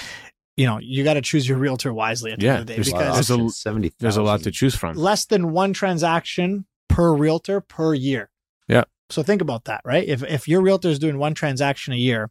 You 0.56 0.66
know, 0.66 0.78
you 0.80 1.02
got 1.02 1.14
to 1.14 1.20
choose 1.20 1.48
your 1.48 1.58
realtor 1.58 1.92
wisely 1.92 2.30
at 2.32 2.38
the 2.38 2.46
Yeah, 2.46 2.52
end 2.52 2.60
of 2.60 2.66
the 2.68 2.72
day 2.72 2.76
there's- 2.76 2.92
because 2.92 3.28
there's 3.28 3.40
a- 3.40 3.50
seventy. 3.50 3.92
There's 3.98 4.16
a 4.16 4.22
lot 4.22 4.40
to 4.42 4.50
choose 4.50 4.74
from. 4.76 4.96
less 4.96 5.24
than 5.26 5.52
one 5.52 5.72
transaction 5.72 6.66
per 6.88 7.12
realtor 7.12 7.60
per 7.60 7.92
year. 7.94 8.30
Yeah. 8.68 8.84
So 9.10 9.22
think 9.22 9.42
about 9.42 9.64
that, 9.64 9.80
right? 9.84 10.06
If 10.06 10.22
if 10.22 10.46
your 10.48 10.62
realtor 10.62 10.88
is 10.88 10.98
doing 10.98 11.18
one 11.18 11.34
transaction 11.34 11.92
a 11.92 11.96
year, 11.96 12.30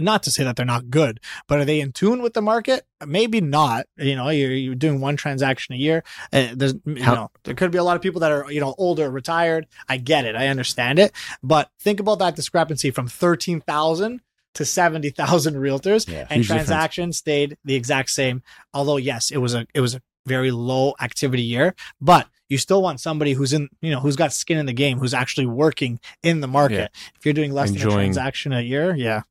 not 0.00 0.22
to 0.24 0.30
say 0.30 0.44
that 0.44 0.56
they're 0.56 0.66
not 0.66 0.90
good, 0.90 1.20
but 1.46 1.58
are 1.58 1.64
they 1.64 1.80
in 1.80 1.92
tune 1.92 2.22
with 2.22 2.34
the 2.34 2.42
market? 2.42 2.84
Maybe 3.06 3.40
not. 3.40 3.86
You 3.96 4.16
know, 4.16 4.28
you're, 4.28 4.50
you're 4.52 4.74
doing 4.74 5.00
one 5.00 5.16
transaction 5.16 5.74
a 5.74 5.78
year. 5.78 6.02
Uh, 6.32 6.48
there's, 6.54 6.74
you 6.84 7.02
How- 7.02 7.14
know, 7.14 7.30
there 7.44 7.54
could 7.54 7.70
be 7.70 7.78
a 7.78 7.84
lot 7.84 7.96
of 7.96 8.02
people 8.02 8.20
that 8.20 8.32
are, 8.32 8.50
you 8.50 8.60
know, 8.60 8.74
older, 8.78 9.10
retired. 9.10 9.66
I 9.88 9.96
get 9.98 10.24
it. 10.24 10.34
I 10.36 10.48
understand 10.48 10.98
it. 10.98 11.12
But 11.42 11.70
think 11.80 12.00
about 12.00 12.18
that 12.20 12.36
discrepancy 12.36 12.90
from 12.90 13.08
13,000 13.08 14.20
to 14.54 14.64
70,000 14.64 15.54
realtors 15.54 16.08
Yeah. 16.08 16.20
and 16.20 16.42
difference. 16.42 16.46
transactions 16.46 17.18
stayed 17.18 17.56
the 17.64 17.74
exact 17.74 18.10
same. 18.10 18.42
Although 18.74 18.96
yes, 18.96 19.30
it 19.30 19.38
was 19.38 19.54
a 19.54 19.66
it 19.74 19.80
was 19.80 19.94
a 19.94 20.02
very 20.26 20.50
low 20.50 20.94
activity 21.00 21.42
year, 21.42 21.74
but 22.00 22.28
you 22.48 22.58
still 22.58 22.82
want 22.82 23.00
somebody 23.00 23.32
who's 23.34 23.52
in, 23.52 23.68
you 23.80 23.90
know, 23.90 24.00
who's 24.00 24.16
got 24.16 24.32
skin 24.32 24.58
in 24.58 24.66
the 24.66 24.72
game, 24.72 24.98
who's 24.98 25.14
actually 25.14 25.46
working 25.46 26.00
in 26.22 26.40
the 26.40 26.48
market. 26.48 26.90
If 27.18 27.24
you're 27.24 27.34
doing 27.34 27.52
less 27.52 27.70
than 27.70 27.80
a 27.86 27.90
transaction 27.92 28.52
a 28.52 28.60
year, 28.60 28.94
yeah. 28.96 29.22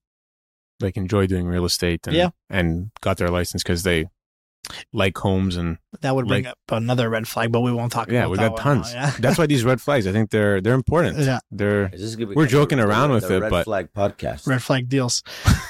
Like 0.80 0.98
enjoy 0.98 1.28
doing 1.28 1.48
real 1.48 1.66
estate 1.66 2.06
and 2.08 2.16
Yeah. 2.16 2.30
and 2.50 2.92
got 3.02 3.18
their 3.18 3.30
license 3.30 3.64
because 3.64 3.84
they 3.84 4.06
like 4.92 5.18
homes 5.18 5.56
and 5.56 5.78
That 6.02 6.14
would 6.14 6.28
bring 6.28 6.44
Like- 6.44 6.52
up 6.52 6.58
another 6.72 7.10
red 7.10 7.26
flag, 7.26 7.54
but 7.54 7.62
we 7.62 7.72
won't 7.72 7.90
talk 7.92 8.12
yeah 8.12 8.22
about 8.22 8.32
we 8.32 8.38
that 8.38 8.50
got 8.50 8.52
one 8.54 8.62
tons 8.84 8.94
now, 8.94 9.02
yeah. 9.06 9.14
that's 9.20 9.38
why 9.38 9.46
these 9.46 9.64
red 9.64 9.80
flags 9.80 10.06
i 10.08 10.12
think 10.12 10.30
they're 10.30 10.60
they're 10.60 10.74
important 10.74 11.18
Yeah. 11.20 11.40
they're 11.52 11.88
Is 11.94 12.18
this 12.18 12.28
We're 12.36 12.48
joking 12.48 12.80
the- 12.80 12.86
around 12.88 13.10
the- 13.10 13.16
with 13.16 13.28
the 13.30 13.38
it, 13.38 13.42
Red 13.44 13.50
but- 13.50 13.64
flag 13.64 13.88
podcast. 13.96 14.46
red 14.46 14.62
flag 14.62 14.90
deals. 14.90 15.24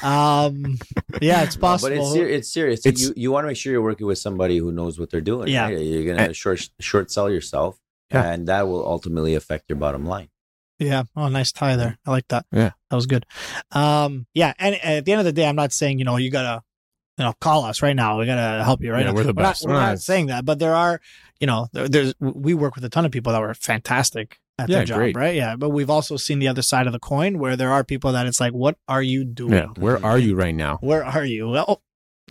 Um, 0.03 0.77
yeah, 1.21 1.43
it's 1.43 1.55
No, 1.57 1.61
possible. 1.61 1.89
but 1.95 1.97
it's 1.99 2.11
ser- 2.13 2.27
it's 2.27 2.51
serious. 2.51 2.85
It's- 2.85 3.01
you 3.03 3.13
you 3.15 3.31
want 3.31 3.43
to 3.43 3.47
make 3.49 3.57
sure 3.57 3.71
you're 3.71 3.81
working 3.83 4.07
with 4.07 4.17
somebody 4.17 4.57
who 4.57 4.71
knows 4.71 4.99
what 4.99 5.09
they're 5.11 5.21
doing. 5.21 5.47
Yeah. 5.49 5.65
right? 5.65 5.79
you're 5.79 6.05
gonna 6.05 6.27
And- 6.27 6.35
short 6.35 6.67
short 6.79 7.11
sell 7.11 7.29
yourself, 7.29 7.77
Yeah. 8.11 8.31
and 8.31 8.47
that 8.47 8.67
will 8.67 8.85
ultimately 8.85 9.35
affect 9.35 9.65
your 9.69 9.77
bottom 9.77 10.05
line. 10.05 10.29
Yeah. 10.79 11.03
Oh, 11.15 11.27
nice 11.29 11.51
tie 11.51 11.75
there. 11.75 11.97
I 12.05 12.11
like 12.11 12.27
that. 12.29 12.45
Yeah. 12.51 12.71
That 12.89 12.95
was 12.95 13.05
good. 13.07 13.25
Um, 13.71 14.25
yeah. 14.33 14.53
And 14.59 14.75
at 14.83 15.05
the 15.05 15.11
end 15.11 15.19
of 15.19 15.25
the 15.25 15.33
day, 15.33 15.47
I'm 15.47 15.55
not 15.55 15.73
saying, 15.73 15.97
you 15.99 16.05
know, 16.05 16.17
you 16.17 16.29
gotta, 16.31 16.61
you 17.17 17.25
know, 17.25 17.33
call 17.41 17.63
us 17.65 17.81
right 17.81 17.95
now. 17.95 18.19
We 18.19 18.25
gotta 18.27 18.63
help 18.63 18.81
you 18.81 18.91
right 18.91 19.01
Yeah, 19.05 19.11
now. 19.11 19.15
we're 19.15 19.23
the 19.23 19.33
not- 19.33 19.41
best. 19.43 19.65
We're 19.65 19.73
We're 19.73 19.79
not, 19.79 19.89
not- 19.89 19.99
saying 20.01 20.27
that, 20.27 20.45
but 20.45 20.59
there 20.59 20.75
are, 20.75 21.01
you 21.39 21.47
know, 21.47 21.67
there, 21.73 21.87
there's, 21.89 22.13
we 22.19 22.53
work 22.53 22.75
with 22.75 22.85
a 22.85 22.89
ton 22.89 23.05
of 23.05 23.11
people 23.11 23.33
that 23.33 23.41
were 23.41 23.53
fantastic 23.55 24.37
at 24.59 24.69
Yeah, 24.69 24.77
their 24.77 24.85
job, 24.85 24.97
great. 24.97 25.15
right? 25.15 25.35
Yeah. 25.35 25.55
But 25.55 25.69
we've 25.69 25.89
also 25.89 26.15
seen 26.17 26.37
the 26.39 26.47
other 26.47 26.61
side 26.61 26.85
of 26.87 26.93
the 26.93 26.99
coin 26.99 27.39
where 27.39 27.55
there 27.55 27.71
are 27.71 27.83
people 27.83 28.11
that 28.13 28.25
it's 28.27 28.39
like, 28.39 28.53
what 28.53 28.77
are 28.87 29.01
you 29.01 29.25
doing? 29.25 29.53
yeah 29.53 29.67
where 29.77 30.03
are 30.05 30.17
you 30.19 30.35
right 30.35 30.55
now 30.55 30.77
Where 30.81 31.03
are 31.03 31.25
you? 31.25 31.49
Well, 31.49 31.65
oh, 31.67 31.81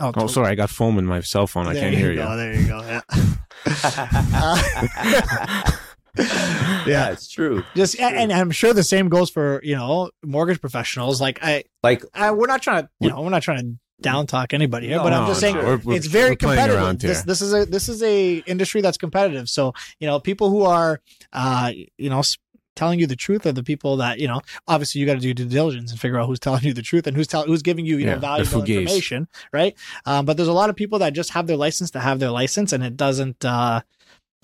oh, 0.00 0.12
oh 0.16 0.26
sorry 0.28 0.48
i 0.48 0.54
got 0.54 0.70
foam 0.70 0.98
in 0.98 1.06
my 1.06 1.20
cell 1.20 1.46
phone 1.46 1.66
i 1.66 1.74
can't 1.74 1.94
hear 1.96 2.10
you 2.10 2.16
go, 2.18 2.36
There 2.36 2.54
you 2.54 2.66
go. 2.68 2.80
Yeah. 2.82 3.00
yeah, 6.86 7.10
it's 7.10 7.28
true. 7.28 7.64
Just, 7.74 7.96
True. 7.96 8.06
and 8.06 8.32
I'm 8.32 8.50
sure 8.50 8.72
the 8.72 8.82
same 8.82 9.08
goes 9.08 9.30
for, 9.30 9.60
you 9.62 9.76
know, 9.76 10.10
mortgage 10.24 10.60
professionals. 10.60 11.20
Like 11.20 11.38
I, 11.42 11.64
Like 11.82 12.04
I, 12.14 12.30
we're 12.32 12.46
not 12.46 12.62
trying 12.62 12.84
to, 12.84 12.90
you 13.00 13.10
know, 13.10 13.20
we're 13.22 13.30
not 13.30 13.42
trying 13.42 13.58
to 13.60 13.78
down 14.02 14.26
talk 14.26 14.52
anybody 14.52 14.88
here, 14.88 14.98
No, 14.98 15.04
but 15.04 15.12
I'm 15.12 15.22
no, 15.22 15.28
just 15.28 15.40
saying 15.40 15.56
no. 15.56 15.64
We're- 15.64 15.80
we're- 15.84 15.96
it's 15.96 16.06
very 16.06 16.36
competitive. 16.36 16.98
This 16.98 17.22
this 17.22 17.40
is 17.40 17.54
a 17.54 17.64
this 17.64 17.88
is 17.88 18.02
a 18.02 18.36
industry 18.46 18.80
that's 18.82 18.98
competitive. 18.98 19.48
So 19.48 19.72
you 20.00 20.06
know, 20.06 20.20
people 20.20 20.50
who 20.50 20.62
are, 20.64 21.00
uh, 21.32 21.72
you 21.98 22.10
know. 22.10 22.20
s- 22.20 22.36
Telling 22.74 22.98
you 23.00 23.06
the 23.06 23.16
truth 23.16 23.46
are 23.46 23.52
the 23.52 23.62
people 23.62 23.96
that 23.96 24.18
you 24.18 24.28
know. 24.28 24.42
Obviously, 24.68 25.00
you 25.00 25.06
got 25.06 25.14
to 25.14 25.18
do 25.20 25.32
due 25.32 25.46
diligence 25.46 25.90
and 25.92 25.98
figure 25.98 26.20
out 26.20 26.26
who's 26.26 26.38
telling 26.38 26.62
you 26.62 26.74
the 26.74 26.82
truth 26.82 27.06
and 27.06 27.16
who's 27.16 27.26
telling 27.26 27.48
who's 27.48 27.62
giving 27.62 27.86
you 27.86 27.96
you 27.96 28.04
Yeah, 28.04 28.16
know 28.16 28.20
valuable 28.20 28.64
information, 28.64 29.28
right? 29.50 29.74
Um, 30.04 30.26
but 30.26 30.36
there's 30.36 30.50
a 30.50 30.52
lot 30.52 30.68
of 30.68 30.76
people 30.76 30.98
that 30.98 31.14
just 31.14 31.30
have 31.30 31.46
their 31.46 31.56
license 31.56 31.90
to 31.92 32.00
have 32.00 32.18
their 32.18 32.30
license, 32.30 32.74
and 32.74 32.84
it 32.84 32.94
doesn't 32.94 33.42
uh, 33.46 33.80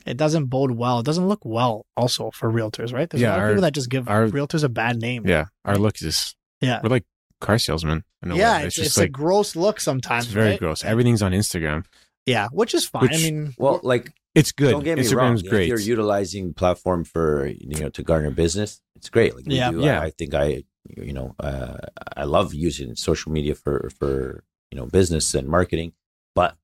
it 0.07 0.17
doesn't 0.17 0.47
bode 0.47 0.73
well. 0.73 0.99
It 1.01 1.07
doesn't 1.07 1.29
look 1.29 1.45
well 1.45 1.87
also 1.97 2.31
for 2.33 2.51
realtors, 2.51 2.93
right? 2.93 3.09
There's 3.09 3.23
a 3.23 3.25
Yeah, 3.27 3.37
lot 3.37 3.43
of 3.45 3.49
people 3.51 3.63
that 3.63 3.73
just 3.75 3.89
give 3.89 4.09
our- 4.09 4.27
realtors 4.27 4.65
a 4.65 4.69
bad 4.69 4.97
name. 5.01 5.27
yeah 5.27 5.47
our 5.65 5.77
look 5.79 6.01
is 6.03 6.35
Yeah. 6.61 6.81
we're 6.83 6.91
like 6.91 7.05
car 7.41 7.59
salesmen 7.59 8.05
in 8.23 8.31
a 8.33 8.37
yeah, 8.37 8.59
way. 8.59 8.67
it's, 8.67 8.77
just 8.77 8.87
it's 8.89 8.99
a 8.99 9.09
gross 9.09 9.57
look 9.57 9.81
sometimes. 9.81 10.25
it's 10.27 10.33
very 10.35 10.51
right? 10.51 10.59
gross 10.59 10.85
everything's 10.85 11.23
on 11.23 11.33
instagram 11.33 11.85
Yeah, 12.27 12.49
which 12.53 12.73
is 12.75 12.87
fine. 12.87 13.09
I 13.13 13.17
mean, 13.17 13.55
well, 13.59 13.81
like 13.83 14.13
it's 14.35 14.53
good 14.53 14.71
don't 14.71 14.85
get 14.85 14.97
me 14.99 15.07
wrong. 15.09 15.35
instagram's 15.37 15.43
great 15.43 15.63
If 15.65 15.69
you're 15.69 15.79
utilizing 15.81 16.55
platform 16.55 17.05
for 17.05 17.47
you 17.47 17.81
know 17.81 17.91
to 17.91 18.03
garner 18.03 18.31
business, 18.31 18.81
it's 18.97 19.11
great. 19.11 19.35
Like 19.37 19.45
Yeah. 19.47 19.71
do. 19.73 19.81
Yeah. 19.81 20.01
I, 20.01 20.05
I 20.07 20.11
think 20.11 20.35
I 20.35 20.65
you 20.89 21.13
know 21.13 21.35
uh, 21.39 21.77
I 22.17 22.25
love 22.25 22.55
using 22.55 22.95
social 22.97 23.31
media 23.33 23.55
for 23.55 23.91
for 23.99 24.45
you 24.71 24.79
know 24.79 24.87
business 24.87 25.35
and 25.35 25.49
marketing, 25.49 25.93
but 26.35 26.57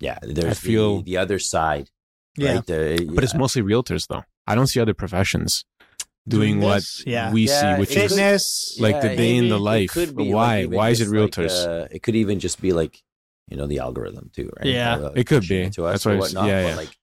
yeah, 0.00 0.18
there's 0.22 0.58
feel- 0.58 0.98
the, 0.98 1.02
the 1.12 1.16
other 1.16 1.38
side. 1.38 1.90
Yeah, 2.36 2.54
right? 2.54 2.66
The- 2.66 3.10
but 3.14 3.24
it's 3.24 3.34
mostly 3.34 3.62
realtors 3.62 4.06
though 4.08 4.24
i 4.46 4.54
don't 4.54 4.66
see 4.68 4.80
other 4.80 4.94
professions 4.94 5.64
doing, 6.28 6.58
Doing 6.58 6.60
what 6.60 6.82
yeah. 7.06 7.32
we 7.32 7.42
Yeah, 7.46 7.60
see 7.76 7.80
which 7.80 7.90
it 7.92 7.96
is 7.96 8.02
could- 8.02 8.10
fitness. 8.16 8.76
like 8.80 9.00
the 9.00 9.14
day 9.14 9.36
in 9.36 9.48
the 9.48 9.60
life. 9.60 9.90
could 9.90 10.16
Why? 10.16 10.62
even 10.62 10.76
Why 10.76 10.88
is 10.90 11.00
it 11.00 11.04
just 11.04 11.14
like, 11.14 11.30
realtors? 11.30 11.56
uh, 11.66 11.86
it 11.90 12.02
could 12.02 12.16
even 12.16 12.40
just 12.40 12.60
be 12.60 12.72
like 12.72 13.00
you 13.48 13.56
know 13.56 13.66
the 13.68 13.78
algorithm 13.78 14.30
too, 14.34 14.50
right? 14.58 14.66
Yeah. 14.66 14.96
Uh, 14.96 15.12
It 15.14 15.26
could 15.28 15.46
be. 15.46 15.70
to 15.70 15.86
us 15.86 15.92
That's 16.02 16.06
or 16.06 16.10
why 16.10 16.16
whatnot, 16.18 16.48
yeah, 16.48 16.62
but 16.64 16.68
yeah. 16.70 16.74
like 16.82 16.96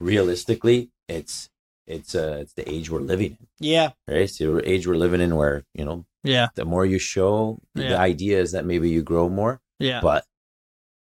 realistically, 0.00 0.90
it's 1.08 1.50
it's 1.86 2.14
uh 2.14 2.38
it's 2.42 2.52
the 2.52 2.68
age 2.70 2.88
we're 2.90 3.00
living 3.00 3.32
in, 3.40 3.46
Yeah, 3.58 3.90
right? 4.06 4.22
It's 4.22 4.38
the 4.38 4.60
age 4.68 4.86
we're 4.86 4.96
living 4.96 5.20
in 5.20 5.34
where 5.34 5.64
you 5.74 5.84
know 5.84 6.06
yeah, 6.22 6.48
the 6.54 6.64
more 6.64 6.86
you 6.86 6.98
show, 7.00 7.58
Yeah. 7.74 7.88
the 7.90 7.98
idea 7.98 8.40
is 8.40 8.52
that 8.52 8.64
maybe 8.64 8.88
you 8.90 9.02
grow 9.02 9.28
more, 9.28 9.60
yeah. 9.80 10.00
but 10.00 10.24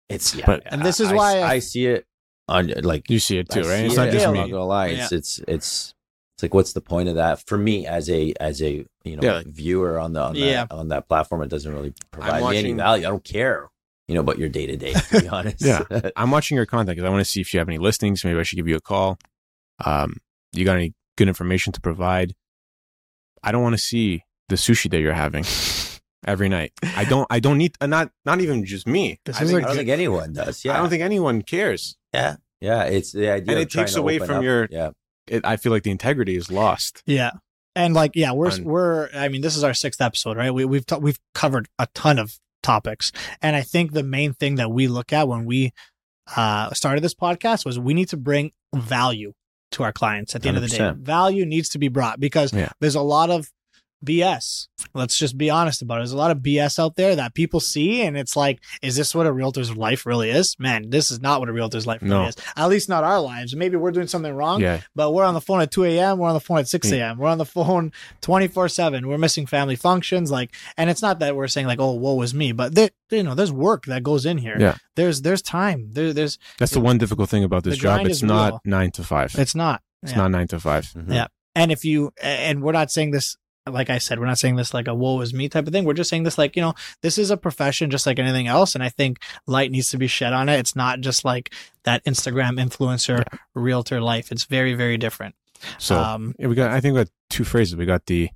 it's 0.09 0.35
yeah. 0.35 0.47
But- 0.47 0.63
And 0.67 0.83
this 0.83 1.01
is 1.01 1.09
I- 1.09 1.15
why 1.15 1.39
I- 1.41 1.53
I, 1.55 1.59
see 1.59 1.87
it 1.87 2.06
on 2.49 2.69
like 2.83 3.11
you 3.11 3.19
see 3.19 3.39
it 3.39 3.49
too 3.49 3.61
I 3.61 3.63
right 3.63 3.77
see 3.79 3.85
it's 3.87 3.95
it, 3.95 3.97
not 3.99 4.11
just 4.11 4.27
I'm 4.27 4.33
me 4.35 4.39
not 4.41 4.51
gonna 4.51 4.65
lie. 4.65 4.87
It's 4.89 5.13
Yeah. 5.13 5.19
it's 5.19 5.39
it's 5.49 5.95
it's 6.37 6.43
like 6.43 6.55
what's 6.55 6.75
the 6.75 6.81
point 6.81 7.09
of 7.09 7.15
that 7.17 7.41
for 7.47 7.57
me 7.59 7.87
as 7.87 8.09
a 8.11 8.35
as 8.39 8.63
a 8.63 8.85
you 9.05 9.17
know 9.17 9.23
Yeah, 9.23 9.33
like- 9.39 9.47
viewer 9.47 9.99
on 9.99 10.13
the 10.13 10.21
on 10.23 10.35
Yeah. 10.35 10.67
that 10.67 10.73
on 10.73 10.89
that 10.89 11.09
platform? 11.09 11.43
It 11.43 11.49
doesn't 11.49 11.73
really 11.73 11.93
provide 12.11 12.43
me 12.51 12.59
any 12.59 12.73
value. 12.73 13.07
I 13.07 13.11
don't 13.11 13.25
care, 13.25 13.69
you 14.07 14.15
know, 14.15 14.21
about 14.21 14.39
your 14.39 14.49
day 14.49 14.67
to 14.67 14.77
day. 14.77 14.93
To 14.93 15.21
be 15.21 15.29
honest, 15.37 15.65
Yeah. 15.65 15.83
I'm 16.15 16.31
watching 16.31 16.57
your 16.57 16.67
content 16.67 16.97
because 16.97 17.07
I 17.07 17.11
want 17.11 17.21
to 17.25 17.31
see 17.31 17.41
if 17.41 17.53
you 17.55 17.59
have 17.59 17.69
any 17.69 17.79
listings. 17.79 18.25
Maybe 18.25 18.39
I 18.39 18.43
should 18.43 18.57
give 18.57 18.69
you 18.69 18.77
a 18.77 18.81
call. 18.81 19.19
Um, 19.85 20.19
you 20.53 20.65
got 20.65 20.77
any 20.77 20.95
good 21.17 21.29
information 21.29 21.73
to 21.73 21.81
provide? 21.81 22.35
I 23.43 23.53
don't 23.53 23.63
want 23.63 23.75
to 23.75 23.83
see 23.83 24.23
the 24.49 24.57
sushi 24.57 24.91
that 24.91 25.01
you're 25.01 25.13
having 25.13 25.45
every 26.27 26.49
night. 26.49 26.73
I 26.97 27.05
don't. 27.05 27.27
I 27.31 27.41
don't 27.41 27.59
need. 27.59 27.77
Uh, 27.81 27.87
not. 27.87 28.11
Not 28.25 28.41
even 28.41 28.65
just 28.65 28.87
me. 28.87 29.21
This 29.25 29.41
I, 29.41 29.45
is 29.45 29.51
think, 29.51 29.65
I 29.65 29.69
don't 29.69 29.77
think 29.77 29.89
anyone 29.89 30.33
does. 30.33 30.65
Yeah, 30.65 30.75
I 30.75 30.79
don't 30.79 30.89
think 30.91 31.03
anyone 31.03 31.43
cares. 31.43 31.97
Yeah, 32.17 32.37
yeah. 32.61 32.85
It's 32.85 33.13
the 33.13 33.31
idea, 33.31 33.55
And 33.55 33.63
of 33.63 33.67
it 33.67 33.71
takes 33.71 33.95
to 33.95 34.01
away 34.01 34.19
from 34.19 34.39
up- 34.39 34.43
your- 34.43 34.69
yeah. 34.71 34.91
It, 35.29 35.45
I 35.45 35.57
feel 35.57 35.73
like 35.73 35.83
the 35.83 35.91
integrity 35.91 36.37
is 36.37 36.51
lost. 36.53 37.03
Yeah. 37.05 37.33
And 37.75 37.95
like, 37.95 38.13
yeah, 38.15 38.33
we're, 38.33 38.51
On- 38.53 38.65
we're, 38.65 39.09
I 39.15 39.29
mean, 39.29 39.41
this 39.43 39.57
is 39.57 39.65
our 39.65 39.75
sixth 39.75 40.01
episode, 40.01 40.37
right? 40.37 40.53
We, 40.55 40.65
we've, 40.65 40.87
ta- 40.87 40.99
we've 40.99 41.19
covered 41.35 41.69
a 41.79 41.89
ton 41.95 42.19
of 42.19 42.39
topics. 42.63 43.11
And 43.43 43.55
I 43.57 43.63
think 43.63 43.93
the 43.93 44.03
main 44.05 44.33
thing 44.35 44.55
that 44.57 44.71
we 44.71 44.87
look 44.89 45.13
at 45.13 45.27
when 45.29 45.45
we, 45.45 45.73
uh, 46.37 46.71
started 46.73 47.03
this 47.03 47.15
podcast 47.15 47.65
was 47.67 47.79
we 47.79 47.93
need 47.93 48.09
to 48.11 48.17
bring 48.17 48.53
value 48.75 49.33
to 49.73 49.83
our 49.83 49.93
clients 49.93 50.35
at 50.37 50.43
the 50.43 50.49
end 50.49 50.57
of 50.57 50.63
the 50.63 50.69
day. 50.69 50.93
Value 50.97 51.45
needs 51.45 51.69
to 51.71 51.79
be 51.79 51.89
brought 51.89 52.21
because 52.21 52.53
Yeah. 52.53 52.71
there's 52.81 52.95
a 52.95 53.01
lot 53.03 53.31
of 53.31 53.51
BS. 54.07 54.69
Let's 54.95 55.19
just 55.19 55.37
be 55.37 55.51
honest 55.51 55.83
about 55.83 55.97
it. 55.97 56.01
There's 56.01 56.13
a 56.13 56.17
lot 56.17 56.31
of 56.31 56.39
BS 56.39 56.79
out 56.79 56.97
there 56.97 57.17
that 57.17 57.35
people 57.35 57.61
see, 57.61 58.03
and 58.03 58.17
it's 58.17 58.37
like, 58.37 58.61
is 58.81 58.97
this 58.97 59.15
what 59.15 59.27
a 59.27 59.33
realtor's 59.33 59.77
life 59.77 60.07
really 60.07 60.31
is? 60.31 60.57
Man, 60.59 60.89
this 60.91 61.11
is 61.11 61.21
not 61.21 61.41
what 61.41 61.49
a 61.49 61.53
realtor's 61.53 61.87
life 61.87 62.01
really 62.03 62.27
is. 62.29 62.37
At 62.57 62.69
least 62.69 62.89
not 62.89 63.05
our 63.05 63.21
lives. 63.21 63.55
Maybe 63.57 63.77
we're 63.77 63.91
doing 63.91 64.07
something 64.07 64.33
wrong, 64.33 64.61
Yeah. 64.63 64.81
but 64.95 65.13
we're 65.13 65.25
on 65.25 65.35
the 65.35 65.41
phone 65.41 65.61
at 65.61 65.71
2 65.71 65.85
a.m. 65.85 66.19
We're 66.19 66.29
on 66.29 66.35
the 66.35 66.41
phone 66.41 66.59
at 66.59 66.69
6 66.69 66.91
Yeah. 66.91 67.09
a.m. 67.09 67.19
We're 67.19 67.29
on 67.29 67.39
the 67.39 67.45
phone 67.45 67.93
24 68.21 68.69
7. 68.69 69.07
We're 69.09 69.19
missing 69.19 69.47
family 69.47 69.77
functions. 69.77 70.31
Like, 70.31 70.55
and 70.77 70.89
it's 70.89 71.03
not 71.03 71.19
that 71.19 71.35
we're 71.37 71.49
saying 71.49 71.67
like, 71.67 71.81
oh, 71.81 71.93
woe 71.93 72.23
is 72.23 72.33
me, 72.33 72.53
but 72.53 72.75
there, 72.75 72.91
you 73.11 73.23
know, 73.23 73.35
there's 73.35 73.53
work 73.53 73.87
that 73.87 74.03
goes 74.03 74.25
in 74.25 74.39
here. 74.39 74.57
Yeah. 74.59 74.77
There's, 74.95 75.23
there's 75.23 75.43
time. 75.43 75.91
There, 75.93 76.13
there's, 76.13 76.39
That's 76.59 76.73
the 76.73 76.81
one 76.81 76.99
difficult 76.99 77.29
thing 77.29 77.45
about 77.45 77.65
this 77.65 77.77
job. 77.77 78.07
It's 78.07 78.23
not 78.23 78.53
real. 78.53 78.61
nine 78.65 78.91
to 78.93 79.03
five. 79.05 79.35
it's 79.39 79.55
not. 79.55 79.83
It's 80.03 80.13
Yeah. 80.13 80.19
not 80.19 80.31
nine 80.31 80.47
to 80.49 80.61
five. 80.61 80.85
Mhm. 80.97 81.13
Yeah. 81.13 81.27
And 81.55 81.73
if 81.73 81.85
you, 81.85 82.13
and 82.23 82.63
we're 82.63 82.73
not 82.73 82.91
saying 82.91 83.11
this, 83.13 83.37
like 83.69 83.91
I 83.91 83.99
said, 83.99 84.19
we're 84.19 84.27
not 84.27 84.39
saying 84.39 84.57
this 84.57 84.73
like 84.75 84.89
a 84.89 84.95
woe 84.95 85.21
is 85.21 85.35
me 85.35 85.49
type 85.49 85.67
of 85.67 85.73
thing. 85.73 85.85
We're 85.85 85.95
just 85.95 86.11
saying 86.11 86.23
this 86.23 86.39
like, 86.39 86.57
you 86.57 86.63
know, 86.63 86.75
this 87.03 87.19
is 87.19 87.31
a 87.31 87.37
profession 87.37 87.91
just 87.91 88.07
like 88.07 88.19
anything 88.19 88.47
else. 88.47 88.75
And 88.75 88.83
I 88.85 88.89
think 88.89 89.19
light 89.47 89.71
needs 89.71 89.91
to 89.91 89.99
be 89.99 90.07
shed 90.07 90.33
on 90.33 90.49
it. 90.49 90.59
It's 90.59 90.77
not 90.77 91.01
just 91.01 91.25
like 91.25 91.53
that 91.85 92.05
Instagram 92.05 92.61
influencer 92.65 93.25
realtor 93.55 94.01
life. 94.01 94.31
It's 94.33 94.45
very, 94.45 94.75
very 94.75 94.97
different. 94.99 95.35
So 95.79 95.99
um, 95.99 96.35
yeah, 96.39 96.49
we 96.49 96.55
got. 96.55 96.71
I 96.71 96.81
think 96.81 96.95
we 96.95 97.01
got 97.01 97.11
two 97.31 97.45
phrases. 97.45 97.77
We 97.77 97.87
got 97.87 98.07
the 98.07 98.29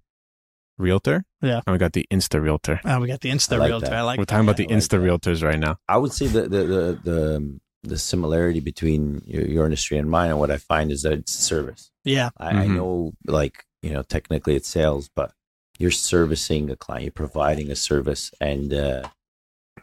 realtor. 0.78 1.24
Yeah. 1.42 1.60
And 1.66 1.72
we 1.72 1.78
got 1.78 1.92
the 1.92 2.06
Insta 2.10 2.40
realtor. 2.42 2.80
uh, 2.84 2.98
we 3.00 3.08
got 3.08 3.20
the 3.20 3.30
Insta 3.30 3.54
I 3.54 3.56
like 3.58 3.68
realtor. 3.68 3.86
that. 3.86 3.94
I 3.96 4.02
like 4.02 4.18
We're 4.18 4.24
talking 4.24 4.44
about 4.46 4.56
the 4.56 4.66
like 4.66 4.76
Insta 4.76 4.88
that. 4.90 5.00
realtors 5.00 5.42
right 5.42 5.58
now. 5.58 5.76
I 5.88 5.96
would 5.98 6.12
say 6.12 6.26
the 6.26 6.42
the 6.42 6.48
the 6.64 6.98
the, 7.04 7.60
the 7.82 7.98
similarity 7.98 8.60
between 8.60 9.22
your, 9.26 9.46
your 9.46 9.64
industry 9.64 9.98
and 9.98 10.10
mine, 10.10 10.30
and 10.30 10.38
what 10.38 10.50
I 10.50 10.56
find 10.56 10.90
is 10.90 11.02
that 11.02 11.12
it's 11.12 11.32
service. 11.32 11.90
Yeah. 12.04 12.30
I, 12.38 12.48
I 12.62 12.66
Mhm. 12.66 12.76
know, 12.76 13.12
like 13.26 13.64
you 13.82 13.90
know, 13.90 14.02
technically 14.02 14.56
it's 14.56 14.68
sales, 14.68 15.08
but 15.14 15.32
you're 15.78 15.90
servicing 15.90 16.70
a 16.70 16.76
client, 16.76 17.04
you're 17.04 17.12
providing 17.12 17.70
a 17.70 17.76
service, 17.76 18.30
and 18.40 18.72
uh, 18.74 19.02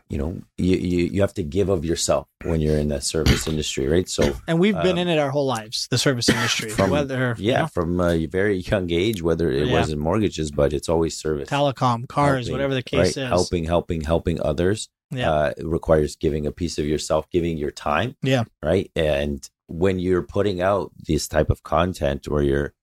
you 0.09 0.17
know, 0.17 0.39
you, 0.57 0.77
you 0.77 1.05
you 1.05 1.21
have 1.21 1.33
to 1.33 1.43
give 1.43 1.69
of 1.69 1.83
yourself 1.83 2.27
when 2.43 2.61
you're 2.61 2.77
in 2.77 2.87
that 2.89 3.03
service 3.03 3.47
industry, 3.47 3.87
right? 3.87 4.07
So 4.07 4.33
And 4.47 4.59
we've 4.59 4.75
been 4.75 4.91
Um, 4.99 4.99
in 4.99 5.07
it 5.07 5.17
our 5.17 5.31
whole 5.31 5.45
lives, 5.47 5.87
the 5.89 5.97
service 5.97 6.29
industry, 6.29 6.69
from- 6.69 6.91
whether 6.91 7.35
you 7.37 7.51
yeah, 7.51 7.61
know, 7.61 7.67
from 7.67 7.99
a 7.99 8.25
very 8.27 8.57
young 8.57 8.91
age, 8.91 9.21
whether 9.21 9.51
it 9.51 9.67
Yeah. 9.67 9.73
wasn't 9.79 9.99
mortgages, 10.01 10.51
but 10.51 10.71
it's 10.73 10.87
always 10.87 11.17
service. 11.17 11.49
telecom, 11.49 12.07
cars, 12.07 12.47
Helping, 12.47 12.51
whatever 12.53 12.73
the 12.73 12.77
right? 12.77 13.05
case 13.05 13.17
is. 13.17 13.27
Helping, 13.27 13.63
helping, 13.65 14.01
helping 14.01 14.41
others. 14.41 14.89
Yeah. 15.09 15.31
Uh, 15.31 15.53
it 15.57 15.65
requires 15.65 16.15
giving 16.15 16.45
a 16.45 16.51
piece 16.51 16.77
of 16.77 16.85
yourself, 16.85 17.29
giving 17.31 17.57
your 17.57 17.71
time. 17.71 18.15
Yeah. 18.21 18.43
Right. 18.61 18.91
And 18.95 19.49
when 19.67 19.99
you're 19.99 20.21
putting 20.21 20.61
out 20.61 20.91
this 21.07 21.27
type 21.27 21.49
of 21.49 21.63
content 21.63 22.27
where 22.27 22.43
you're 22.43 22.73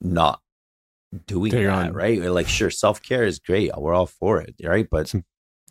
not 0.00 0.40
doing 1.26 1.50
They're 1.52 1.66
that, 1.68 1.86
on- 1.88 1.92
right? 1.92 2.20
Like, 2.20 2.48
sure, 2.48 2.70
self 2.70 3.02
care 3.02 3.24
is 3.24 3.38
great. 3.38 3.70
We're 3.76 3.94
all 3.94 4.06
for 4.06 4.40
it, 4.40 4.54
right? 4.62 4.86
But 4.90 5.12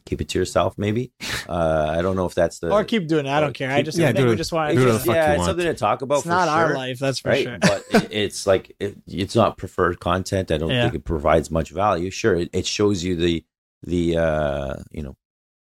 keep 0.05 0.21
it 0.21 0.29
to 0.29 0.39
yourself, 0.39 0.77
maybe. 0.77 1.11
Uh, 1.49 1.95
I 1.97 2.03
don't 2.03 2.15
know 2.15 2.27
if 2.27 2.35
that's 2.35 2.59
the 2.59 2.69
or 2.71 2.83
keep 2.83 3.07
doing 3.07 3.25
it. 3.25 3.29
I 3.31 3.39
don't 3.39 3.53
care. 3.55 3.71
I 3.71 3.81
just 3.81 3.97
yeah, 3.97 4.07
think 4.07 4.17
do 4.17 4.25
we 4.27 4.33
it- 4.33 4.35
just 4.35 4.51
want 4.51 4.71
to. 4.71 4.79
whatever 4.79 5.11
yeah, 5.11 5.31
it's 5.31 5.37
want. 5.39 5.47
something 5.47 5.65
to 5.65 5.73
talk 5.73 6.03
about. 6.03 6.15
It's 6.17 6.23
for 6.23 6.29
not 6.29 6.47
our 6.47 6.75
life, 6.75 6.99
that's 6.99 7.17
for 7.21 7.29
right? 7.29 7.43
sure. 7.43 7.57
But 7.59 7.85
it, 7.91 8.07
it's 8.11 8.45
like 8.45 8.75
it, 8.79 8.97
it's 9.07 9.33
not 9.35 9.57
preferred 9.57 9.99
content. 9.99 10.51
I 10.51 10.57
don't 10.59 10.69
Yeah. 10.69 10.83
think 10.83 10.93
it 10.93 11.05
provides 11.05 11.49
much 11.49 11.71
value. 11.71 12.11
Sure, 12.11 12.35
it, 12.35 12.49
it 12.53 12.67
shows 12.67 13.03
you 13.03 13.15
the 13.15 13.43
the 13.81 14.17
uh, 14.17 14.75
you 14.91 15.01
know 15.01 15.15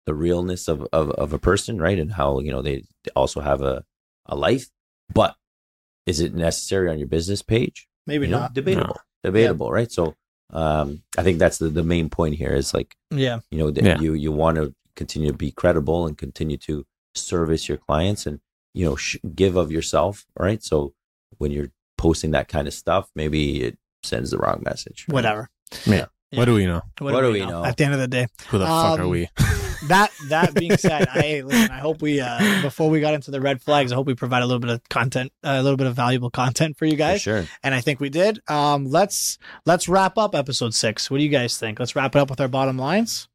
the 0.05 0.13
realness 0.13 0.69
of, 0.69 0.87
of 0.93 1.09
of 1.11 1.33
a 1.33 1.39
person, 1.39 1.81
right? 1.81 1.99
And 1.99 2.13
how 2.13 2.39
you 2.39 2.51
know 2.51 2.61
they 2.61 2.85
also 3.13 3.41
have 3.41 3.61
a 3.61 3.83
a 4.25 4.35
life. 4.37 4.69
But 5.13 5.35
is 6.05 6.21
it 6.21 6.33
necessary 6.33 6.89
on 6.89 6.97
your 6.97 7.09
business 7.09 7.41
page? 7.41 7.89
Maybe 8.07 8.27
You 8.27 8.31
know, 8.31 8.39
not. 8.39 8.53
debatable, 8.53 8.99
debatable, 9.23 9.71
right? 9.71 9.91
So 9.91 10.15
um, 10.51 11.01
I 11.17 11.23
think 11.23 11.39
that's 11.39 11.57
the 11.57 11.69
the 11.69 11.83
main 11.83 12.09
point 12.09 12.35
here 12.35 12.53
is 12.53 12.73
like 12.73 12.95
Yeah. 13.11 13.39
you 13.51 13.57
know 13.57 13.71
that 13.71 13.83
Yeah. 13.83 13.99
you 13.99 14.13
you 14.13 14.31
want 14.31 14.57
to 14.57 14.73
continue 14.95 15.31
to 15.31 15.37
be 15.37 15.51
credible 15.51 16.05
and 16.07 16.17
continue 16.17 16.57
to 16.57 16.85
service 17.15 17.67
your 17.67 17.77
clients 17.77 18.25
and 18.27 18.39
you 18.73 18.85
know 18.85 18.95
sh- 18.95 19.17
give 19.35 19.55
of 19.55 19.71
yourself 19.71 20.25
right 20.37 20.61
so 20.63 20.93
when 21.39 21.51
you're 21.51 21.71
posting 21.97 22.31
that 22.31 22.47
kind 22.47 22.67
of 22.67 22.73
stuff 22.73 23.09
maybe 23.15 23.61
it 23.63 23.77
sends 24.03 24.29
the 24.31 24.37
wrong 24.37 24.61
message 24.65 25.05
right? 25.07 25.13
Whatever. 25.15 25.49
Yeah. 25.85 26.05
What 26.31 26.45
do 26.45 26.53
we 26.55 26.65
know? 26.65 26.81
What, 26.99 27.13
What 27.13 27.21
do 27.21 27.27
do 27.27 27.33
we 27.33 27.39
we 27.41 27.45
know? 27.45 27.61
know? 27.61 27.65
At 27.65 27.77
the 27.77 27.85
end 27.85 27.93
of 27.93 27.99
the 27.99 28.07
day, 28.07 28.27
Who 28.49 28.57
the 28.57 28.65
fuck 28.65 28.99
Um, 28.99 29.01
are 29.01 29.07
we? 29.07 29.29
That 29.87 30.11
that 30.29 30.53
being 30.53 30.77
said, 30.77 31.07
I 31.09 31.41
listen. 31.45 31.71
I 31.71 31.79
hope 31.79 32.01
we 32.01 32.19
uh, 32.21 32.61
before 32.61 32.89
we 32.89 32.99
got 33.01 33.13
into 33.13 33.31
the 33.31 33.41
red 33.41 33.61
flags, 33.61 33.91
I 33.91 33.95
hope 33.95 34.07
we 34.07 34.13
provide 34.15 34.43
a 34.43 34.45
little 34.45 34.59
bit 34.59 34.69
of 34.71 34.87
content, 34.89 35.31
uh, 35.43 35.57
a 35.59 35.63
little 35.63 35.77
bit 35.77 35.87
of 35.87 35.95
valuable 35.95 36.29
content 36.29 36.77
for 36.77 36.85
you 36.85 36.91
For 36.93 36.97
guys, 36.97 37.21
sure 37.21 37.45
and 37.63 37.73
I 37.75 37.81
think 37.81 37.99
we 37.99 38.09
did. 38.09 38.39
Um, 38.49 38.85
let's 38.85 39.37
let's 39.65 39.87
wrap 39.89 40.17
up 40.17 40.35
episode 40.35 40.73
six. 40.73 41.09
What 41.11 41.17
do 41.17 41.23
you 41.23 41.29
guys 41.29 41.57
think? 41.57 41.79
Let's 41.79 41.95
wrap 41.95 42.15
it 42.15 42.19
up 42.19 42.29
with 42.29 42.39
our 42.41 42.47
bottom 42.47 42.77
lines. 42.77 43.27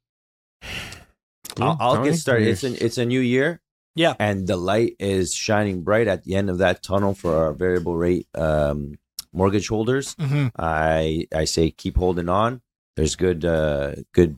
I'll, 1.59 1.77
I'll 1.79 2.03
get 2.03 2.15
started 2.15 2.47
it's 2.47 2.63
an 2.63 2.75
it's 2.79 2.97
a 2.97 3.05
new 3.05 3.19
year 3.19 3.61
Yeah. 3.95 4.13
and 4.19 4.47
the 4.47 4.55
light 4.57 4.95
is 4.99 5.33
shining 5.33 5.83
bright 5.83 6.07
at 6.07 6.23
the 6.23 6.35
end 6.35 6.49
of 6.49 6.57
that 6.59 6.83
tunnel 6.83 7.13
for 7.13 7.35
our 7.35 7.53
variable 7.53 7.95
rate 7.95 8.27
um, 8.35 8.97
mortgage 9.33 9.67
holders 9.67 10.15
Mm-hmm. 10.15 10.47
I 10.57 11.27
I 11.33 11.45
say 11.45 11.71
keep 11.71 11.97
holding 11.97 12.29
on. 12.29 12.61
There's 12.95 13.15
good 13.15 13.45
uh 13.45 13.95
good 14.13 14.37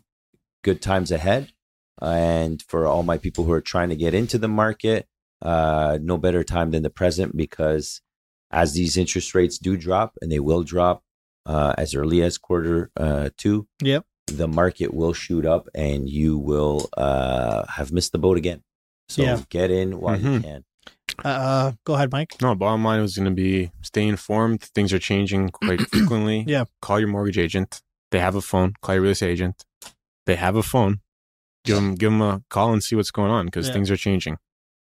good 0.64 0.82
times 0.82 1.12
ahead. 1.12 1.52
And 2.02 2.62
for 2.68 2.86
all 2.88 3.04
my 3.04 3.18
people 3.18 3.44
who 3.46 3.52
are 3.52 3.62
trying 3.62 3.90
to 3.90 3.96
get 3.96 4.14
into 4.14 4.38
the 4.38 4.48
market, 4.48 5.08
uh 5.42 5.98
no 6.02 6.18
better 6.18 6.44
time 6.44 6.72
than 6.72 6.84
the 6.84 6.90
present 6.90 7.36
because 7.36 8.02
as 8.52 8.74
these 8.74 8.96
interest 8.98 9.34
rates 9.34 9.58
do 9.58 9.76
drop 9.78 10.14
and 10.22 10.32
they 10.32 10.40
will 10.40 10.64
drop 10.64 11.02
uh 11.48 11.74
as 11.78 11.96
early 11.96 12.22
as 12.22 12.38
quarter 12.38 12.92
uh 12.98 13.30
2, 13.38 13.68
Yep. 13.84 14.06
the 14.28 14.48
market 14.48 14.94
will 14.94 15.14
shoot 15.14 15.46
up 15.46 15.68
and 15.74 16.08
you 16.10 16.38
will 16.38 16.90
uh 16.98 17.66
have 17.68 17.92
missed 17.92 18.12
the 18.12 18.20
boat 18.20 18.38
again. 18.38 18.62
So 19.10 19.24
Yeah. 19.24 19.42
get 19.50 19.72
in 19.72 20.00
while 20.00 20.20
you 20.20 20.30
Mhm. 20.30 20.44
can. 20.44 20.64
Uh, 21.26 21.74
go 21.86 21.94
ahead, 21.96 22.12
Mike. 22.12 22.36
No, 22.42 22.56
bottom 22.56 22.84
line 22.84 23.02
was 23.02 23.16
going 23.18 23.26
to 23.30 23.36
be 23.36 23.72
stay 23.82 24.08
informed. 24.08 24.62
Things 24.62 24.94
are 24.94 25.00
changing 25.00 25.50
quite 25.50 25.82
frequently. 25.92 26.46
Yeah. 26.48 26.66
Call 26.82 27.00
your 27.00 27.10
mortgage 27.10 27.38
agent. 27.38 27.82
They 28.12 28.20
have 28.20 28.36
a 28.36 28.42
phone. 28.42 28.74
Call 28.82 28.96
your 28.96 29.02
real 29.04 29.12
estate 29.12 29.32
agent. 29.32 29.66
They 30.26 30.36
have 30.36 30.56
a 30.56 30.64
phone. 30.64 31.02
Give 31.64 31.76
them, 31.76 31.96
give 31.96 32.12
them 32.12 32.22
a 32.22 32.42
call 32.50 32.74
and 32.74 32.84
see 32.84 32.96
what's 32.96 33.12
going 33.12 33.32
on 33.32 33.46
because 33.46 33.68
Yeah. 33.68 33.74
things 33.74 33.92
are 33.92 33.98
changing. 33.98 34.38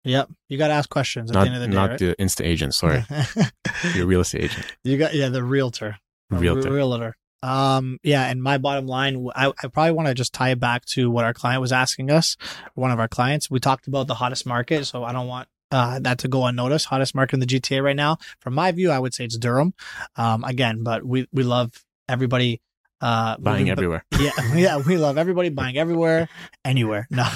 Yep, 0.04 0.30
you 0.50 0.58
got 0.58 0.68
to 0.70 0.74
ask 0.74 0.90
questions 0.90 1.30
at 1.30 1.36
Not, 1.36 1.42
the 1.42 1.48
end 1.48 1.56
of 1.56 1.62
the 1.62 1.68
day. 1.68 1.74
not 1.76 1.90
right? 1.92 2.00
the 2.00 2.16
insta 2.18 2.44
agent. 2.44 2.74
Sorry. 2.74 3.06
your 3.96 4.06
real 4.08 4.22
estate 4.22 4.46
agent. 4.46 4.66
you 4.84 4.98
got 4.98 5.14
yeah, 5.14 5.30
the 5.30 5.44
realtor. 5.44 5.98
Realtor. 6.32 6.70
re- 6.70 6.76
realtor. 6.78 7.16
Um, 7.44 7.98
yeah, 8.04 8.28
and 8.30 8.42
my 8.42 8.58
bottom 8.58 8.86
line, 8.88 9.28
I, 9.36 9.48
I 9.64 9.68
probably 9.68 9.92
want 9.94 10.08
to 10.08 10.14
just 10.14 10.34
tie 10.34 10.50
it 10.52 10.60
back 10.60 10.86
to 10.94 11.10
what 11.10 11.26
our 11.26 11.34
client 11.34 11.60
was 11.62 11.72
asking 11.72 12.10
us. 12.12 12.38
One 12.76 12.92
of 12.92 13.00
our 13.00 13.08
clients, 13.08 13.50
we 13.50 13.60
talked 13.60 13.88
about 13.88 14.08
the 14.08 14.14
hottest 14.16 14.46
market, 14.46 14.86
so 14.86 15.04
I 15.04 15.12
don't 15.12 15.28
want 15.28 15.48
uh, 15.72 16.00
that 16.00 16.20
to 16.20 16.28
go 16.28 16.46
unnoticed. 16.46 16.86
Hottest 16.88 17.14
market 17.16 17.36
in 17.36 17.40
the 17.40 17.46
GTA 17.48 17.84
right 17.84 17.96
now, 17.96 18.18
from 18.42 18.54
my 18.54 18.72
view, 18.72 18.92
I 18.92 19.00
would 19.00 19.14
say 19.14 19.26
it's 19.26 19.38
Durham. 19.38 19.74
Um, 20.16 20.44
again, 20.44 20.84
but 20.84 21.04
we 21.06 21.28
we 21.32 21.44
love 21.44 21.84
everybody 22.10 22.62
uh 23.02 23.38
Buying 23.38 23.60
moving- 23.66 23.72
everywhere. 23.72 24.06
Yeah, 24.20 24.32
yeah, 24.54 24.78
we 24.86 24.98
love 24.98 25.18
everybody 25.18 25.50
buying 25.50 25.78
everywhere, 25.78 26.30
anywhere. 26.64 27.08
No, 27.10 27.28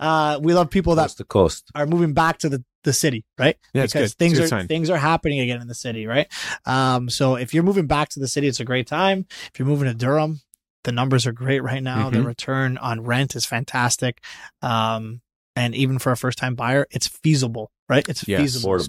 uh, 0.00 0.38
we 0.42 0.54
love 0.54 0.70
people 0.70 0.94
that 0.96 1.02
Coast 1.04 1.18
to 1.18 1.24
coast. 1.24 1.70
are 1.74 1.86
moving 1.86 2.14
back 2.14 2.38
to 2.38 2.48
the, 2.48 2.64
the 2.84 2.92
city, 2.92 3.24
right? 3.38 3.56
Yeah, 3.74 3.82
because 3.84 4.14
things 4.14 4.40
are 4.40 4.46
sign. 4.46 4.66
things 4.68 4.88
are 4.88 4.96
happening 4.96 5.40
again 5.40 5.60
in 5.60 5.68
the 5.68 5.74
city, 5.74 6.06
right? 6.06 6.26
Um, 6.64 7.10
so 7.10 7.36
if 7.36 7.52
you're 7.52 7.62
moving 7.64 7.86
back 7.86 8.08
to 8.10 8.20
the 8.20 8.28
city, 8.28 8.46
it's 8.48 8.60
a 8.60 8.64
great 8.64 8.86
time. 8.86 9.26
If 9.52 9.58
you're 9.58 9.68
moving 9.68 9.88
to 9.88 9.94
Durham, 9.94 10.40
the 10.84 10.92
numbers 10.92 11.26
are 11.26 11.32
great 11.32 11.62
right 11.62 11.82
now. 11.82 12.08
The 12.10 12.18
Mhm. 12.20 12.26
return 12.26 12.78
on 12.78 13.02
rent 13.02 13.36
is 13.36 13.44
fantastic. 13.44 14.22
Um, 14.62 15.20
and 15.54 15.74
even 15.74 15.98
for 15.98 16.12
a 16.12 16.16
first 16.16 16.38
time 16.38 16.54
buyer, 16.54 16.86
it's 16.90 17.06
feasible, 17.06 17.70
right? 17.88 18.08
It's 18.08 18.26
Yes. 18.26 18.40
feasible, 18.40 18.76
It's 18.76 18.88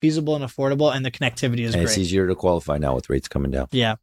feasible 0.00 0.36
and 0.36 0.44
affordable, 0.44 0.94
and 0.94 1.04
the 1.04 1.10
connectivity 1.10 1.60
is 1.64 1.74
And 1.74 1.82
great. 1.82 1.90
it's 1.90 1.98
easier 1.98 2.28
to 2.28 2.34
qualify 2.36 2.78
now 2.78 2.94
with 2.94 3.10
rates 3.10 3.26
coming 3.26 3.50
down. 3.50 3.66
Yeah. 3.72 3.96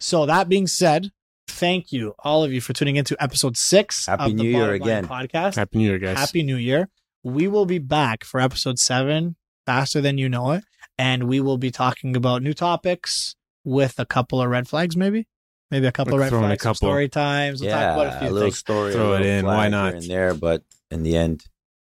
So 0.00 0.24
that 0.26 0.48
being 0.48 0.66
said, 0.66 1.10
thank 1.58 1.92
you 1.92 2.14
all 2.20 2.44
of 2.44 2.52
you 2.52 2.60
for 2.60 2.72
tuning 2.72 2.96
into 2.96 3.16
episode 3.22 3.56
six 3.56 4.06
Happy 4.06 4.22
of 4.24 4.36
the 4.36 4.42
New 4.42 4.48
Year 4.50 4.78
Bottom 4.78 4.80
Line 4.80 5.24
again. 5.24 5.30
podcast. 5.30 5.56
Happy 5.56 5.78
New 5.78 5.88
Year, 5.88 5.98
guys. 5.98 6.16
Happy 6.18 6.42
New 6.42 6.56
Year. 6.56 6.88
We 7.24 7.48
will 7.48 7.66
be 7.66 7.78
back 7.78 8.24
for 8.24 8.40
episode 8.40 8.78
seven 8.78 9.36
faster 9.66 10.00
than 10.00 10.18
you 10.18 10.28
know 10.28 10.52
it. 10.52 10.64
And 10.98 11.24
we 11.28 11.40
will 11.40 11.58
be 11.58 11.70
talking 11.70 12.16
about 12.16 12.42
new 12.42 12.54
topics 12.54 13.36
with 13.64 13.98
a 13.98 14.06
couple 14.06 14.40
of 14.42 14.48
red 14.48 14.66
flags, 14.68 14.96
maybe. 14.96 15.26
Maybe 15.70 15.86
a 15.86 15.92
couple 15.92 16.12
Like 16.12 16.16
of 16.16 16.20
red 16.20 16.28
throw 16.30 16.38
in 16.38 16.44
a 16.44 16.48
flags, 16.48 16.62
some 16.62 16.70
couple. 16.70 16.88
story 16.88 17.08
times. 17.08 17.60
We'll 17.60 17.70
yeah, 17.70 17.86
talk 17.94 17.94
about 18.06 18.16
a 18.16 18.18
few 18.20 18.30
little 18.30 18.48
things. 18.48 18.58
story, 18.58 18.92
Throw 18.92 19.12
a 19.12 19.20
it 19.20 19.26
in, 19.26 19.44
why 19.46 19.68
not? 19.68 19.94
In 19.94 20.08
there, 20.08 20.34
but 20.34 20.62
in 20.90 21.02
the 21.02 21.16
end, 21.16 21.44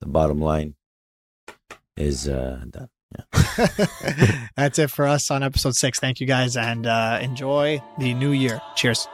the 0.02 0.08
bottom 0.08 0.42
line 0.42 0.76
is 1.96 2.28
uh, 2.28 2.64
done. 2.70 2.90
That's 4.56 4.80
it 4.80 4.90
for 4.90 5.08
us 5.08 5.32
on 5.32 5.44
episode 5.44 5.76
six. 5.76 6.00
Thank 6.00 6.20
you 6.20 6.28
guys 6.28 6.58
and 6.58 6.86
uh, 6.88 7.20
enjoy 7.22 7.82
the 7.98 8.14
new 8.14 8.32
year. 8.32 8.62
Cheers. 8.76 9.08